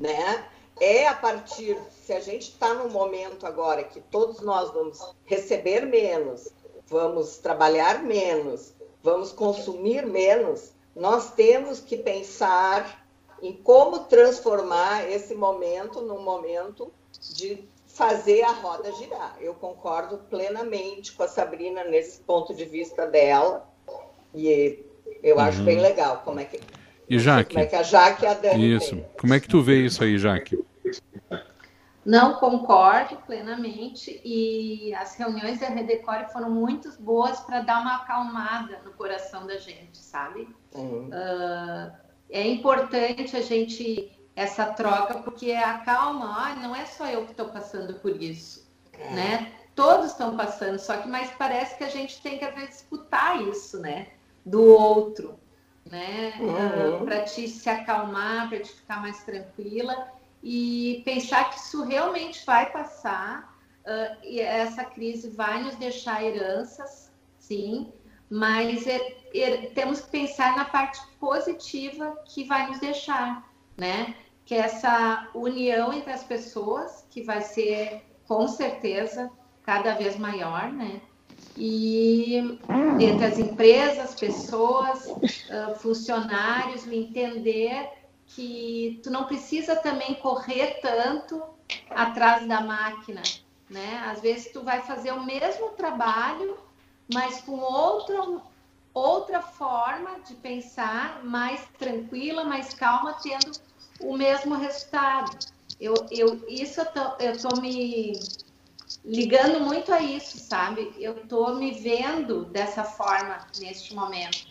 Né? 0.00 0.48
É 0.80 1.06
a 1.06 1.14
partir, 1.14 1.78
se 2.04 2.12
a 2.14 2.20
gente 2.20 2.50
está 2.50 2.72
num 2.72 2.88
momento 2.88 3.46
agora 3.46 3.84
que 3.84 4.00
todos 4.00 4.40
nós 4.40 4.72
vamos 4.72 4.98
receber 5.26 5.84
menos, 5.84 6.48
vamos 6.86 7.36
trabalhar 7.36 8.02
menos, 8.02 8.72
vamos 9.02 9.32
consumir 9.32 10.06
menos, 10.06 10.70
nós 10.94 11.32
temos 11.32 11.80
que 11.80 11.98
pensar 11.98 13.06
em 13.42 13.52
como 13.52 14.00
transformar 14.00 15.10
esse 15.10 15.34
momento 15.34 16.00
num 16.00 16.22
momento 16.22 16.90
de 17.34 17.68
fazer 17.96 18.42
a 18.42 18.52
roda 18.52 18.92
girar. 18.92 19.36
Eu 19.40 19.54
concordo 19.54 20.18
plenamente 20.28 21.12
com 21.12 21.22
a 21.22 21.28
Sabrina 21.28 21.82
nesse 21.84 22.20
ponto 22.20 22.54
de 22.54 22.66
vista 22.66 23.06
dela. 23.06 23.66
E 24.34 24.84
eu 25.22 25.40
acho 25.40 25.62
bem 25.62 25.76
uhum. 25.76 25.82
legal 25.82 26.22
como 26.22 26.38
é 26.38 26.44
que. 26.44 26.60
E 27.08 27.18
Jaque? 27.18 27.54
Como 27.54 27.64
é 27.64 27.66
que 27.66 27.76
a 27.76 27.82
Jaque 27.82 28.24
e 28.24 28.26
a 28.26 28.34
Dani. 28.34 28.76
Isso. 28.76 28.96
Tem. 28.96 29.06
Como 29.18 29.34
é 29.34 29.40
que 29.40 29.48
tu 29.48 29.62
vê 29.62 29.86
isso 29.86 30.04
aí, 30.04 30.18
Jaque? 30.18 30.62
Não 32.04 32.34
concordo 32.34 33.16
plenamente 33.26 34.20
e 34.24 34.94
as 34.94 35.16
reuniões 35.16 35.58
da 35.58 35.68
Redecore 35.68 36.30
foram 36.32 36.50
muito 36.50 36.92
boas 37.00 37.40
para 37.40 37.62
dar 37.62 37.80
uma 37.80 37.96
acalmada 37.96 38.80
no 38.84 38.92
coração 38.92 39.46
da 39.46 39.56
gente, 39.56 39.98
sabe? 39.98 40.46
Uhum. 40.74 41.08
Uh, 41.08 41.92
é 42.30 42.46
importante 42.46 43.36
a 43.36 43.40
gente 43.40 44.12
essa 44.36 44.66
troca, 44.66 45.14
porque 45.14 45.50
acalma, 45.52 46.26
ah, 46.38 46.54
não 46.56 46.76
é 46.76 46.84
só 46.84 47.06
eu 47.06 47.24
que 47.24 47.30
estou 47.30 47.48
passando 47.48 47.94
por 47.94 48.22
isso, 48.22 48.70
é. 48.92 49.10
né? 49.10 49.52
Todos 49.74 50.12
estão 50.12 50.36
passando, 50.36 50.78
só 50.78 50.98
que 50.98 51.08
mais 51.08 51.30
parece 51.32 51.76
que 51.76 51.84
a 51.84 51.88
gente 51.88 52.20
tem 52.20 52.38
que 52.38 52.44
às 52.44 52.54
vezes 52.54 52.76
escutar 52.76 53.42
isso, 53.42 53.80
né? 53.80 54.08
Do 54.44 54.62
outro, 54.62 55.40
né? 55.90 56.34
Uhum. 56.38 57.02
Uh, 57.02 57.04
para 57.06 57.22
te 57.22 57.48
se 57.48 57.68
acalmar, 57.68 58.48
para 58.50 58.60
te 58.60 58.70
ficar 58.70 59.00
mais 59.00 59.24
tranquila 59.24 60.12
e 60.42 61.02
pensar 61.04 61.50
que 61.50 61.58
isso 61.58 61.82
realmente 61.84 62.44
vai 62.44 62.70
passar 62.70 63.58
uh, 63.84 64.18
e 64.22 64.38
essa 64.38 64.84
crise 64.84 65.30
vai 65.30 65.62
nos 65.62 65.76
deixar 65.76 66.22
heranças, 66.22 67.10
sim, 67.38 67.90
mas 68.28 68.86
é, 68.86 69.16
é, 69.34 69.56
temos 69.68 70.00
que 70.00 70.10
pensar 70.10 70.56
na 70.56 70.66
parte 70.66 71.00
positiva 71.18 72.16
que 72.26 72.44
vai 72.44 72.68
nos 72.68 72.80
deixar, 72.80 73.48
né? 73.76 74.14
Que 74.46 74.54
é 74.54 74.58
essa 74.58 75.28
união 75.34 75.92
entre 75.92 76.12
as 76.12 76.22
pessoas, 76.22 77.04
que 77.10 77.20
vai 77.20 77.42
ser, 77.42 78.02
com 78.26 78.46
certeza, 78.46 79.28
cada 79.64 79.94
vez 79.94 80.16
maior, 80.16 80.72
né? 80.72 81.00
E 81.56 82.58
entre 83.00 83.24
as 83.24 83.38
empresas, 83.38 84.14
pessoas, 84.14 85.12
funcionários, 85.78 86.86
entender 86.86 87.90
que 88.28 89.00
tu 89.02 89.10
não 89.10 89.24
precisa 89.24 89.74
também 89.74 90.14
correr 90.14 90.78
tanto 90.80 91.42
atrás 91.90 92.46
da 92.46 92.60
máquina, 92.60 93.22
né? 93.68 94.00
Às 94.06 94.20
vezes 94.20 94.52
tu 94.52 94.62
vai 94.62 94.80
fazer 94.82 95.12
o 95.12 95.24
mesmo 95.24 95.70
trabalho, 95.70 96.56
mas 97.12 97.40
com 97.40 97.58
outra 97.58 98.40
outra 98.94 99.42
forma 99.42 100.20
de 100.20 100.34
pensar, 100.34 101.22
mais 101.22 101.60
tranquila, 101.78 102.44
mais 102.44 102.72
calma, 102.72 103.14
tendo 103.22 103.52
o 104.00 104.16
mesmo 104.16 104.56
resultado. 104.56 105.36
Eu, 105.80 105.94
eu, 106.10 106.44
isso 106.48 106.80
eu 106.80 106.86
tô, 106.86 107.00
eu 107.20 107.38
tô 107.38 107.60
me 107.60 108.18
ligando 109.04 109.60
muito 109.60 109.92
a 109.92 110.00
isso, 110.00 110.38
sabe? 110.38 110.92
Eu 110.98 111.26
tô 111.26 111.54
me 111.54 111.72
vendo 111.72 112.46
dessa 112.46 112.82
forma 112.82 113.46
neste 113.58 113.94
momento. 113.94 114.46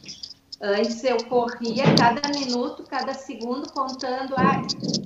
Antes 0.62 1.04
eu 1.04 1.18
corria 1.26 1.84
cada 1.98 2.30
minuto, 2.30 2.84
cada 2.84 3.14
segundo, 3.14 3.70
contando, 3.74 4.34
ah, 4.38 4.62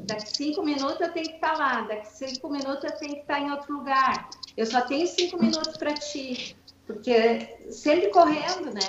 daqui 0.05 0.29
cinco 0.37 0.63
minutos 0.63 1.01
eu 1.01 1.11
tenho 1.11 1.27
que 1.27 1.35
estar 1.35 1.57
lá, 1.57 1.81
daqui 1.81 2.07
cinco 2.07 2.49
minutos 2.49 2.83
eu 2.83 2.97
tenho 2.97 3.15
que 3.15 3.21
estar 3.21 3.39
em 3.39 3.51
outro 3.51 3.77
lugar. 3.77 4.29
Eu 4.55 4.65
só 4.65 4.81
tenho 4.81 5.07
cinco 5.07 5.41
minutos 5.41 5.75
para 5.77 5.93
ti, 5.95 6.55
porque 6.85 7.57
sempre 7.71 8.09
correndo, 8.09 8.71
né? 8.71 8.87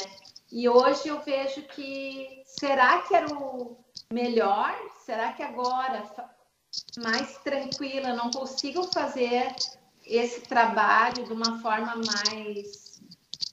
E 0.52 0.68
hoje 0.68 1.08
eu 1.08 1.20
vejo 1.20 1.62
que 1.62 2.42
será 2.44 2.98
que 3.02 3.14
era 3.14 3.32
o 3.32 3.78
melhor? 4.12 4.74
Será 5.10 5.32
que 5.32 5.42
agora, 5.42 6.08
mais 7.02 7.36
tranquila, 7.38 8.14
não 8.14 8.30
consigo 8.30 8.84
fazer 8.92 9.52
esse 10.06 10.42
trabalho 10.42 11.24
de 11.24 11.32
uma 11.32 11.58
forma 11.58 11.96
mais 11.96 13.02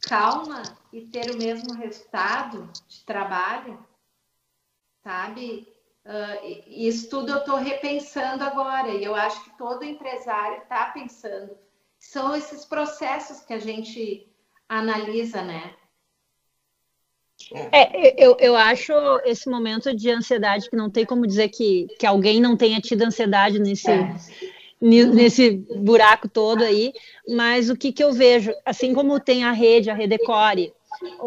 calma 0.03 0.61
e 0.93 1.07
ter 1.07 1.31
o 1.31 1.37
mesmo 1.39 1.73
resultado 1.73 2.71
de 2.87 3.03
trabalho? 3.03 3.83
Sabe? 5.03 5.67
Uh, 6.05 6.61
isso 6.67 7.09
tudo 7.09 7.31
eu 7.31 7.39
estou 7.39 7.55
repensando 7.55 8.43
agora 8.43 8.89
e 8.89 9.03
eu 9.03 9.15
acho 9.15 9.43
que 9.43 9.57
todo 9.57 9.83
empresário 9.83 10.61
está 10.61 10.91
pensando. 10.91 11.57
São 11.97 12.35
esses 12.35 12.65
processos 12.65 13.39
que 13.39 13.53
a 13.53 13.59
gente 13.59 14.31
analisa, 14.69 15.41
né? 15.41 15.75
É, 17.71 18.23
eu, 18.23 18.35
eu 18.39 18.55
acho 18.55 18.93
esse 19.25 19.49
momento 19.49 19.95
de 19.95 20.09
ansiedade 20.09 20.69
que 20.69 20.75
não 20.75 20.89
tem 20.89 21.05
como 21.05 21.25
dizer 21.25 21.49
que, 21.49 21.87
que 21.99 22.05
alguém 22.05 22.41
não 22.41 22.57
tenha 22.57 22.81
tido 22.81 23.03
ansiedade 23.03 23.59
nesse, 23.59 23.89
é. 23.89 24.15
nesse 24.81 25.51
buraco 25.51 26.27
todo 26.27 26.63
aí, 26.63 26.93
mas 27.27 27.69
o 27.69 27.75
que, 27.75 27.91
que 27.91 28.03
eu 28.03 28.11
vejo, 28.11 28.51
assim 28.65 28.93
como 28.93 29.19
tem 29.19 29.43
a 29.43 29.51
rede, 29.51 29.89
a 29.89 29.93
Redecore, 29.93 30.73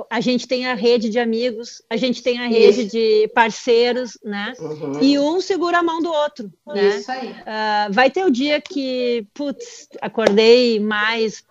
a 0.08 0.20
gente 0.20 0.48
tem 0.48 0.66
a 0.66 0.74
rede 0.74 1.08
de 1.08 1.18
amigos, 1.18 1.82
a 1.88 1.96
gente 1.96 2.22
tem 2.22 2.38
a 2.40 2.48
rede 2.48 2.82
Isso. 2.82 2.90
de 2.90 3.28
parceiros, 3.34 4.18
né? 4.24 4.52
Uhum. 4.58 5.00
E 5.00 5.18
um 5.18 5.40
segura 5.40 5.78
a 5.78 5.82
mão 5.82 6.02
do 6.02 6.10
outro, 6.10 6.52
né? 6.66 6.98
Isso 6.98 7.10
aí. 7.10 7.28
Uh, 7.30 7.92
vai 7.92 8.10
ter 8.10 8.24
o 8.24 8.30
dia 8.30 8.60
que, 8.60 9.26
putz, 9.32 9.88
acordei 10.00 10.80
mais 10.80 11.44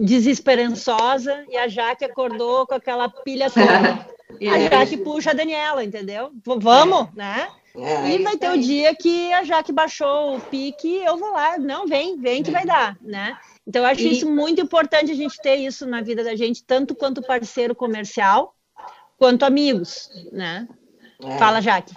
desesperançosa 0.00 1.44
e 1.48 1.56
a 1.56 1.68
Jaque 1.68 2.04
acordou 2.04 2.66
com 2.66 2.74
aquela 2.74 3.08
pilha 3.08 3.50
toda. 3.50 4.06
a 4.50 4.58
Jaque 4.68 4.96
puxa 4.98 5.30
a 5.30 5.34
Daniela, 5.34 5.84
entendeu? 5.84 6.30
Vamos, 6.44 7.08
é. 7.08 7.16
né? 7.16 7.48
É, 7.76 8.10
e 8.10 8.22
vai 8.22 8.36
ter 8.36 8.50
o 8.50 8.58
dia 8.58 8.94
que 8.94 9.32
a 9.32 9.42
Jaque 9.42 9.72
baixou 9.72 10.36
o 10.36 10.40
pique, 10.40 10.96
eu 10.98 11.16
vou 11.16 11.32
lá, 11.32 11.58
não, 11.58 11.88
vem, 11.88 12.16
vem 12.16 12.40
que 12.40 12.50
vai 12.52 12.64
dar, 12.64 12.96
né? 13.00 13.36
Então, 13.66 13.82
eu 13.82 13.88
acho 13.88 14.02
e... 14.02 14.12
isso 14.12 14.30
muito 14.30 14.60
importante 14.60 15.10
a 15.10 15.14
gente 15.14 15.40
ter 15.42 15.56
isso 15.56 15.84
na 15.84 16.00
vida 16.00 16.22
da 16.22 16.36
gente, 16.36 16.62
tanto 16.62 16.94
quanto 16.94 17.20
parceiro 17.20 17.74
comercial, 17.74 18.54
quanto 19.18 19.44
amigos, 19.44 20.08
né? 20.30 20.68
É. 21.20 21.38
Fala, 21.38 21.60
Jaque. 21.60 21.94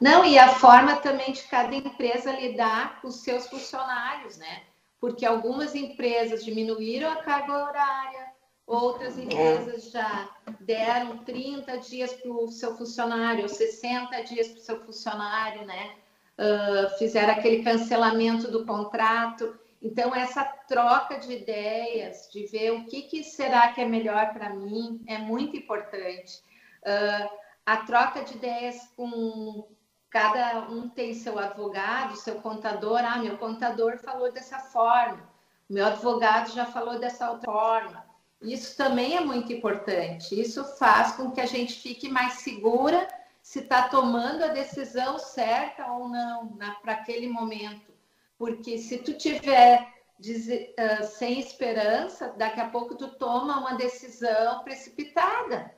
Não, 0.00 0.24
e 0.24 0.36
a 0.36 0.48
forma 0.48 0.96
também 0.96 1.32
de 1.32 1.42
cada 1.42 1.76
empresa 1.76 2.32
lidar 2.32 3.00
com 3.00 3.08
os 3.08 3.22
seus 3.22 3.46
funcionários, 3.46 4.36
né? 4.36 4.62
Porque 5.00 5.24
algumas 5.24 5.74
empresas 5.74 6.44
diminuíram 6.44 7.10
a 7.10 7.16
carga 7.16 7.52
horária, 7.64 8.32
outras 8.66 9.18
é. 9.18 9.22
empresas 9.22 9.90
já 9.90 10.28
deram 10.60 11.18
30 11.18 11.78
dias 11.78 12.12
para 12.12 12.30
o 12.30 12.48
seu 12.48 12.76
funcionário, 12.76 13.42
ou 13.42 13.48
60 13.48 14.22
dias 14.24 14.48
para 14.48 14.58
o 14.58 14.62
seu 14.62 14.84
funcionário, 14.84 15.66
né? 15.66 15.96
Uh, 16.38 16.98
fizeram 16.98 17.32
aquele 17.32 17.62
cancelamento 17.62 18.50
do 18.50 18.64
contrato. 18.64 19.58
Então, 19.82 20.14
essa 20.14 20.44
troca 20.44 21.18
de 21.18 21.32
ideias, 21.32 22.28
de 22.30 22.46
ver 22.46 22.72
o 22.72 22.84
que, 22.84 23.02
que 23.02 23.24
será 23.24 23.72
que 23.72 23.80
é 23.80 23.86
melhor 23.86 24.32
para 24.32 24.50
mim, 24.50 25.02
é 25.06 25.18
muito 25.18 25.56
importante. 25.56 26.42
Uh, 26.82 27.30
a 27.64 27.78
troca 27.78 28.22
de 28.22 28.34
ideias 28.34 28.76
com 28.96 29.66
cada 30.10 30.68
um 30.68 30.88
tem 30.88 31.14
seu 31.14 31.38
advogado, 31.38 32.16
seu 32.16 32.36
contador. 32.36 33.00
Ah, 33.04 33.18
meu 33.18 33.38
contador 33.38 33.96
falou 33.98 34.32
dessa 34.32 34.58
forma, 34.58 35.22
meu 35.68 35.86
advogado 35.86 36.50
já 36.52 36.66
falou 36.66 36.98
dessa 36.98 37.30
outra 37.30 37.50
forma. 37.50 38.04
Isso 38.42 38.76
também 38.76 39.16
é 39.16 39.20
muito 39.20 39.52
importante. 39.52 40.38
Isso 40.38 40.64
faz 40.76 41.12
com 41.12 41.30
que 41.30 41.40
a 41.40 41.46
gente 41.46 41.74
fique 41.74 42.08
mais 42.08 42.34
segura 42.34 43.06
se 43.42 43.60
está 43.60 43.88
tomando 43.88 44.44
a 44.44 44.48
decisão 44.48 45.18
certa 45.18 45.86
ou 45.92 46.08
não 46.08 46.56
para 46.82 46.92
aquele 46.92 47.28
momento. 47.28 47.92
Porque 48.38 48.78
se 48.78 48.98
tu 48.98 49.12
tiver 49.12 49.86
uh, 50.18 51.04
sem 51.04 51.38
esperança, 51.38 52.34
daqui 52.36 52.60
a 52.60 52.68
pouco 52.68 52.94
tu 52.96 53.08
toma 53.16 53.60
uma 53.60 53.74
decisão 53.74 54.64
precipitada. 54.64 55.74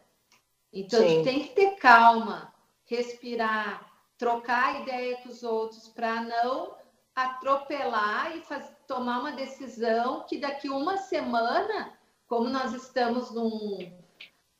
Então, 0.73 1.01
Sim. 1.01 1.19
tu 1.19 1.25
tem 1.25 1.43
que 1.43 1.55
ter 1.55 1.77
calma, 1.77 2.55
respirar, 2.87 3.92
trocar 4.23 4.83
ideia 4.83 5.17
com 5.17 5.31
os 5.31 5.43
outros 5.43 5.89
para 5.89 6.23
não 6.23 6.77
atropelar 7.13 8.37
e 8.37 8.41
faz, 8.43 8.71
tomar 8.87 9.19
uma 9.19 9.33
decisão 9.33 10.25
que 10.29 10.39
daqui 10.39 10.71
uma 10.71 10.97
semana, 10.97 11.93
como 12.29 12.49
nós 12.49 12.73
estamos 12.73 13.33
num, 13.33 13.93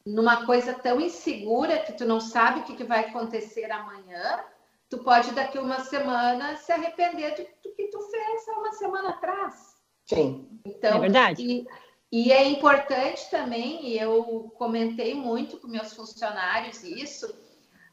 numa 0.05 0.45
coisa 0.47 0.75
tão 0.75 1.01
insegura 1.01 1.79
que 1.79 1.93
tu 1.93 2.05
não 2.05 2.19
sabe 2.19 2.59
o 2.59 2.63
que, 2.65 2.75
que 2.75 2.83
vai 2.83 3.05
acontecer 3.05 3.71
amanhã, 3.71 4.45
tu 4.91 4.99
pode 4.99 5.31
daqui 5.31 5.61
uma 5.61 5.79
semana 5.79 6.57
se 6.57 6.73
arrepender 6.73 7.37
do, 7.37 7.43
do 7.63 7.77
que 7.77 7.87
tu 7.87 8.01
fez 8.11 8.49
há 8.49 8.59
uma 8.59 8.73
semana 8.73 9.11
atrás. 9.11 9.77
Sim. 10.07 10.59
Então, 10.67 10.97
é 10.97 11.01
verdade. 11.01 11.41
E, 11.41 11.67
e 12.11 12.33
é 12.33 12.49
importante 12.49 13.31
também, 13.31 13.87
e 13.91 13.97
eu 13.97 14.53
comentei 14.59 15.15
muito 15.15 15.57
com 15.61 15.69
meus 15.69 15.93
funcionários 15.93 16.83
isso, 16.83 17.33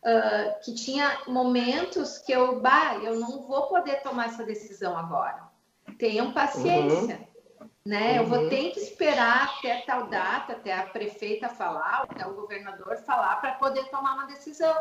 uh, 0.04 0.60
que 0.64 0.74
tinha 0.74 1.22
momentos 1.28 2.18
que 2.20 2.32
eu, 2.32 2.60
bah, 2.60 3.00
eu 3.04 3.20
não 3.20 3.42
vou 3.44 3.68
poder 3.68 4.02
tomar 4.02 4.28
essa 4.28 4.44
decisão 4.44 4.98
agora. 4.98 5.50
Tenham 5.98 6.32
paciência. 6.32 7.28
Uhum. 7.60 7.70
Né? 7.86 8.12
Uhum. 8.12 8.18
Eu 8.18 8.26
vou 8.26 8.40
uhum. 8.44 8.50
ter 8.50 8.72
que 8.72 8.80
esperar 8.80 9.56
até 9.58 9.82
tal 9.82 10.08
data, 10.08 10.54
até 10.54 10.74
a 10.74 10.84
prefeita 10.84 11.50
falar, 11.50 12.06
até 12.10 12.26
o 12.26 12.36
governador 12.36 12.98
falar, 12.98 13.38
para 13.38 13.54
poder 13.54 13.86
tomar 13.90 14.14
uma 14.14 14.28
decisão. 14.28 14.76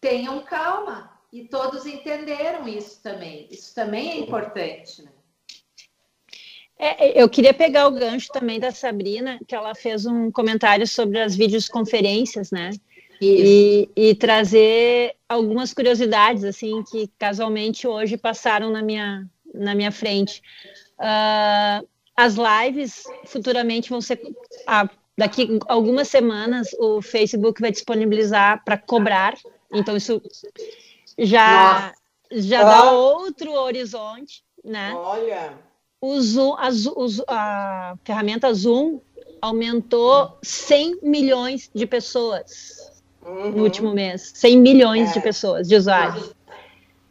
Tenham 0.00 0.42
calma. 0.42 1.10
E 1.32 1.48
todos 1.48 1.86
entenderam 1.86 2.68
isso 2.68 3.02
também. 3.02 3.48
Isso 3.50 3.74
também 3.74 4.10
é 4.10 4.18
importante. 4.18 5.02
Né? 5.02 5.10
É, 6.78 7.22
eu 7.22 7.28
queria 7.28 7.54
pegar 7.54 7.86
o 7.86 7.92
gancho 7.92 8.28
também 8.32 8.60
da 8.60 8.70
Sabrina, 8.70 9.38
que 9.46 9.54
ela 9.54 9.74
fez 9.74 10.04
um 10.04 10.30
comentário 10.30 10.86
sobre 10.86 11.20
as 11.20 11.34
videoconferências, 11.34 12.50
né? 12.50 12.70
E, 13.24 13.88
e, 13.94 14.14
trazer 14.14 15.14
algumas 15.28 15.72
curiosidades 15.72 16.42
assim 16.42 16.82
que 16.82 17.08
casualmente 17.18 17.86
hoje 17.86 18.16
passaram 18.16 18.70
na 18.70 18.82
minha 18.82 19.28
na 19.54 19.74
minha 19.74 19.92
frente. 19.92 20.42
Uh, 20.98 21.86
as 22.16 22.34
lives 22.36 23.04
futuramente 23.26 23.90
vão 23.90 24.00
ser 24.00 24.20
ah, 24.66 24.88
daqui 25.16 25.58
algumas 25.68 26.08
semanas 26.08 26.68
o 26.78 27.00
Facebook 27.00 27.60
vai 27.60 27.70
disponibilizar 27.70 28.64
para 28.64 28.76
cobrar. 28.76 29.34
Então 29.72 29.96
isso 29.96 30.20
já 31.18 31.92
Nossa. 32.30 32.42
já 32.42 32.64
dá 32.64 32.90
outro 32.92 33.52
horizonte, 33.52 34.42
né? 34.64 34.92
Olha. 34.94 35.58
O 36.00 36.20
Zoom, 36.20 36.56
a, 36.58 36.68
a 37.28 37.96
ferramenta 38.02 38.52
Zoom 38.52 39.00
aumentou 39.40 40.36
100 40.42 40.98
milhões 41.02 41.70
de 41.72 41.86
pessoas 41.86 42.91
uhum. 43.24 43.50
no 43.50 43.62
último 43.62 43.92
mês. 43.92 44.32
100 44.34 44.58
milhões 44.58 45.10
é. 45.10 45.14
de 45.14 45.20
pessoas, 45.20 45.68
de 45.68 45.76
usuários. 45.76 46.34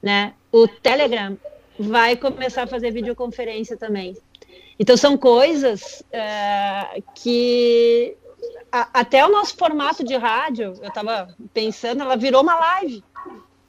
Né? 0.01 0.33
O 0.51 0.67
Telegram 0.67 1.37
vai 1.79 2.15
começar 2.15 2.63
a 2.63 2.67
fazer 2.67 2.91
videoconferência 2.91 3.77
também. 3.77 4.15
Então, 4.79 4.97
são 4.97 5.17
coisas 5.17 6.03
é, 6.11 7.01
que 7.13 8.17
a, 8.71 9.01
até 9.01 9.25
o 9.25 9.29
nosso 9.29 9.55
formato 9.55 10.03
de 10.03 10.15
rádio, 10.15 10.73
eu 10.81 10.87
estava 10.87 11.35
pensando, 11.53 12.01
ela 12.01 12.15
virou 12.15 12.41
uma 12.41 12.55
live. 12.55 13.03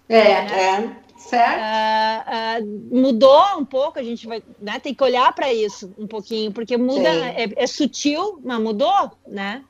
É, 0.08 0.24
né? 0.24 0.94
é. 0.98 1.12
Certo. 1.22 1.60
Uh, 1.60 2.64
uh, 2.64 3.00
mudou 3.00 3.58
um 3.58 3.64
pouco, 3.64 3.98
a 3.98 4.02
gente 4.02 4.26
vai 4.26 4.42
né, 4.60 4.80
tem 4.80 4.92
que 4.92 5.04
olhar 5.04 5.32
para 5.32 5.52
isso 5.52 5.94
um 5.96 6.06
pouquinho, 6.06 6.50
porque 6.50 6.76
muda, 6.76 7.08
é, 7.08 7.48
é, 7.56 7.66
sutil, 7.66 8.40
mas 8.44 8.60
mudou, 8.60 9.12
né? 9.26 9.62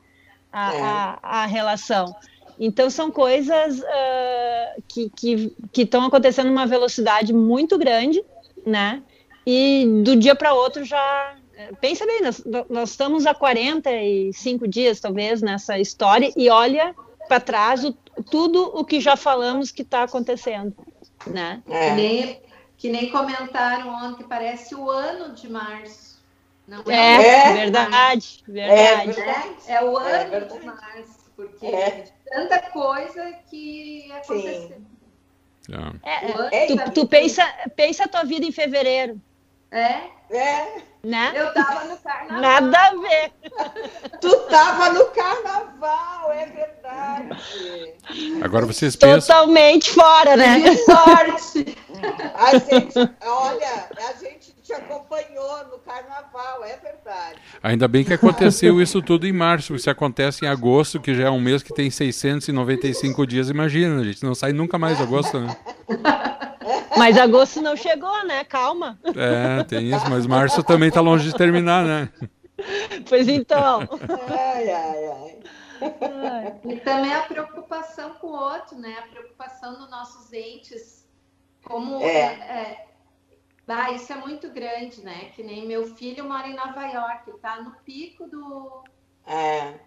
A, 0.51 0.73
é. 0.73 0.81
a, 0.81 1.19
a 1.21 1.45
relação. 1.45 2.15
Então, 2.59 2.89
são 2.89 3.11
coisas 3.11 3.79
uh, 3.79 4.83
que 4.87 5.51
estão 5.75 6.05
acontecendo 6.05 6.47
numa 6.47 6.65
velocidade 6.65 7.33
muito 7.33 7.77
grande, 7.77 8.23
né? 8.65 9.01
E 9.45 9.85
do 10.03 10.15
dia 10.15 10.35
para 10.35 10.53
outro 10.53 10.83
já. 10.83 11.35
Pensa 11.79 12.05
bem, 12.05 12.21
nós, 12.21 12.43
nós, 12.69 12.89
estamos 12.89 13.25
há 13.25 13.33
45 13.33 14.67
dias, 14.67 14.99
talvez, 14.99 15.41
nessa 15.41 15.77
história, 15.77 16.31
e 16.35 16.49
olha 16.49 16.95
para 17.27 17.39
trás 17.39 17.85
o, 17.85 17.93
tudo 18.29 18.71
o 18.75 18.83
que 18.83 18.99
já 18.99 19.15
falamos 19.15 19.71
que 19.71 19.83
está 19.83 20.03
acontecendo, 20.03 20.75
né? 21.27 21.61
É. 21.69 21.89
Que, 21.89 21.95
nem, 21.95 22.41
que 22.77 22.89
nem 22.89 23.09
comentaram 23.09 23.89
ontem, 23.89 24.25
parece 24.27 24.73
o 24.73 24.89
ano 24.89 25.33
de 25.35 25.49
março. 25.49 26.13
Não 26.67 26.83
é, 26.87 27.51
é, 27.51 27.53
verdade, 27.53 28.43
verdade. 28.47 29.21
É, 29.67 29.75
é 29.75 29.83
o 29.83 29.97
ano 29.97 30.47
de 30.47 30.65
março 30.65 31.22
porque 31.43 31.67
é. 31.67 32.05
tanta 32.25 32.59
coisa 32.71 33.33
que 33.49 34.11
aconteceu. 34.11 34.81
É, 36.03 36.63
é, 36.63 36.67
tu, 36.67 36.91
tu 36.91 37.07
pensa, 37.07 37.45
pensa 37.75 38.03
a 38.03 38.07
tua 38.07 38.23
vida 38.23 38.45
em 38.45 38.51
fevereiro. 38.51 39.19
É? 39.71 40.01
É. 40.29 40.81
Né? 41.03 41.33
Eu 41.35 41.53
tava 41.53 41.85
no 41.85 41.97
carnaval. 41.97 42.41
Nada 42.41 42.77
a 42.77 42.95
ver. 42.95 43.31
tu 44.21 44.39
tava 44.49 44.89
no 44.91 45.05
carnaval, 45.07 46.31
é 46.31 46.45
verdade. 46.45 47.93
Agora 48.41 48.65
vocês 48.65 48.95
pensam. 48.95 49.19
Totalmente 49.19 49.89
fora, 49.91 50.37
né? 50.37 50.61
Que 50.61 50.77
sorte! 50.85 51.77
A 52.35 52.57
gente, 52.57 52.97
olha, 53.21 53.89
a 53.97 54.13
gente 54.13 54.52
te 54.63 54.71
acompanhou 54.71 55.65
no 55.65 55.77
carnaval, 55.79 56.63
é 56.63 56.77
verdade. 56.77 57.37
Ainda 57.61 57.85
bem 57.85 58.03
que 58.05 58.13
aconteceu 58.13 58.81
isso 58.81 59.01
tudo 59.01 59.27
em 59.27 59.33
março. 59.33 59.77
Se 59.77 59.89
acontece 59.89 60.45
em 60.45 60.47
agosto, 60.47 61.01
que 61.01 61.13
já 61.13 61.25
é 61.25 61.29
um 61.29 61.41
mês 61.41 61.61
que 61.61 61.73
tem 61.73 61.91
695 61.91 63.27
dias, 63.27 63.49
imagina, 63.49 63.99
a 63.99 64.03
gente 64.03 64.23
não 64.23 64.33
sai 64.33 64.53
nunca 64.53 64.79
mais 64.79 64.97
de 64.97 65.03
agosto, 65.03 65.37
né? 65.39 65.55
Mas 66.97 67.17
agosto 67.17 67.61
não 67.61 67.75
chegou, 67.75 68.25
né? 68.25 68.45
Calma. 68.45 68.97
É, 69.03 69.63
tem 69.63 69.89
isso, 69.89 70.09
mas 70.09 70.27
março 70.27 70.63
também 70.63 70.89
está 70.89 71.01
longe 71.01 71.27
de 71.29 71.35
terminar, 71.35 71.83
né? 71.83 72.09
Pois 73.09 73.27
então. 73.27 73.81
Ai, 74.29 74.69
ai, 74.69 75.05
ai. 75.07 76.61
E 76.63 76.79
também 76.79 77.11
a 77.11 77.23
preocupação 77.23 78.11
com 78.21 78.27
o 78.27 78.31
outro, 78.31 78.77
né? 78.77 78.95
A 78.99 79.07
preocupação 79.11 79.73
dos 79.73 79.89
nossos 79.89 80.31
entes. 80.31 81.05
Como 81.65 81.99
é. 82.01 82.07
é, 82.09 82.92
isso 83.93 84.11
é 84.11 84.15
muito 84.15 84.49
grande, 84.49 85.01
né? 85.01 85.29
Que 85.35 85.43
nem 85.43 85.65
meu 85.65 85.95
filho 85.95 86.25
mora 86.25 86.47
em 86.47 86.55
Nova 86.55 86.85
York, 86.85 87.29
está 87.31 87.61
no 87.61 87.71
pico 87.83 88.27
do 88.27 88.83
é. 89.25 89.79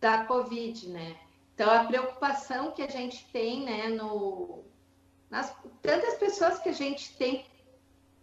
da 0.00 0.24
Covid, 0.24 0.88
né? 0.88 1.16
Então 1.54 1.70
a 1.70 1.84
preocupação 1.84 2.72
que 2.72 2.82
a 2.82 2.88
gente 2.88 3.24
tem, 3.32 3.64
né, 3.64 3.88
no 3.88 4.64
nas 5.30 5.54
tantas 5.80 6.14
pessoas 6.14 6.58
que 6.58 6.68
a 6.68 6.74
gente 6.74 7.16
tem 7.16 7.46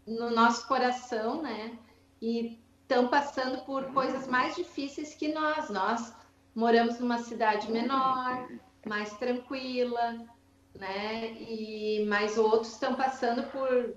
no 0.05 0.29
nosso 0.29 0.67
coração, 0.67 1.41
né? 1.41 1.77
E 2.21 2.59
estão 2.81 3.07
passando 3.07 3.63
por 3.65 3.85
coisas 3.93 4.27
mais 4.27 4.55
difíceis 4.55 5.15
que 5.15 5.29
nós. 5.29 5.69
Nós 5.69 6.13
moramos 6.53 6.99
numa 6.99 7.19
cidade 7.19 7.71
menor, 7.71 8.49
mais 8.85 9.13
tranquila, 9.17 10.27
né? 10.75 11.33
E 11.33 12.05
mais 12.07 12.37
outros 12.37 12.73
estão 12.73 12.95
passando 12.95 13.43
por 13.51 13.95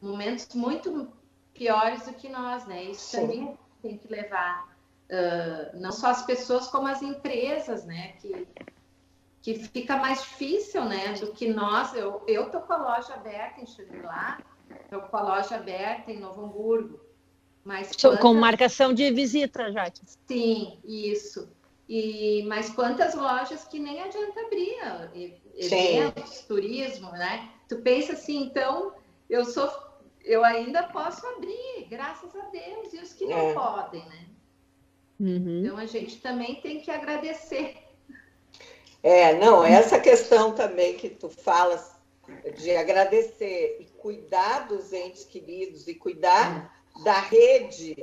momentos 0.00 0.48
muito 0.54 1.12
piores 1.52 2.06
do 2.06 2.14
que 2.14 2.28
nós, 2.28 2.66
né? 2.66 2.84
Isso 2.84 3.10
Sim. 3.10 3.20
também 3.20 3.58
tem 3.82 3.98
que 3.98 4.08
levar 4.08 4.76
uh, 5.10 5.78
não 5.78 5.92
só 5.92 6.08
as 6.08 6.22
pessoas 6.22 6.68
como 6.68 6.86
as 6.86 7.02
empresas, 7.02 7.84
né? 7.84 8.12
Que 8.20 8.46
que 9.42 9.54
fica 9.54 9.96
mais 9.96 10.20
difícil, 10.20 10.84
né, 10.84 11.14
do 11.14 11.32
que 11.32 11.48
nós. 11.48 11.94
Eu, 11.94 12.22
eu 12.26 12.50
tô 12.50 12.60
com 12.60 12.72
a 12.72 12.76
loja 12.76 13.14
aberta 13.14 13.60
em 13.60 13.66
Xangri-Lá, 13.66 14.38
tô 14.90 15.00
com 15.00 15.16
a 15.16 15.22
loja 15.22 15.56
aberta 15.56 16.10
em 16.10 16.18
Novo 16.18 16.44
Hamburgo. 16.44 17.00
Mas 17.64 17.94
quantas... 17.94 18.20
Com 18.20 18.34
marcação 18.34 18.92
de 18.92 19.10
visita, 19.10 19.70
já. 19.72 19.90
Sim, 20.26 20.78
isso. 20.84 21.48
E, 21.88 22.44
mas 22.46 22.70
quantas 22.70 23.14
lojas 23.14 23.64
que 23.64 23.78
nem 23.78 24.00
adianta 24.00 24.40
abrir, 24.40 24.76
eventos, 25.54 26.30
Sim. 26.30 26.46
turismo, 26.46 27.10
né? 27.12 27.50
Tu 27.68 27.76
pensa 27.78 28.12
assim, 28.12 28.44
então, 28.44 28.92
eu 29.28 29.44
sou, 29.44 29.70
eu 30.30 30.44
ainda 30.44 30.82
posso 30.84 31.26
abrir, 31.26 31.86
graças 31.88 32.34
a 32.36 32.42
Deus, 32.46 32.92
e 32.92 32.98
os 32.98 33.12
que 33.12 33.26
não 33.26 33.38
é. 33.38 33.52
podem, 33.52 34.04
né? 34.06 34.26
Uhum. 35.18 35.60
Então 35.64 35.76
a 35.76 35.86
gente 35.86 36.20
também 36.20 36.60
tem 36.60 36.80
que 36.80 36.90
agradecer 36.90 37.76
é, 39.02 39.34
não, 39.34 39.64
essa 39.64 39.98
questão 39.98 40.52
também 40.52 40.96
que 40.96 41.08
tu 41.08 41.28
falas 41.30 41.92
de 42.58 42.76
agradecer 42.76 43.78
e 43.80 43.84
cuidar 43.98 44.68
dos 44.68 44.92
entes 44.92 45.24
queridos 45.24 45.88
e 45.88 45.94
cuidar 45.94 46.84
da 47.02 47.18
rede, 47.18 47.96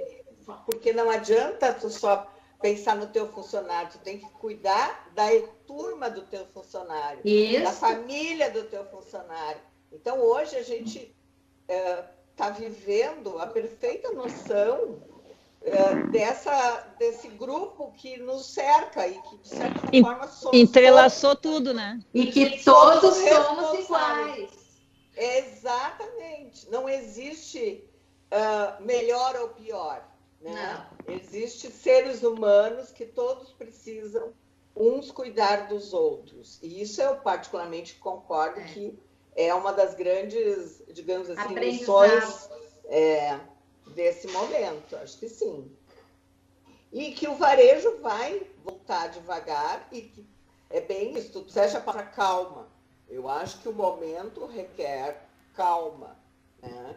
porque 0.66 0.92
não 0.92 1.10
adianta 1.10 1.74
tu 1.74 1.90
só 1.90 2.32
pensar 2.62 2.96
no 2.96 3.08
teu 3.08 3.32
funcionário, 3.32 3.92
tu 3.92 4.00
tem 4.00 4.18
que 4.18 4.30
cuidar 4.32 5.12
da 5.14 5.28
turma 5.68 6.10
do 6.10 6.24
teu 6.24 6.46
funcionário, 6.48 7.22
Isso. 7.24 7.64
da 7.64 7.72
família 7.72 8.50
do 8.50 8.64
teu 8.64 8.84
funcionário. 8.86 9.62
Então 9.92 10.20
hoje 10.20 10.56
a 10.56 10.64
gente 10.64 11.16
está 12.38 12.52
vivendo 12.52 13.40
a 13.40 13.48
perfeita 13.48 14.12
noção 14.12 15.02
é, 15.64 15.96
dessa, 16.12 16.88
desse 17.00 17.28
grupo 17.30 17.92
que 17.98 18.18
nos 18.18 18.46
cerca 18.46 19.08
e 19.08 19.20
que, 19.24 19.38
de 19.38 19.48
certa 19.48 19.80
forma, 19.80 20.28
somos 20.28 20.56
Entrelaçou 20.56 21.36
todos, 21.36 21.58
tudo, 21.58 21.74
né? 21.74 22.00
E 22.14 22.28
que 22.28 22.64
todos 22.64 23.16
somos 23.16 23.80
iguais. 23.80 24.52
Exatamente. 25.16 26.70
Não 26.70 26.88
existe 26.88 27.84
uh, 28.32 28.84
melhor 28.84 29.36
ou 29.38 29.50
pior. 29.50 30.08
Né? 30.40 30.54
Não. 31.08 31.16
Existe 31.16 31.72
seres 31.72 32.22
humanos 32.22 32.92
que 32.92 33.08
todos 33.08 33.52
precisam 33.54 34.32
uns 34.76 35.10
cuidar 35.10 35.68
dos 35.70 35.92
outros. 35.92 36.60
E 36.62 36.84
isso 36.84 37.02
eu 37.02 37.16
particularmente 37.16 37.96
concordo 37.96 38.60
é. 38.60 38.66
que 38.66 39.00
é 39.38 39.54
uma 39.54 39.72
das 39.72 39.94
grandes, 39.94 40.82
digamos 40.92 41.30
assim, 41.30 41.54
lições 41.54 42.50
é, 42.86 43.40
desse 43.94 44.28
momento, 44.30 44.96
acho 44.98 45.20
que 45.20 45.30
sim. 45.30 45.72
E 46.92 47.12
que 47.12 47.28
o 47.28 47.36
varejo 47.36 48.00
vai 48.02 48.42
voltar 48.64 49.08
devagar 49.08 49.88
e 49.92 50.02
que 50.02 50.26
é 50.72 50.82
bem 50.82 51.16
isso, 51.16 51.44
tu 51.44 51.52
seja 51.52 51.80
para 51.80 52.02
calma. 52.02 52.68
Eu 53.08 53.30
acho 53.30 53.60
que 53.60 53.70
o 53.70 53.74
momento 53.74 54.46
requer 54.48 55.24
calma. 55.54 56.18
Né? 56.62 56.96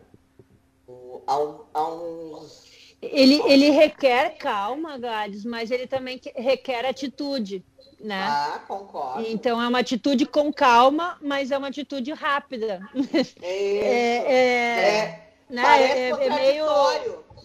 há, 1.27 1.39
um, 1.39 1.61
há 1.75 1.93
uns... 1.93 2.65
ele, 3.03 3.41
ele 3.43 3.71
requer 3.71 4.39
calma, 4.39 4.99
Gades, 4.99 5.45
mas 5.45 5.71
ele 5.71 5.87
também 5.87 6.21
requer 6.35 6.87
atitude. 6.87 7.65
Né? 8.01 8.19
Ah, 8.19 8.63
concordo. 8.67 9.27
Então 9.29 9.61
é 9.61 9.69
uma 9.69 9.81
atitude 9.81 10.25
com 10.25 10.51
calma, 10.51 11.19
mas 11.21 11.51
é 11.51 11.59
uma 11.59 11.69
atitude 11.69 12.13
rápida. 12.13 12.81
É, 13.43 14.17
é, 14.17 14.97
é, 14.97 15.33
né? 15.49 15.63
Parece 15.63 15.99
é, 15.99 16.09
é 16.09 16.31
meio. 16.31 16.65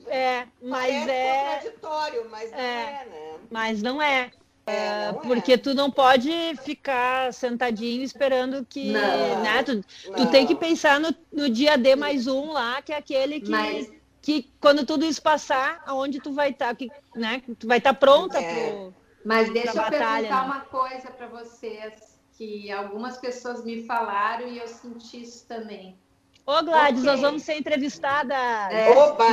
É, 0.07 0.47
mas 0.61 0.93
Parece 0.93 1.09
é. 1.09 1.43
contraditório, 1.43 2.27
mas 2.29 2.51
não 2.51 2.59
é, 2.59 3.05
né? 3.05 3.33
Mas 3.49 3.81
não 3.81 4.01
é. 4.01 4.31
É, 4.67 5.13
porque 5.13 5.53
é. 5.53 5.57
tu 5.57 5.75
não 5.75 5.91
pode 5.91 6.31
ficar 6.63 7.31
sentadinho 7.33 8.01
esperando 8.01 8.65
que. 8.65 8.91
Não, 8.91 9.43
né? 9.43 9.63
tu, 9.63 9.83
tu 10.15 10.31
tem 10.31 10.47
que 10.47 10.55
pensar 10.55 10.99
no, 10.99 11.13
no 11.31 11.49
dia 11.49 11.77
D 11.77 11.95
mais 11.95 12.25
um 12.25 12.51
lá, 12.51 12.81
que 12.81 12.91
é 12.91 12.97
aquele 12.97 13.41
que, 13.41 13.51
Mas... 13.51 13.91
que 14.21 14.49
quando 14.59 14.85
tudo 14.85 15.05
isso 15.05 15.21
passar, 15.21 15.83
aonde 15.85 16.19
tu 16.19 16.31
vai 16.31 16.49
estar, 16.49 16.69
tá, 16.69 16.75
que, 16.75 16.89
né? 17.15 17.43
Tu 17.59 17.67
vai 17.67 17.77
estar 17.77 17.93
tá 17.93 17.99
pronta 17.99 18.39
é. 18.39 18.71
pro. 18.71 19.04
Mas 19.25 19.51
deixa 19.51 19.71
eu 19.71 19.75
batalha, 19.75 20.29
perguntar 20.29 20.41
né? 20.41 20.45
uma 20.45 20.61
coisa 20.61 21.09
para 21.09 21.27
vocês, 21.27 22.19
que 22.33 22.71
algumas 22.71 23.17
pessoas 23.17 23.65
me 23.65 23.83
falaram 23.85 24.47
e 24.47 24.59
eu 24.59 24.67
senti 24.67 25.23
isso 25.23 25.47
também. 25.47 25.97
Ô, 26.45 26.61
Gladys, 26.61 27.01
okay. 27.01 27.11
nós 27.11 27.21
vamos 27.21 27.41
ser 27.41 27.55
entrevistadas. 27.55 28.37
É. 28.37 28.91
Oba! 28.91 29.25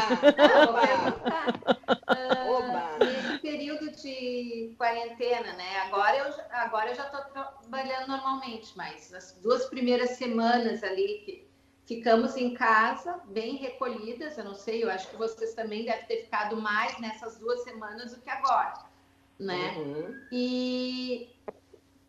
Oba! 2.49 3.05
nesse 3.05 3.39
período 3.41 3.91
de 3.91 4.75
quarentena, 4.79 5.53
né? 5.53 5.81
Agora 5.81 6.17
eu, 6.17 6.35
agora 6.53 6.91
eu 6.91 6.95
já 6.95 7.05
estou 7.05 7.21
trabalhando 7.25 8.09
normalmente, 8.09 8.73
mas 8.77 9.13
as 9.13 9.33
duas 9.43 9.67
primeiras 9.67 10.13
semanas 10.13 10.83
ali 10.83 11.23
que 11.25 11.47
ficamos 11.85 12.37
em 12.37 12.55
casa, 12.55 13.21
bem 13.27 13.57
recolhidas, 13.57 14.39
eu 14.39 14.45
não 14.45 14.55
sei, 14.55 14.83
eu 14.83 14.91
acho 14.91 15.09
que 15.11 15.17
vocês 15.17 15.55
também 15.55 15.85
devem 15.85 16.07
ter 16.07 16.23
ficado 16.23 16.57
mais 16.57 16.99
nessas 16.99 17.39
duas 17.39 17.63
semanas 17.65 18.15
do 18.15 18.21
que 18.21 18.31
agora, 18.31 18.73
né? 19.39 19.75
Uhum. 19.77 20.21
E 20.31 21.31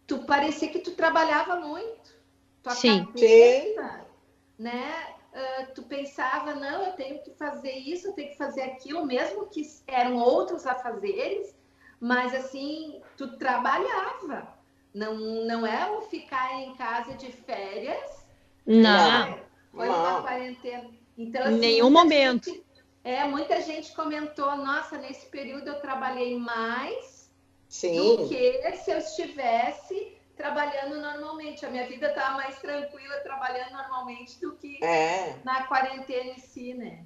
tu 0.08 0.20
parecia 0.20 0.70
que 0.70 0.80
tu 0.80 0.92
trabalhava 0.92 1.58
muito. 1.58 2.14
Tua 2.62 2.74
Sim. 2.74 3.06
Cabeça, 3.06 4.06
né? 4.58 5.16
Uh, 5.34 5.74
tu 5.74 5.84
pensava, 5.84 6.54
não, 6.54 6.84
eu 6.84 6.94
tenho 6.94 7.20
que 7.24 7.32
fazer 7.32 7.72
isso, 7.72 8.08
eu 8.08 8.14
tenho 8.14 8.30
que 8.30 8.38
fazer 8.38 8.62
aquilo, 8.62 9.06
mesmo 9.06 9.48
que 9.48 9.64
eram 9.88 10.18
outros 10.18 10.68
a 10.68 10.76
fazeres, 10.76 11.56
mas 12.00 12.36
assim, 12.36 13.02
tu 13.18 13.36
trabalhava. 13.38 14.48
Não, 14.94 15.16
não 15.16 15.66
é 15.66 15.90
o 15.90 16.02
ficar 16.04 16.54
em 16.62 16.76
casa 16.76 17.16
de 17.16 17.32
férias. 17.32 18.24
Não. 18.66 19.26
Né? 19.32 19.44
Foi 19.72 19.90
uma 19.90 20.22
quarentena. 20.22 20.90
Então, 21.18 21.42
assim, 21.42 21.58
Nenhum 21.58 21.90
momento. 21.90 22.52
Gente, 22.52 22.64
é, 23.04 23.24
muita 23.26 23.60
gente 23.62 23.94
comentou, 23.96 24.56
nossa, 24.56 24.98
nesse 24.98 25.26
período 25.26 25.68
eu 25.68 25.82
trabalhei 25.82 26.38
mais 26.38 27.13
Sim. 27.74 28.18
do 28.18 28.30
que 28.30 28.72
se 28.78 28.92
eu 28.92 29.00
estivesse 29.00 30.16
trabalhando 30.36 31.02
normalmente. 31.02 31.66
A 31.66 31.72
minha 31.72 31.88
vida 31.88 32.10
estava 32.10 32.36
mais 32.36 32.60
tranquila 32.60 33.16
trabalhando 33.22 33.72
normalmente 33.72 34.40
do 34.40 34.56
que 34.56 34.84
é. 34.84 35.38
na 35.44 35.66
quarentena 35.66 36.34
em 36.34 36.38
si, 36.38 36.76
né? 36.76 37.04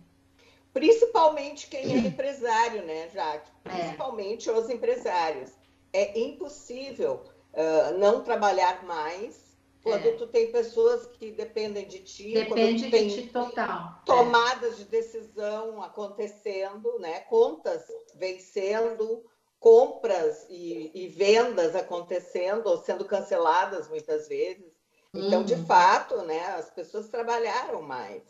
Principalmente 0.73 1.67
quem 1.67 1.93
é 1.93 1.97
empresário, 2.05 2.83
né, 2.83 3.07
Jaque? 3.13 3.49
É. 3.63 3.69
Principalmente 3.69 4.49
é. 4.49 4.51
os 4.51 4.69
empresários. 4.69 5.51
é 5.93 6.19
impossível 6.19 7.23
uh, 7.53 7.97
não 7.97 8.21
trabalhar 8.21 8.83
mais 8.83 9.47
quando 9.81 10.09
é. 10.09 10.11
tu 10.17 10.27
tem 10.27 10.51
pessoas 10.51 11.07
que 11.07 11.31
dependem 11.31 11.87
de 11.87 11.99
ti, 11.99 12.33
Depende 12.33 12.89
de 12.89 13.21
ti 13.21 13.29
total. 13.29 14.01
tomadas 14.05 14.75
de 14.75 14.83
decisão 14.83 15.81
acontecendo, 15.81 16.99
né? 16.99 17.21
Contas 17.21 17.87
vencendo, 18.15 19.23
compras 19.59 20.45
e, 20.49 20.91
e, 20.93 21.07
vendas 21.07 21.75
acontecendo 21.75 22.67
ou 22.67 22.77
sendo 22.77 23.05
canceladas 23.05 23.89
muitas 23.89 24.27
vezes. 24.27 24.71
Então, 25.13 25.39
uhum. 25.39 25.45
de 25.45 25.55
fato, 25.65 26.21
né, 26.23 26.45
as 26.55 26.69
pessoas 26.69 27.07
trabalharam 27.09 27.81
mais. 27.81 28.23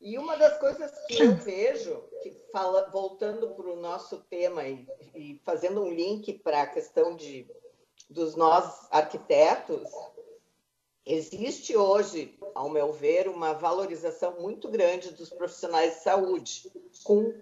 E 0.00 0.16
uma 0.16 0.36
das 0.36 0.58
coisas 0.58 0.90
que 1.06 1.22
eu 1.22 1.34
vejo, 1.34 2.02
que 2.22 2.30
fala, 2.52 2.88
voltando 2.90 3.50
para 3.50 3.70
o 3.70 3.76
nosso 3.76 4.18
tema 4.30 4.66
e, 4.66 4.86
e, 5.14 5.40
fazendo 5.44 5.82
um 5.82 5.90
link 5.90 6.32
para 6.38 6.62
a 6.62 6.66
questão 6.66 7.14
de, 7.16 7.46
dos 8.08 8.34
nós 8.34 8.86
arquitetos, 8.90 9.90
existe 11.04 11.76
hoje, 11.76 12.38
ao 12.54 12.70
meu 12.70 12.92
ver, 12.92 13.28
uma 13.28 13.52
valorização 13.52 14.40
muito 14.40 14.68
grande 14.68 15.12
dos 15.12 15.30
profissionais 15.30 15.96
de 15.96 16.00
saúde, 16.00 16.72
com 17.04 17.34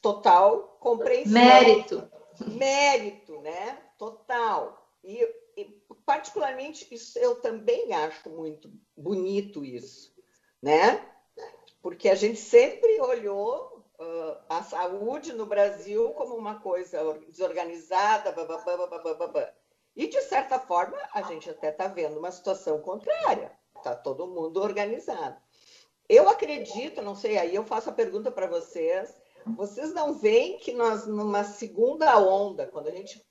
total 0.00 0.76
compreensão. 0.78 1.32
Mérito. 1.32 2.10
Mérito, 2.50 3.40
né? 3.40 3.82
Total. 3.98 4.86
E, 5.04 5.22
e 5.56 5.64
particularmente, 6.04 6.86
isso 6.92 7.18
eu 7.18 7.40
também 7.40 7.92
acho 7.92 8.30
muito 8.30 8.70
bonito 8.96 9.64
isso, 9.64 10.14
né? 10.60 11.08
porque 11.82 12.08
a 12.08 12.14
gente 12.14 12.38
sempre 12.38 13.00
olhou 13.00 13.84
uh, 13.98 14.36
a 14.48 14.62
saúde 14.62 15.32
no 15.32 15.44
Brasil 15.44 16.10
como 16.10 16.36
uma 16.36 16.60
coisa 16.60 17.18
desorganizada, 17.28 18.30
bababá, 18.30 19.52
e 19.94 20.06
de 20.06 20.22
certa 20.22 20.58
forma 20.58 20.96
a 21.12 21.22
gente 21.22 21.50
até 21.50 21.70
está 21.70 21.88
vendo 21.88 22.18
uma 22.18 22.30
situação 22.30 22.80
contrária, 22.80 23.52
está 23.76 23.96
todo 23.96 24.28
mundo 24.28 24.62
organizado. 24.62 25.36
Eu 26.08 26.28
acredito, 26.28 27.02
não 27.02 27.16
sei, 27.16 27.36
aí 27.36 27.54
eu 27.54 27.64
faço 27.64 27.90
a 27.90 27.92
pergunta 27.92 28.30
para 28.30 28.46
vocês, 28.46 29.14
vocês 29.46 29.92
não 29.92 30.14
veem 30.14 30.58
que 30.58 30.72
nós, 30.72 31.06
numa 31.06 31.44
segunda 31.44 32.18
onda, 32.18 32.66
quando 32.66 32.88
a 32.88 32.92
gente 32.92 33.24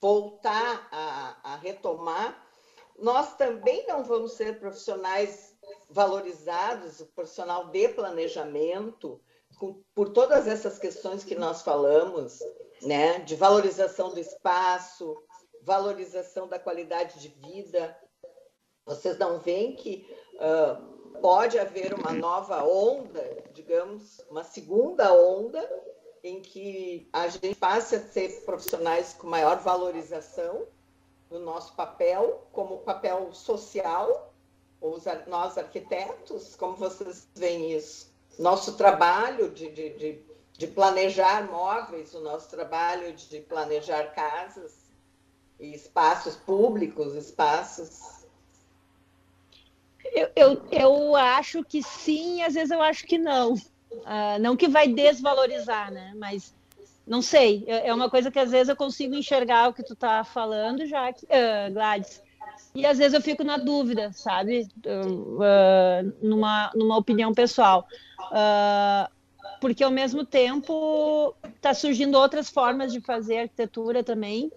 voltar 0.00 0.88
a, 0.92 1.52
a 1.54 1.56
retomar, 1.56 2.46
nós 2.98 3.36
também 3.36 3.86
não 3.86 4.02
vamos 4.04 4.32
ser 4.32 4.58
profissionais 4.58 5.56
valorizados, 5.88 7.00
o 7.00 7.06
profissional 7.06 7.68
de 7.68 7.88
planejamento, 7.88 9.20
com, 9.58 9.82
por 9.94 10.10
todas 10.10 10.46
essas 10.46 10.78
questões 10.78 11.24
que 11.24 11.34
nós 11.34 11.62
falamos, 11.62 12.38
né, 12.82 13.20
de 13.20 13.34
valorização 13.34 14.10
do 14.10 14.20
espaço, 14.20 15.16
valorização 15.62 16.48
da 16.48 16.58
qualidade 16.58 17.20
de 17.20 17.28
vida. 17.28 17.96
Vocês 18.84 19.18
não 19.18 19.38
veem 19.38 19.76
que 19.76 20.06
uh, 20.34 20.97
pode 21.20 21.58
haver 21.58 21.94
uma 21.94 22.12
nova 22.12 22.64
onda, 22.64 23.44
digamos, 23.52 24.20
uma 24.30 24.44
segunda 24.44 25.12
onda, 25.12 25.68
em 26.22 26.40
que 26.40 27.08
a 27.12 27.28
gente 27.28 27.54
passe 27.54 27.96
a 27.96 28.00
ser 28.00 28.44
profissionais 28.44 29.14
com 29.14 29.26
maior 29.26 29.58
valorização 29.58 30.66
do 31.28 31.38
nosso 31.38 31.74
papel, 31.74 32.46
como 32.52 32.78
papel 32.78 33.32
social, 33.32 34.32
os, 34.80 35.04
nós 35.26 35.58
arquitetos, 35.58 36.56
como 36.56 36.76
vocês 36.76 37.28
veem 37.34 37.72
isso? 37.72 38.12
Nosso 38.38 38.76
trabalho 38.76 39.50
de, 39.50 39.70
de, 39.70 39.90
de, 39.90 40.22
de 40.52 40.66
planejar 40.68 41.50
móveis, 41.50 42.14
o 42.14 42.20
nosso 42.20 42.48
trabalho 42.48 43.12
de 43.12 43.40
planejar 43.40 44.12
casas 44.14 44.88
e 45.58 45.74
espaços 45.74 46.36
públicos, 46.36 47.14
espaços. 47.14 48.17
Eu, 50.14 50.28
eu, 50.34 50.62
eu 50.70 51.16
acho 51.16 51.64
que 51.64 51.82
sim, 51.82 52.42
às 52.42 52.54
vezes 52.54 52.70
eu 52.70 52.82
acho 52.82 53.06
que 53.06 53.18
não. 53.18 53.54
Uh, 53.54 54.38
não 54.40 54.56
que 54.56 54.68
vai 54.68 54.88
desvalorizar, 54.88 55.90
né? 55.90 56.12
Mas 56.16 56.54
não 57.06 57.22
sei. 57.22 57.64
É, 57.66 57.88
é 57.88 57.94
uma 57.94 58.10
coisa 58.10 58.30
que 58.30 58.38
às 58.38 58.50
vezes 58.50 58.68
eu 58.68 58.76
consigo 58.76 59.14
enxergar 59.14 59.68
o 59.68 59.72
que 59.72 59.82
tu 59.82 59.96
tá 59.96 60.24
falando, 60.24 60.86
já 60.86 61.12
que, 61.12 61.24
uh, 61.26 61.72
Gladys. 61.72 62.22
E 62.74 62.86
às 62.86 62.98
vezes 62.98 63.14
eu 63.14 63.22
fico 63.22 63.42
na 63.42 63.56
dúvida, 63.56 64.12
sabe? 64.12 64.68
Uh, 64.86 66.12
numa, 66.22 66.70
numa 66.74 66.96
opinião 66.96 67.32
pessoal. 67.32 67.86
Uh, 68.30 69.10
porque 69.60 69.82
ao 69.82 69.90
mesmo 69.90 70.24
tempo 70.24 71.34
está 71.56 71.74
surgindo 71.74 72.16
outras 72.18 72.48
formas 72.48 72.92
de 72.92 73.00
fazer 73.00 73.38
arquitetura 73.38 74.04
também, 74.04 74.50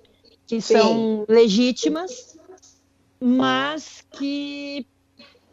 que 0.46 0.62
Sim. 0.62 0.74
são 0.74 1.26
legítimas, 1.28 2.38
mas 3.20 4.04
que 4.12 4.86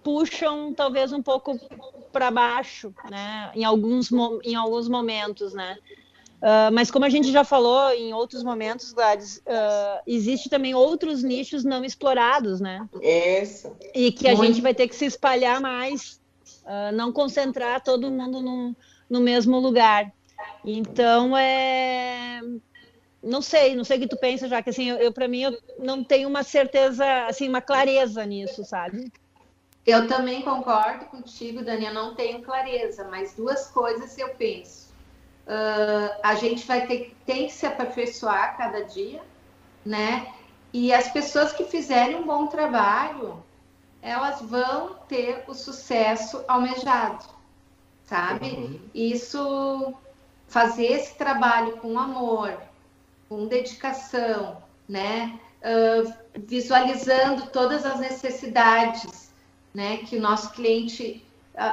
puxam 0.02 0.72
talvez 0.74 1.12
um 1.12 1.22
pouco 1.22 1.58
para 2.12 2.30
baixo, 2.30 2.94
né? 3.10 3.50
Em 3.54 3.64
alguns, 3.64 4.10
em 4.44 4.54
alguns 4.54 4.88
momentos, 4.88 5.52
né? 5.52 5.76
Uh, 6.38 6.70
mas 6.72 6.88
como 6.88 7.04
a 7.04 7.08
gente 7.08 7.32
já 7.32 7.42
falou 7.42 7.90
em 7.90 8.12
outros 8.12 8.44
momentos, 8.44 8.92
Gladys, 8.92 9.38
uh, 9.38 10.00
existe 10.06 10.48
também 10.48 10.72
outros 10.72 11.22
nichos 11.24 11.64
não 11.64 11.84
explorados, 11.84 12.60
né? 12.60 12.88
Isso. 13.02 13.72
E 13.92 14.12
que 14.12 14.28
a 14.28 14.36
Muito. 14.36 14.46
gente 14.46 14.62
vai 14.62 14.72
ter 14.72 14.86
que 14.86 14.94
se 14.94 15.04
espalhar 15.04 15.60
mais, 15.60 16.20
uh, 16.62 16.94
não 16.94 17.12
concentrar 17.12 17.82
todo 17.82 18.10
mundo 18.10 18.40
no, 18.40 18.76
no 19.10 19.20
mesmo 19.20 19.58
lugar. 19.58 20.12
Então, 20.64 21.36
é... 21.36 22.40
Não 23.20 23.42
sei, 23.42 23.74
não 23.74 23.82
sei 23.82 23.96
o 23.96 24.00
que 24.00 24.06
tu 24.06 24.16
pensa, 24.16 24.46
já 24.46 24.62
que 24.62 24.70
assim, 24.70 24.90
eu, 24.90 24.96
eu 24.96 25.12
para 25.12 25.26
mim, 25.26 25.42
eu 25.42 25.58
não 25.80 26.04
tenho 26.04 26.28
uma 26.28 26.44
certeza, 26.44 27.04
assim, 27.26 27.48
uma 27.48 27.60
clareza 27.60 28.24
nisso, 28.24 28.64
sabe? 28.64 29.10
Eu 29.88 30.06
também 30.06 30.42
concordo 30.42 31.06
contigo, 31.06 31.62
Dani, 31.62 31.86
eu 31.86 31.94
não 31.94 32.14
tenho 32.14 32.42
clareza, 32.42 33.08
mas 33.10 33.34
duas 33.34 33.68
coisas 33.68 34.16
eu 34.18 34.28
penso 34.30 34.88
uh, 35.48 36.20
a 36.22 36.34
gente 36.34 36.66
vai 36.66 36.86
ter 36.86 37.16
tem 37.24 37.46
que 37.46 37.52
se 37.52 37.66
aperfeiçoar 37.66 38.56
cada 38.56 38.84
dia, 38.84 39.22
né? 39.84 40.32
E 40.72 40.92
as 40.92 41.10
pessoas 41.10 41.52
que 41.52 41.64
fizerem 41.64 42.16
um 42.16 42.26
bom 42.26 42.46
trabalho, 42.46 43.42
elas 44.02 44.40
vão 44.42 44.94
ter 45.08 45.44
o 45.48 45.54
sucesso 45.54 46.44
almejado, 46.46 47.24
sabe? 48.04 48.50
Uhum. 48.50 48.80
Isso, 48.94 49.94
fazer 50.46 50.86
esse 50.86 51.14
trabalho 51.14 51.78
com 51.78 51.98
amor, 51.98 52.54
com 53.28 53.46
dedicação, 53.46 54.62
né? 54.86 55.40
Uh, 55.58 56.12
visualizando 56.36 57.46
todas 57.46 57.84
as 57.84 57.98
necessidades, 57.98 59.27
né? 59.78 59.98
Que 59.98 60.16
o 60.16 60.20
nosso 60.20 60.50
cliente 60.50 61.24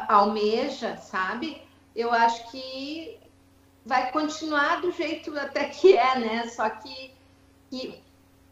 almeja, 0.08 0.95
sabe? 0.97 1.60
Eu 1.95 2.14
acho 2.14 2.51
que 2.51 3.18
vai 3.84 4.12
continuar 4.12 4.82
do 4.82 4.91
jeito 4.91 5.36
até 5.39 5.66
que 5.66 5.97
é, 5.97 6.20
né? 6.20 6.47
Só 6.47 6.70
que, 6.70 7.12
que 7.72 7.99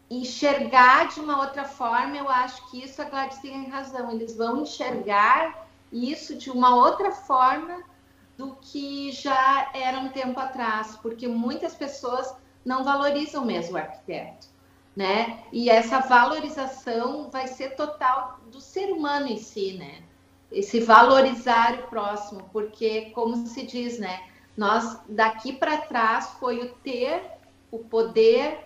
enxergar 0.10 1.08
de 1.10 1.20
uma 1.20 1.40
outra 1.40 1.66
forma, 1.66 2.18
eu 2.18 2.28
acho 2.28 2.68
que 2.72 2.84
isso 2.84 3.00
a 3.00 3.06
Gladys 3.06 3.38
tem 3.38 3.70
razão. 3.70 4.12
Eles 4.12 4.36
vão 4.36 4.64
enxergar 4.64 5.68
isso 5.92 6.36
de 6.36 6.50
uma 6.50 6.76
outra 6.76 7.12
forma 7.12 7.84
do 8.36 8.56
que 8.60 9.12
já 9.12 9.70
era 9.76 10.00
um 10.00 10.10
tempo 10.10 10.40
atrás, 10.40 10.96
porque 10.96 11.28
muitas 11.28 11.76
pessoas 11.76 12.36
não 12.66 12.84
valorizam 12.84 13.46
mesmo 13.46 13.76
o 13.76 13.78
arquiteto, 13.78 14.48
né? 14.96 15.40
E 15.52 15.70
essa 15.70 16.00
valorização 16.00 17.30
vai 17.30 17.48
ser 17.48 17.76
total 17.76 18.40
do 18.52 18.62
ser 18.62 18.92
humano 18.92 19.28
em 19.28 19.38
si, 19.38 19.74
né? 19.74 20.04
Esse 20.52 20.80
valorizar 20.80 21.74
o 21.80 21.88
próximo, 21.88 22.48
porque 22.54 23.12
como 23.12 23.48
se 23.48 23.66
diz, 23.66 23.98
né? 23.98 24.22
Nós 24.56 25.00
daqui 25.10 25.54
para 25.54 25.78
trás 25.78 26.30
foi 26.40 26.60
o 26.60 26.70
ter, 26.76 27.24
o 27.72 27.80
poder, 27.80 28.60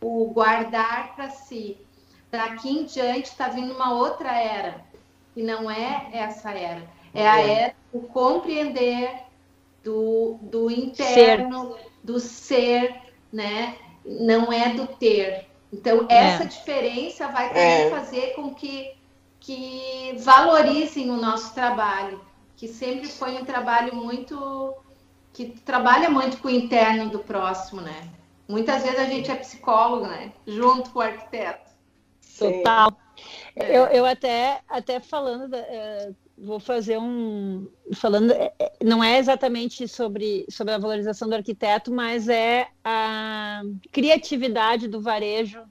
o 0.00 0.30
guardar 0.32 1.14
para 1.14 1.28
si. 1.28 1.76
Daqui 2.30 2.70
em 2.70 2.84
diante 2.84 3.28
está 3.28 3.48
vindo 3.48 3.74
uma 3.74 3.92
outra 3.92 4.32
era, 4.32 4.82
que 5.34 5.42
não 5.42 5.70
é 5.70 6.08
essa 6.12 6.52
era. 6.52 6.82
É 7.12 7.28
a 7.28 7.40
era 7.40 7.74
do 7.92 8.00
compreender, 8.00 9.10
do, 9.84 10.38
do 10.42 10.70
interno, 10.70 11.74
ser. 11.74 11.86
do 12.02 12.20
ser, 12.20 13.02
né? 13.32 13.76
Não 14.04 14.52
é 14.52 14.70
do 14.70 14.86
ter. 14.86 15.48
Então, 15.72 16.06
essa 16.08 16.44
é. 16.44 16.46
diferença 16.46 17.28
vai 17.28 17.48
também 17.48 17.86
é. 17.86 17.90
fazer 17.90 18.34
com 18.34 18.54
que, 18.54 18.94
que 19.40 20.14
valorizem 20.18 21.10
o 21.10 21.16
nosso 21.16 21.54
trabalho, 21.54 22.20
que 22.56 22.68
sempre 22.68 23.08
foi 23.08 23.36
um 23.36 23.44
trabalho 23.44 23.94
muito 23.94 24.74
que 25.32 25.50
trabalha 25.60 26.08
muito 26.08 26.38
com 26.38 26.48
o 26.48 26.50
interno 26.50 27.10
do 27.10 27.18
próximo, 27.18 27.82
né? 27.82 28.08
Muitas 28.48 28.82
vezes 28.82 28.98
a 28.98 29.04
gente 29.04 29.30
é 29.30 29.34
psicólogo, 29.34 30.06
né? 30.06 30.32
Junto 30.46 30.88
com 30.88 31.00
o 31.00 31.02
arquiteto. 31.02 31.70
Total. 32.38 32.90
É. 33.54 33.76
Eu, 33.76 33.84
eu 33.86 34.06
até, 34.06 34.62
até 34.66 34.98
falando, 34.98 35.48
da, 35.48 35.58
uh, 35.58 36.16
vou 36.38 36.60
fazer 36.60 36.98
um 36.98 37.66
falando 37.94 38.30
é, 38.32 38.52
é, 38.58 38.72
não 38.84 39.02
é 39.02 39.18
exatamente 39.18 39.88
sobre 39.88 40.44
sobre 40.50 40.74
a 40.74 40.78
valorização 40.78 41.28
do 41.28 41.34
arquiteto, 41.34 41.90
mas 41.90 42.28
é 42.28 42.68
a 42.84 43.62
criatividade 43.90 44.86
do 44.86 45.00
varejo 45.00 45.62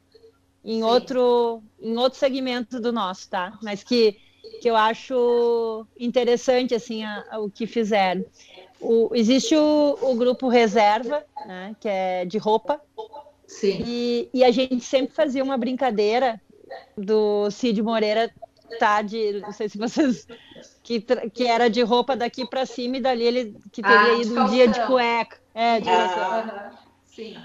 em 0.63 0.77
Sim. 0.77 0.83
outro 0.83 1.63
em 1.79 1.95
outro 1.97 2.17
segmento 2.17 2.79
do 2.79 2.91
nosso, 2.91 3.29
tá? 3.29 3.57
Mas 3.61 3.83
que 3.83 4.17
que 4.61 4.69
eu 4.69 4.75
acho 4.75 5.85
interessante 5.99 6.73
assim 6.73 7.03
a, 7.03 7.25
a, 7.29 7.39
o 7.39 7.49
que 7.49 7.67
fizeram. 7.67 8.25
O, 8.79 9.09
existe 9.13 9.55
o, 9.55 9.97
o, 10.01 10.15
grupo 10.15 10.47
reserva, 10.47 11.23
né, 11.45 11.75
que 11.79 11.87
é 11.87 12.25
de 12.25 12.37
roupa. 12.37 12.79
Sim. 13.47 13.83
E, 13.85 14.29
e 14.33 14.43
a 14.43 14.51
gente 14.51 14.83
sempre 14.83 15.15
fazia 15.15 15.43
uma 15.43 15.57
brincadeira 15.57 16.41
do 16.97 17.49
Cid 17.51 17.81
Moreira 17.81 18.31
tá 18.77 19.01
de, 19.01 19.39
não 19.39 19.51
sei 19.51 19.69
se 19.69 19.77
vocês 19.77 20.27
que, 20.83 21.01
que 21.01 21.47
era 21.47 21.69
de 21.69 21.81
roupa 21.81 22.15
daqui 22.15 22.47
para 22.47 22.65
cima 22.65 22.97
e 22.97 23.01
dali 23.01 23.23
ele 23.23 23.57
que 23.71 23.81
teria 23.81 24.13
ah, 24.15 24.21
ido 24.21 24.39
um 24.39 24.47
dia 24.47 24.67
de 24.67 24.85
cueca. 24.85 25.37
É, 25.53 25.79
de 25.79 25.89
ah, 25.89 26.71
Sim. 27.05 27.37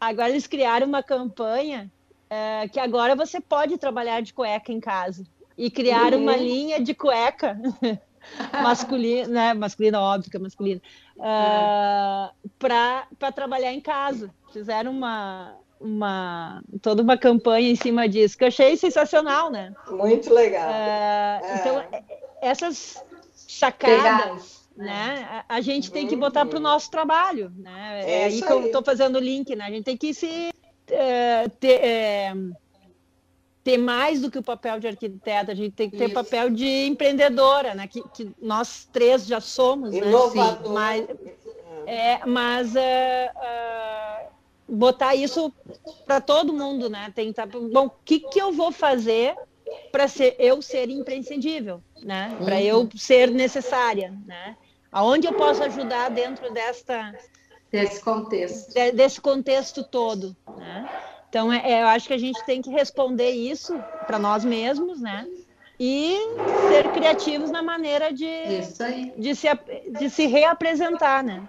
Agora 0.00 0.30
eles 0.30 0.46
criaram 0.46 0.86
uma 0.86 1.02
campanha 1.02 1.90
é, 2.30 2.68
que 2.68 2.80
agora 2.80 3.14
você 3.14 3.40
pode 3.40 3.78
trabalhar 3.78 4.20
de 4.20 4.32
cueca 4.32 4.72
em 4.72 4.80
casa 4.80 5.26
e 5.56 5.70
criaram 5.70 6.18
uhum. 6.18 6.24
uma 6.24 6.36
linha 6.36 6.80
de 6.80 6.94
cueca 6.94 7.58
masculina, 8.62 9.28
né, 9.28 9.54
masculina 9.54 10.00
óbvio 10.00 10.30
que 10.30 10.36
é 10.36 10.40
masculina, 10.40 10.80
uh, 11.16 11.22
é. 11.22 12.48
para 12.58 13.32
trabalhar 13.32 13.72
em 13.72 13.80
casa. 13.80 14.30
Fizeram 14.52 14.90
uma 14.90 15.54
uma 15.80 16.62
toda 16.80 17.02
uma 17.02 17.16
campanha 17.16 17.70
em 17.70 17.76
cima 17.76 18.08
disso 18.08 18.36
que 18.36 18.44
eu 18.44 18.48
achei 18.48 18.76
sensacional, 18.76 19.50
né? 19.50 19.74
Muito 19.90 20.32
legal. 20.32 20.68
Uh, 20.68 20.72
é. 20.72 21.56
Então 21.60 21.78
é, 21.80 22.04
essas 22.40 23.02
sacadas, 23.32 24.68
né? 24.76 25.44
A, 25.48 25.56
a, 25.56 25.60
gente 25.60 25.90
tem 25.90 26.06
que 26.06 26.16
botar 26.16 26.44
para 26.46 26.58
o 26.58 26.62
nosso 26.62 26.90
trabalho, 26.90 27.52
né? 27.56 28.02
É, 28.04 28.10
é 28.10 28.24
aí 28.24 28.42
que 28.42 28.52
eu 28.52 28.66
estou 28.66 28.82
fazendo 28.82 29.16
o 29.16 29.20
link, 29.20 29.54
né? 29.54 29.64
A 29.64 29.70
gente 29.70 29.84
tem 29.84 29.96
que 29.96 30.12
se 30.12 30.50
uh, 30.90 31.50
ter, 31.58 32.34
uh, 32.34 32.56
ter 33.64 33.78
mais 33.78 34.20
do 34.20 34.30
que 34.30 34.38
o 34.38 34.42
papel 34.42 34.78
de 34.78 34.86
arquiteta, 34.86 35.52
a 35.52 35.54
gente 35.54 35.72
tem 35.72 35.90
que 35.90 35.96
ter 35.96 36.06
Isso. 36.06 36.14
papel 36.14 36.50
de 36.50 36.86
empreendedora, 36.86 37.74
né? 37.74 37.86
Que, 37.86 38.02
que, 38.10 38.30
nós 38.40 38.88
três 38.92 39.26
já 39.26 39.40
somos, 39.40 39.94
Inovador. 39.94 40.72
né? 40.72 40.74
Mas, 40.74 41.08
é, 41.86 42.26
mas 42.26 42.74
uh, 42.74 44.25
botar 44.68 45.14
isso 45.14 45.52
para 46.06 46.20
todo 46.20 46.52
mundo, 46.52 46.88
né? 46.90 47.12
Tentar, 47.14 47.46
bom, 47.46 47.86
o 47.86 47.90
que, 48.04 48.20
que 48.20 48.40
eu 48.40 48.52
vou 48.52 48.72
fazer 48.72 49.34
para 49.90 50.08
ser 50.08 50.36
eu 50.38 50.60
ser 50.62 50.88
imprescindível, 50.88 51.82
né? 52.02 52.36
Para 52.44 52.62
eu 52.62 52.80
uhum. 52.80 52.90
ser 52.96 53.30
necessária, 53.30 54.12
né? 54.26 54.56
Aonde 54.90 55.26
eu 55.26 55.34
posso 55.34 55.62
ajudar 55.64 56.10
dentro 56.10 56.52
desta 56.52 57.14
desse 57.70 58.00
contexto, 58.00 58.72
de, 58.72 58.92
desse 58.92 59.20
contexto 59.20 59.84
todo, 59.84 60.36
né? 60.56 60.88
Então, 61.28 61.52
é, 61.52 61.72
é, 61.72 61.82
eu 61.82 61.86
acho 61.88 62.06
que 62.06 62.14
a 62.14 62.18
gente 62.18 62.42
tem 62.44 62.62
que 62.62 62.70
responder 62.70 63.30
isso 63.30 63.76
para 64.06 64.18
nós 64.18 64.44
mesmos, 64.44 65.00
né? 65.00 65.26
E 65.78 66.16
ser 66.68 66.90
criativos 66.92 67.50
na 67.50 67.62
maneira 67.62 68.10
de, 68.10 68.26
de, 69.18 69.34
se, 69.34 69.48
de 69.90 70.08
se 70.08 70.26
reapresentar, 70.26 71.22
né? 71.22 71.46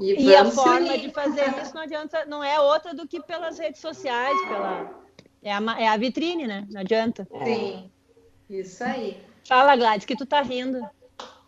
E, 0.00 0.22
e 0.22 0.36
a 0.36 0.44
forma 0.50 0.98
de 0.98 1.10
fazer 1.10 1.48
isso 1.62 1.74
não 1.74 1.82
adianta, 1.82 2.24
não 2.26 2.44
é 2.44 2.60
outra 2.60 2.94
do 2.94 3.06
que 3.06 3.20
pelas 3.22 3.58
redes 3.58 3.80
sociais, 3.80 4.36
pela 4.48 5.02
é 5.42 5.52
a, 5.52 5.60
é 5.78 5.88
a 5.88 5.96
vitrine, 5.96 6.46
né? 6.46 6.66
Não 6.70 6.80
adianta. 6.80 7.26
Sim, 7.44 7.90
isso 8.48 8.84
aí. 8.84 9.20
Fala, 9.46 9.74
Gladys, 9.74 10.06
que 10.06 10.16
tu 10.16 10.24
tá 10.24 10.40
rindo. 10.40 10.80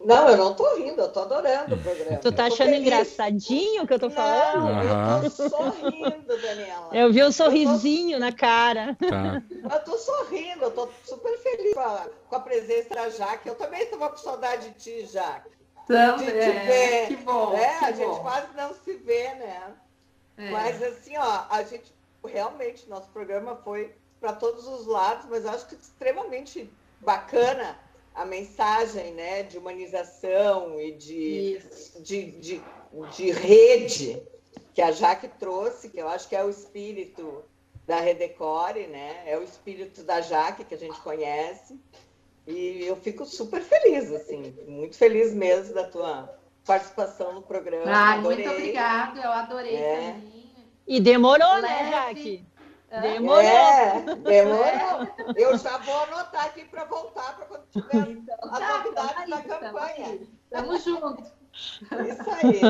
Não, 0.05 0.29
eu 0.29 0.37
não 0.37 0.55
tô 0.55 0.77
rindo, 0.77 1.01
eu 1.01 1.13
tô 1.13 1.21
adorando 1.21 1.77
o 1.77 1.79
programa. 1.79 2.19
Tu 2.19 2.33
tá 2.33 2.47
achando 2.47 2.75
engraçadinho 2.75 3.85
o 3.85 3.87
que 3.87 3.95
eu 3.95 3.99
tô 3.99 4.11
falando? 4.11 4.65
Não, 4.65 5.25
eu 5.25 5.31
tô 5.31 5.49
sorrindo, 5.49 6.43
Daniela. 6.43 6.91
Eu 6.93 7.13
vi 7.13 7.25
um 7.25 7.33
sorrisinho 7.33 8.19
tô... 8.19 8.25
na 8.25 8.33
cara. 8.33 8.97
Tá. 8.97 9.43
Eu 9.73 9.85
tô 9.85 9.97
sorrindo, 9.97 10.65
eu 10.65 10.71
tô 10.73 10.89
super 11.05 11.39
feliz 11.39 11.73
com 11.73 11.81
a, 11.81 12.07
com 12.29 12.37
a 12.37 12.41
presença 12.41 12.91
da 12.91 13.09
Jaque. 13.09 13.49
Eu 13.49 13.55
também 13.55 13.87
tava 13.87 14.11
com 14.11 14.17
saudade 14.17 14.71
de 14.71 14.75
ti, 14.75 15.07
Jaque. 15.07 15.49
Também, 15.87 16.29
é, 16.29 17.07
que 17.07 17.17
bom. 17.17 17.55
É, 17.55 17.79
que 17.79 17.85
a 17.85 17.93
bom. 17.93 17.97
gente 17.97 18.21
quase 18.21 18.57
não 18.57 18.75
se 18.75 18.95
vê, 18.95 19.35
né? 19.35 19.75
É. 20.37 20.51
Mas 20.51 20.83
assim, 20.83 21.17
ó, 21.17 21.45
a 21.51 21.63
gente 21.63 21.93
realmente 22.25 22.89
nosso 22.89 23.09
programa 23.11 23.57
foi 23.57 23.95
para 24.21 24.33
todos 24.33 24.67
os 24.67 24.87
lados, 24.87 25.27
mas 25.29 25.45
acho 25.45 25.67
que 25.67 25.75
extremamente 25.75 26.71
bacana 27.01 27.79
a 28.15 28.25
mensagem, 28.25 29.13
né, 29.13 29.43
de 29.43 29.59
humanização 29.59 30.81
e 30.81 30.93
de, 30.93 31.61
de, 32.01 32.31
de, 32.31 32.63
de, 33.13 33.31
rede 33.33 34.23
que 34.73 34.81
a 34.81 34.93
Jaque 34.93 35.29
trouxe, 35.29 35.91
que 35.91 35.99
eu 35.99 36.09
acho 36.09 36.29
que 36.29 36.37
é 36.37 36.45
o 36.45 36.49
espírito 36.49 37.45
da 37.87 38.01
Redecore, 38.01 38.87
né? 38.87 39.23
É 39.27 39.37
o 39.37 39.43
espírito 39.43 40.03
da 40.03 40.21
Jaque 40.21 40.65
que 40.65 40.75
a 40.75 40.79
gente 40.79 40.99
conhece. 41.01 41.79
E 42.47 42.85
eu 42.85 42.97
fico 42.97 43.25
super 43.25 43.63
feliz, 43.63 44.13
assim, 44.13 44.55
muito 44.67 44.97
feliz 44.97 45.33
mesmo 45.33 45.75
da 45.75 45.85
tua 45.85 46.39
participação 46.65 47.33
no 47.33 47.43
programa. 47.43 47.85
Ah, 47.87 48.17
muito 48.19 48.49
obrigada, 48.49 49.21
eu 49.21 49.31
adorei 49.31 49.77
é. 49.77 50.13
também. 50.13 50.35
E 50.87 51.01
demorou, 51.01 51.63
né, 51.63 51.69
Leve. 51.69 51.85
né, 51.85 51.91
Jaque? 51.91 52.47
Demorou. 53.01 53.41
É, 53.41 54.03
demorou. 54.17 55.35
Eu 55.37 55.59
já 55.59 55.79
vou 55.79 56.03
anotar 56.05 56.47
aqui 56.47 56.65
para 56.65 56.85
voltar 56.85 57.37
para 57.37 57.47
quando 57.47 57.67
tiver 57.71 58.11
então, 58.11 58.37
a 58.43 58.61
tá, 58.61 58.79
novidade 58.79 59.31
da 59.31 59.43
campanha. 59.43 60.19
Tamo 60.51 60.79
junto. 60.79 61.25
Isso 61.53 62.31
aí. 62.31 62.61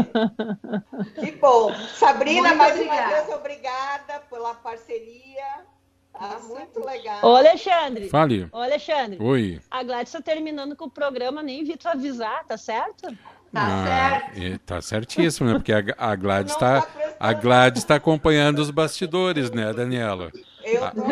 Que 1.15 1.33
bom. 1.33 1.75
Sabrina, 1.75 2.49
muito 2.49 2.59
mais 2.59 2.75
obrigada. 2.75 3.03
uma 3.03 3.23
vez, 3.23 3.37
obrigada 3.37 4.21
pela 4.31 4.55
parceria. 4.55 5.67
Ah, 6.15 6.39
muito 6.49 6.85
legal. 6.85 7.19
Ô, 7.23 7.37
Alexandre. 7.37 8.09
Fale. 8.09 8.49
Ô, 8.53 8.59
Alexandre. 8.59 9.19
Oi. 9.21 9.61
A 9.71 9.83
Gladys 9.83 10.15
está 10.15 10.23
terminando 10.23 10.77
com 10.77 10.85
o 10.85 10.91
programa, 10.91 11.43
nem 11.43 11.65
vi 11.65 11.77
tu 11.77 11.89
avisar, 11.89 12.45
tá 12.45 12.57
certo? 12.57 13.09
Tá 13.53 13.67
ah, 13.67 13.85
certo. 13.87 14.59
Tá 14.61 14.83
certíssimo, 14.83 15.49
né? 15.49 15.55
Porque 15.55 15.73
a, 15.73 15.83
a 15.99 16.17
Gladys 16.17 16.53
está 16.53 16.83
tá 16.83 16.89
a 17.19 17.33
Gladys 17.33 17.83
está 17.83 17.95
acompanhando 17.97 18.59
os 18.59 18.71
bastidores, 18.71 19.51
né, 19.51 19.73
Daniela? 19.73 20.33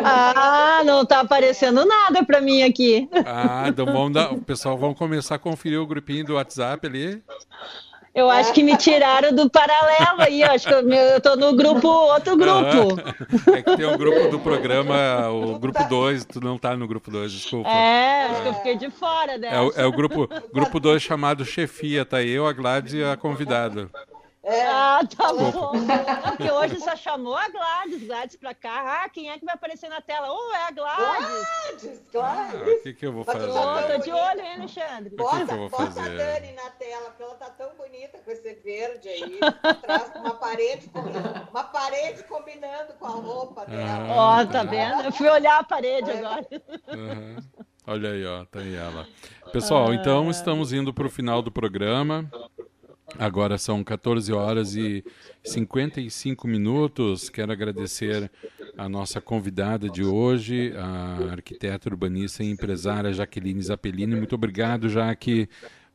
Ah, 0.03 0.81
não 0.83 1.05
tá 1.05 1.21
aparecendo 1.21 1.85
nada 1.85 2.23
para 2.25 2.41
mim 2.41 2.63
aqui. 2.63 3.07
Ah, 3.25 3.65
então 3.67 3.85
vamos 3.85 4.13
dar, 4.13 4.33
o 4.33 4.41
pessoal 4.41 4.77
vão 4.77 4.93
começar 4.93 5.35
a 5.35 5.39
conferir 5.39 5.79
o 5.79 5.85
grupinho 5.85 6.25
do 6.25 6.33
WhatsApp 6.35 6.85
ali. 6.85 7.23
Eu 8.15 8.29
acho 8.29 8.53
que 8.53 8.61
me 8.61 8.77
tiraram 8.77 9.33
do 9.33 9.49
paralelo 9.49 10.21
aí, 10.21 10.43
acho 10.43 10.67
que 10.67 10.73
eu, 10.73 10.87
eu 10.87 11.19
tô 11.19 11.35
no 11.35 11.55
grupo, 11.55 11.87
outro 11.87 12.37
grupo. 12.37 12.99
É 13.51 13.63
que 13.63 13.75
tem 13.75 13.85
o 13.85 13.93
um 13.93 13.97
grupo 13.97 14.29
do 14.29 14.39
programa, 14.39 15.29
o 15.29 15.57
grupo 15.57 15.83
2, 15.83 16.25
tu 16.25 16.39
não 16.39 16.57
tá 16.57 16.77
no 16.77 16.87
grupo 16.87 17.09
2, 17.09 17.31
desculpa. 17.31 17.69
É, 17.69 18.25
acho 18.25 18.41
que 18.43 18.47
eu 18.47 18.53
fiquei 18.53 18.77
de 18.77 18.91
fora 18.91 19.39
dessa. 19.39 19.55
É, 19.55 19.61
o, 19.61 19.71
é 19.75 19.85
o 19.85 19.91
grupo 19.91 20.27
2 20.27 20.43
grupo 20.53 20.79
dois 20.79 21.01
chamado 21.01 21.43
Chefia, 21.43 22.05
tá 22.05 22.21
eu, 22.21 22.45
a 22.45 22.53
Gladys 22.53 22.93
e 22.93 23.03
a 23.03 23.17
convidada. 23.17 23.89
É. 24.43 24.67
Ah, 24.67 24.99
tá 25.15 25.31
bom. 25.31 25.71
Porque 26.27 26.51
hoje 26.51 26.77
só 26.81 26.97
chamou 26.97 27.33
a 27.33 27.47
Gladys, 27.47 28.03
Gladys 28.03 28.35
pra 28.35 28.53
cá. 28.53 29.03
Ah, 29.03 29.09
quem 29.09 29.29
é 29.29 29.39
que 29.39 29.45
vai 29.45 29.55
aparecer 29.55 29.89
na 29.89 30.01
tela? 30.01 30.27
Oh, 30.29 30.53
é 30.53 30.67
a 30.67 30.71
Gladys. 30.71 31.47
Gladys, 31.71 32.01
Gladys. 32.11 32.61
Ah, 32.61 32.79
o 32.79 32.83
que, 32.83 32.93
que 32.93 33.05
eu 33.05 33.13
vou 33.13 33.23
fazer? 33.23 33.49
Oh, 33.49 33.87
tô 33.87 33.97
de 33.99 34.11
olho, 34.11 34.41
hein, 34.41 34.53
Alexandre? 34.57 35.15
O 35.17 35.29
que, 35.29 35.45
que 35.45 35.51
eu 35.53 35.57
vou 35.57 35.69
bota 35.69 35.91
fazer? 35.91 36.21
a 36.21 36.25
Dani 36.25 36.51
na 36.53 36.69
tela, 36.71 37.05
porque 37.05 37.23
ela 37.23 37.35
tá 37.35 37.49
tão 37.51 37.73
bonita 37.75 38.17
com 38.17 38.31
esse 38.31 38.53
verde 38.55 39.07
aí. 39.07 39.39
Traz 39.81 40.11
uma 40.13 40.35
parede, 40.35 40.91
uma 41.49 41.63
parede 41.63 42.23
combinando 42.23 42.93
com 42.99 43.05
a 43.05 43.11
roupa 43.11 43.65
dela. 43.65 44.07
Ó, 44.09 44.41
oh, 44.41 44.45
tá 44.45 44.63
vendo? 44.63 45.03
Eu 45.03 45.11
fui 45.13 45.29
olhar 45.29 45.59
a 45.59 45.63
parede 45.63 46.11
é. 46.11 46.17
agora. 46.17 46.47
Uhum. 46.89 47.37
Olha 47.85 48.11
aí, 48.11 48.25
ó, 48.25 48.45
tá 48.45 48.59
aí 48.59 48.75
ela. 48.75 49.05
Pessoal, 49.51 49.89
ah. 49.89 49.95
então 49.95 50.29
estamos 50.29 50.71
indo 50.71 50.93
para 50.93 51.05
o 51.05 51.09
final 51.09 51.41
do 51.41 51.51
programa. 51.51 52.29
Agora 53.19 53.57
são 53.57 53.83
14 53.83 54.33
horas 54.33 54.75
e 54.75 55.03
55 55.43 56.47
minutos. 56.47 57.29
Quero 57.29 57.51
agradecer 57.51 58.31
a 58.77 58.89
nossa 58.89 59.21
convidada 59.21 59.87
de 59.89 60.03
hoje, 60.03 60.73
a 60.75 61.31
arquiteta 61.31 61.89
urbanista 61.89 62.43
e 62.43 62.49
empresária 62.49 63.13
Jaqueline 63.13 63.61
Zappellini. 63.61 64.15
Muito 64.15 64.35
obrigado, 64.35 64.89
Jaque, 64.89 65.47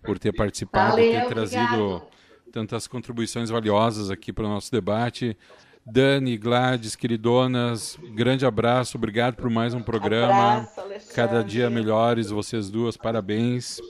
por 0.03 0.19
ter 0.19 0.33
participado, 0.33 0.93
Valeu, 0.97 1.13
ter 1.13 1.27
trazido 1.27 1.83
obrigado. 1.83 2.07
tantas 2.53 2.87
contribuições 2.87 3.51
valiosas 3.51 4.11
aqui 4.11 4.33
para 4.33 4.45
o 4.45 4.49
nosso 4.49 4.71
debate. 4.71 5.37
Dani, 5.91 6.37
Gladys, 6.37 6.95
queridonas, 6.95 7.99
grande 8.15 8.45
abraço, 8.45 8.99
obrigado 8.99 9.37
por 9.37 9.49
mais 9.49 9.73
um 9.73 9.81
programa. 9.81 10.69
Abraço, 10.77 11.15
Cada 11.15 11.43
dia 11.43 11.71
melhores, 11.71 12.29
vocês 12.29 12.69
duas, 12.71 12.97
parabéns. 12.97 13.81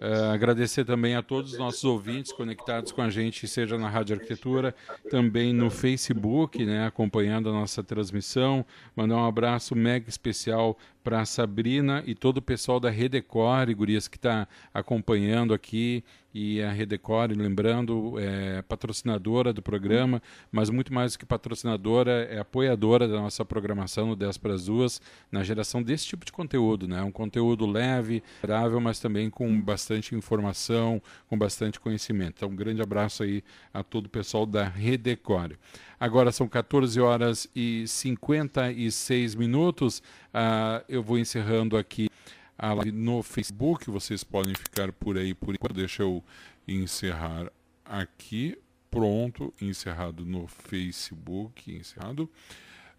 Uh, 0.00 0.32
agradecer 0.32 0.84
também 0.84 1.16
a 1.16 1.22
todos 1.22 1.52
os 1.52 1.58
nossos 1.58 1.82
ouvintes 1.82 2.32
conectados 2.32 2.92
com 2.92 3.02
a 3.02 3.10
gente, 3.10 3.48
seja 3.48 3.76
na 3.76 3.88
Rádio 3.88 4.14
Arquitetura, 4.14 4.74
também 5.10 5.52
no 5.52 5.70
Facebook, 5.70 6.64
né, 6.64 6.86
acompanhando 6.86 7.48
a 7.48 7.52
nossa 7.52 7.82
transmissão. 7.82 8.64
Mandar 8.94 9.16
um 9.16 9.26
abraço 9.26 9.74
mega 9.74 10.08
especial 10.08 10.78
para 11.08 11.22
a 11.22 11.24
Sabrina 11.24 12.04
e 12.06 12.14
todo 12.14 12.36
o 12.36 12.42
pessoal 12.42 12.78
da 12.78 12.90
Redecore, 12.90 13.72
gurias 13.72 14.06
que 14.06 14.18
está 14.18 14.46
acompanhando 14.74 15.54
aqui 15.54 16.04
e 16.34 16.62
a 16.62 16.70
Redecore, 16.70 17.32
lembrando, 17.32 18.18
é 18.18 18.60
patrocinadora 18.60 19.50
do 19.50 19.62
programa, 19.62 20.22
mas 20.52 20.68
muito 20.68 20.92
mais 20.92 21.12
do 21.12 21.18
que 21.18 21.24
patrocinadora, 21.24 22.28
é 22.30 22.38
apoiadora 22.38 23.08
da 23.08 23.16
nossa 23.16 23.42
programação 23.42 24.08
no 24.08 24.14
10 24.14 24.36
para 24.36 24.52
as 24.52 24.66
duas, 24.66 25.00
na 25.32 25.42
geração 25.42 25.82
desse 25.82 26.06
tipo 26.06 26.26
de 26.26 26.30
conteúdo, 26.30 26.86
né? 26.86 27.02
Um 27.02 27.10
conteúdo 27.10 27.64
leve, 27.64 28.22
agradável, 28.42 28.78
mas 28.78 29.00
também 29.00 29.30
com 29.30 29.58
bastante 29.58 30.14
informação, 30.14 31.00
com 31.26 31.38
bastante 31.38 31.80
conhecimento. 31.80 32.34
Então, 32.36 32.50
um 32.50 32.56
grande 32.56 32.82
abraço 32.82 33.22
aí 33.22 33.42
a 33.72 33.82
todo 33.82 34.06
o 34.06 34.10
pessoal 34.10 34.44
da 34.44 34.68
Redecore. 34.68 35.56
Agora 36.00 36.30
são 36.30 36.48
14 36.48 37.00
horas 37.00 37.48
e 37.54 37.86
56 37.86 39.34
minutos. 39.34 39.98
Uh, 40.28 40.84
eu 40.88 41.02
vou 41.02 41.18
encerrando 41.18 41.76
aqui 41.76 42.08
a 42.56 42.72
live 42.72 42.92
no 42.92 43.22
Facebook. 43.22 43.90
Vocês 43.90 44.22
podem 44.22 44.54
ficar 44.54 44.92
por 44.92 45.18
aí 45.18 45.34
por 45.34 45.54
enquanto. 45.54 45.74
Deixa 45.74 46.02
eu 46.02 46.22
encerrar 46.66 47.50
aqui. 47.84 48.56
Pronto, 48.90 49.52
encerrado 49.60 50.24
no 50.24 50.46
Facebook. 50.46 51.74
Encerrado. 51.74 52.28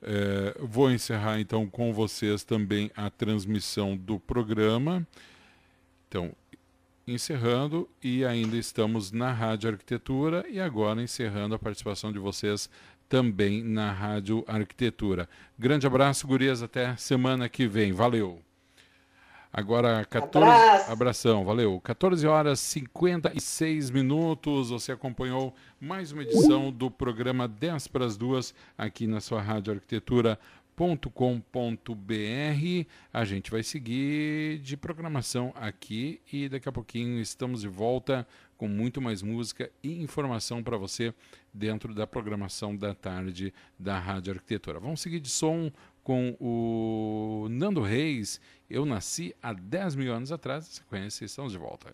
É, 0.02 0.56
vou 0.62 0.90
encerrar 0.92 1.42
então 1.42 1.68
com 1.68 1.92
vocês 1.92 2.44
também 2.44 2.90
a 2.96 3.10
transmissão 3.10 3.98
do 3.98 4.20
programa. 4.20 5.06
Então, 6.08 6.32
encerrando 7.14 7.90
e 8.04 8.24
ainda 8.24 8.56
estamos 8.58 9.12
na 9.12 9.32
Rádio 9.32 9.70
Arquitetura 9.70 10.46
e 10.50 10.60
agora 10.60 11.02
encerrando 11.02 11.56
a 11.56 11.60
participação 11.60 12.12
de 12.12 12.20
vocês 12.20 12.70
também 13.08 13.64
na 13.64 13.92
Rádio 13.92 14.44
Arquitetura. 14.48 15.28
Grande 15.58 15.88
abraço, 15.88 16.28
gurias, 16.28 16.62
até 16.62 16.96
semana 16.96 17.50
que 17.50 17.68
vem. 17.68 17.92
Valeu. 17.92 18.40
Agora 19.52 20.06
14 20.06 20.46
Abraço. 20.46 20.92
abração, 20.92 21.44
valeu. 21.44 21.82
14 21.82 22.28
horas 22.28 22.60
56 22.60 23.90
minutos. 23.90 24.70
Você 24.70 24.92
acompanhou 24.92 25.56
mais 25.82 26.12
uma 26.12 26.22
edição 26.22 26.72
do 26.72 26.92
programa 26.92 27.48
10 27.48 27.88
para 27.88 28.06
as 28.06 28.16
duas 28.16 28.54
aqui 28.78 29.08
na 29.08 29.20
sua 29.20 29.42
Rádio 29.42 29.74
Arquitetura 29.74 30.38
com.br. 31.12 31.94
A 33.12 33.26
gente 33.26 33.52
vai 33.52 33.62
seguir 33.64 34.60
de 34.60 34.78
programação 34.78 35.52
aqui 35.56 36.22
e 36.32 36.48
daqui 36.48 36.70
a 36.70 36.72
pouquinho 36.72 37.20
estamos 37.20 37.62
de 37.62 37.68
volta 37.68 38.26
com 38.58 38.70
muito 38.70 39.02
mais 39.02 39.22
música 39.22 39.70
e 39.84 40.02
informação 40.02 40.64
para 40.64 40.78
você 40.78 41.14
dentro 41.54 41.94
da 41.94 42.08
programação 42.08 42.74
da 42.74 42.96
tarde 42.96 43.54
da 43.78 44.00
Rádio 44.00 44.34
Arquitetura. 44.34 44.80
Vamos 44.80 45.02
seguir 45.02 45.20
de 45.20 45.30
som 45.30 45.70
com 46.02 46.38
o 46.40 47.48
Nando 47.50 47.82
Reis. 47.82 48.40
Eu 48.70 48.86
nasci 48.86 49.36
há 49.44 49.52
10 49.52 49.96
mil 49.96 50.14
anos 50.14 50.32
atrás. 50.32 50.66
Sequência, 50.66 51.26
estamos 51.26 51.52
de 51.52 51.58
volta. 51.58 51.94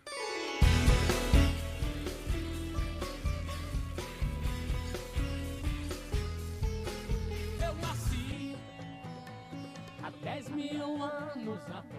mil 10.55 10.81
anos 10.81 11.59
atrás. 11.69 11.94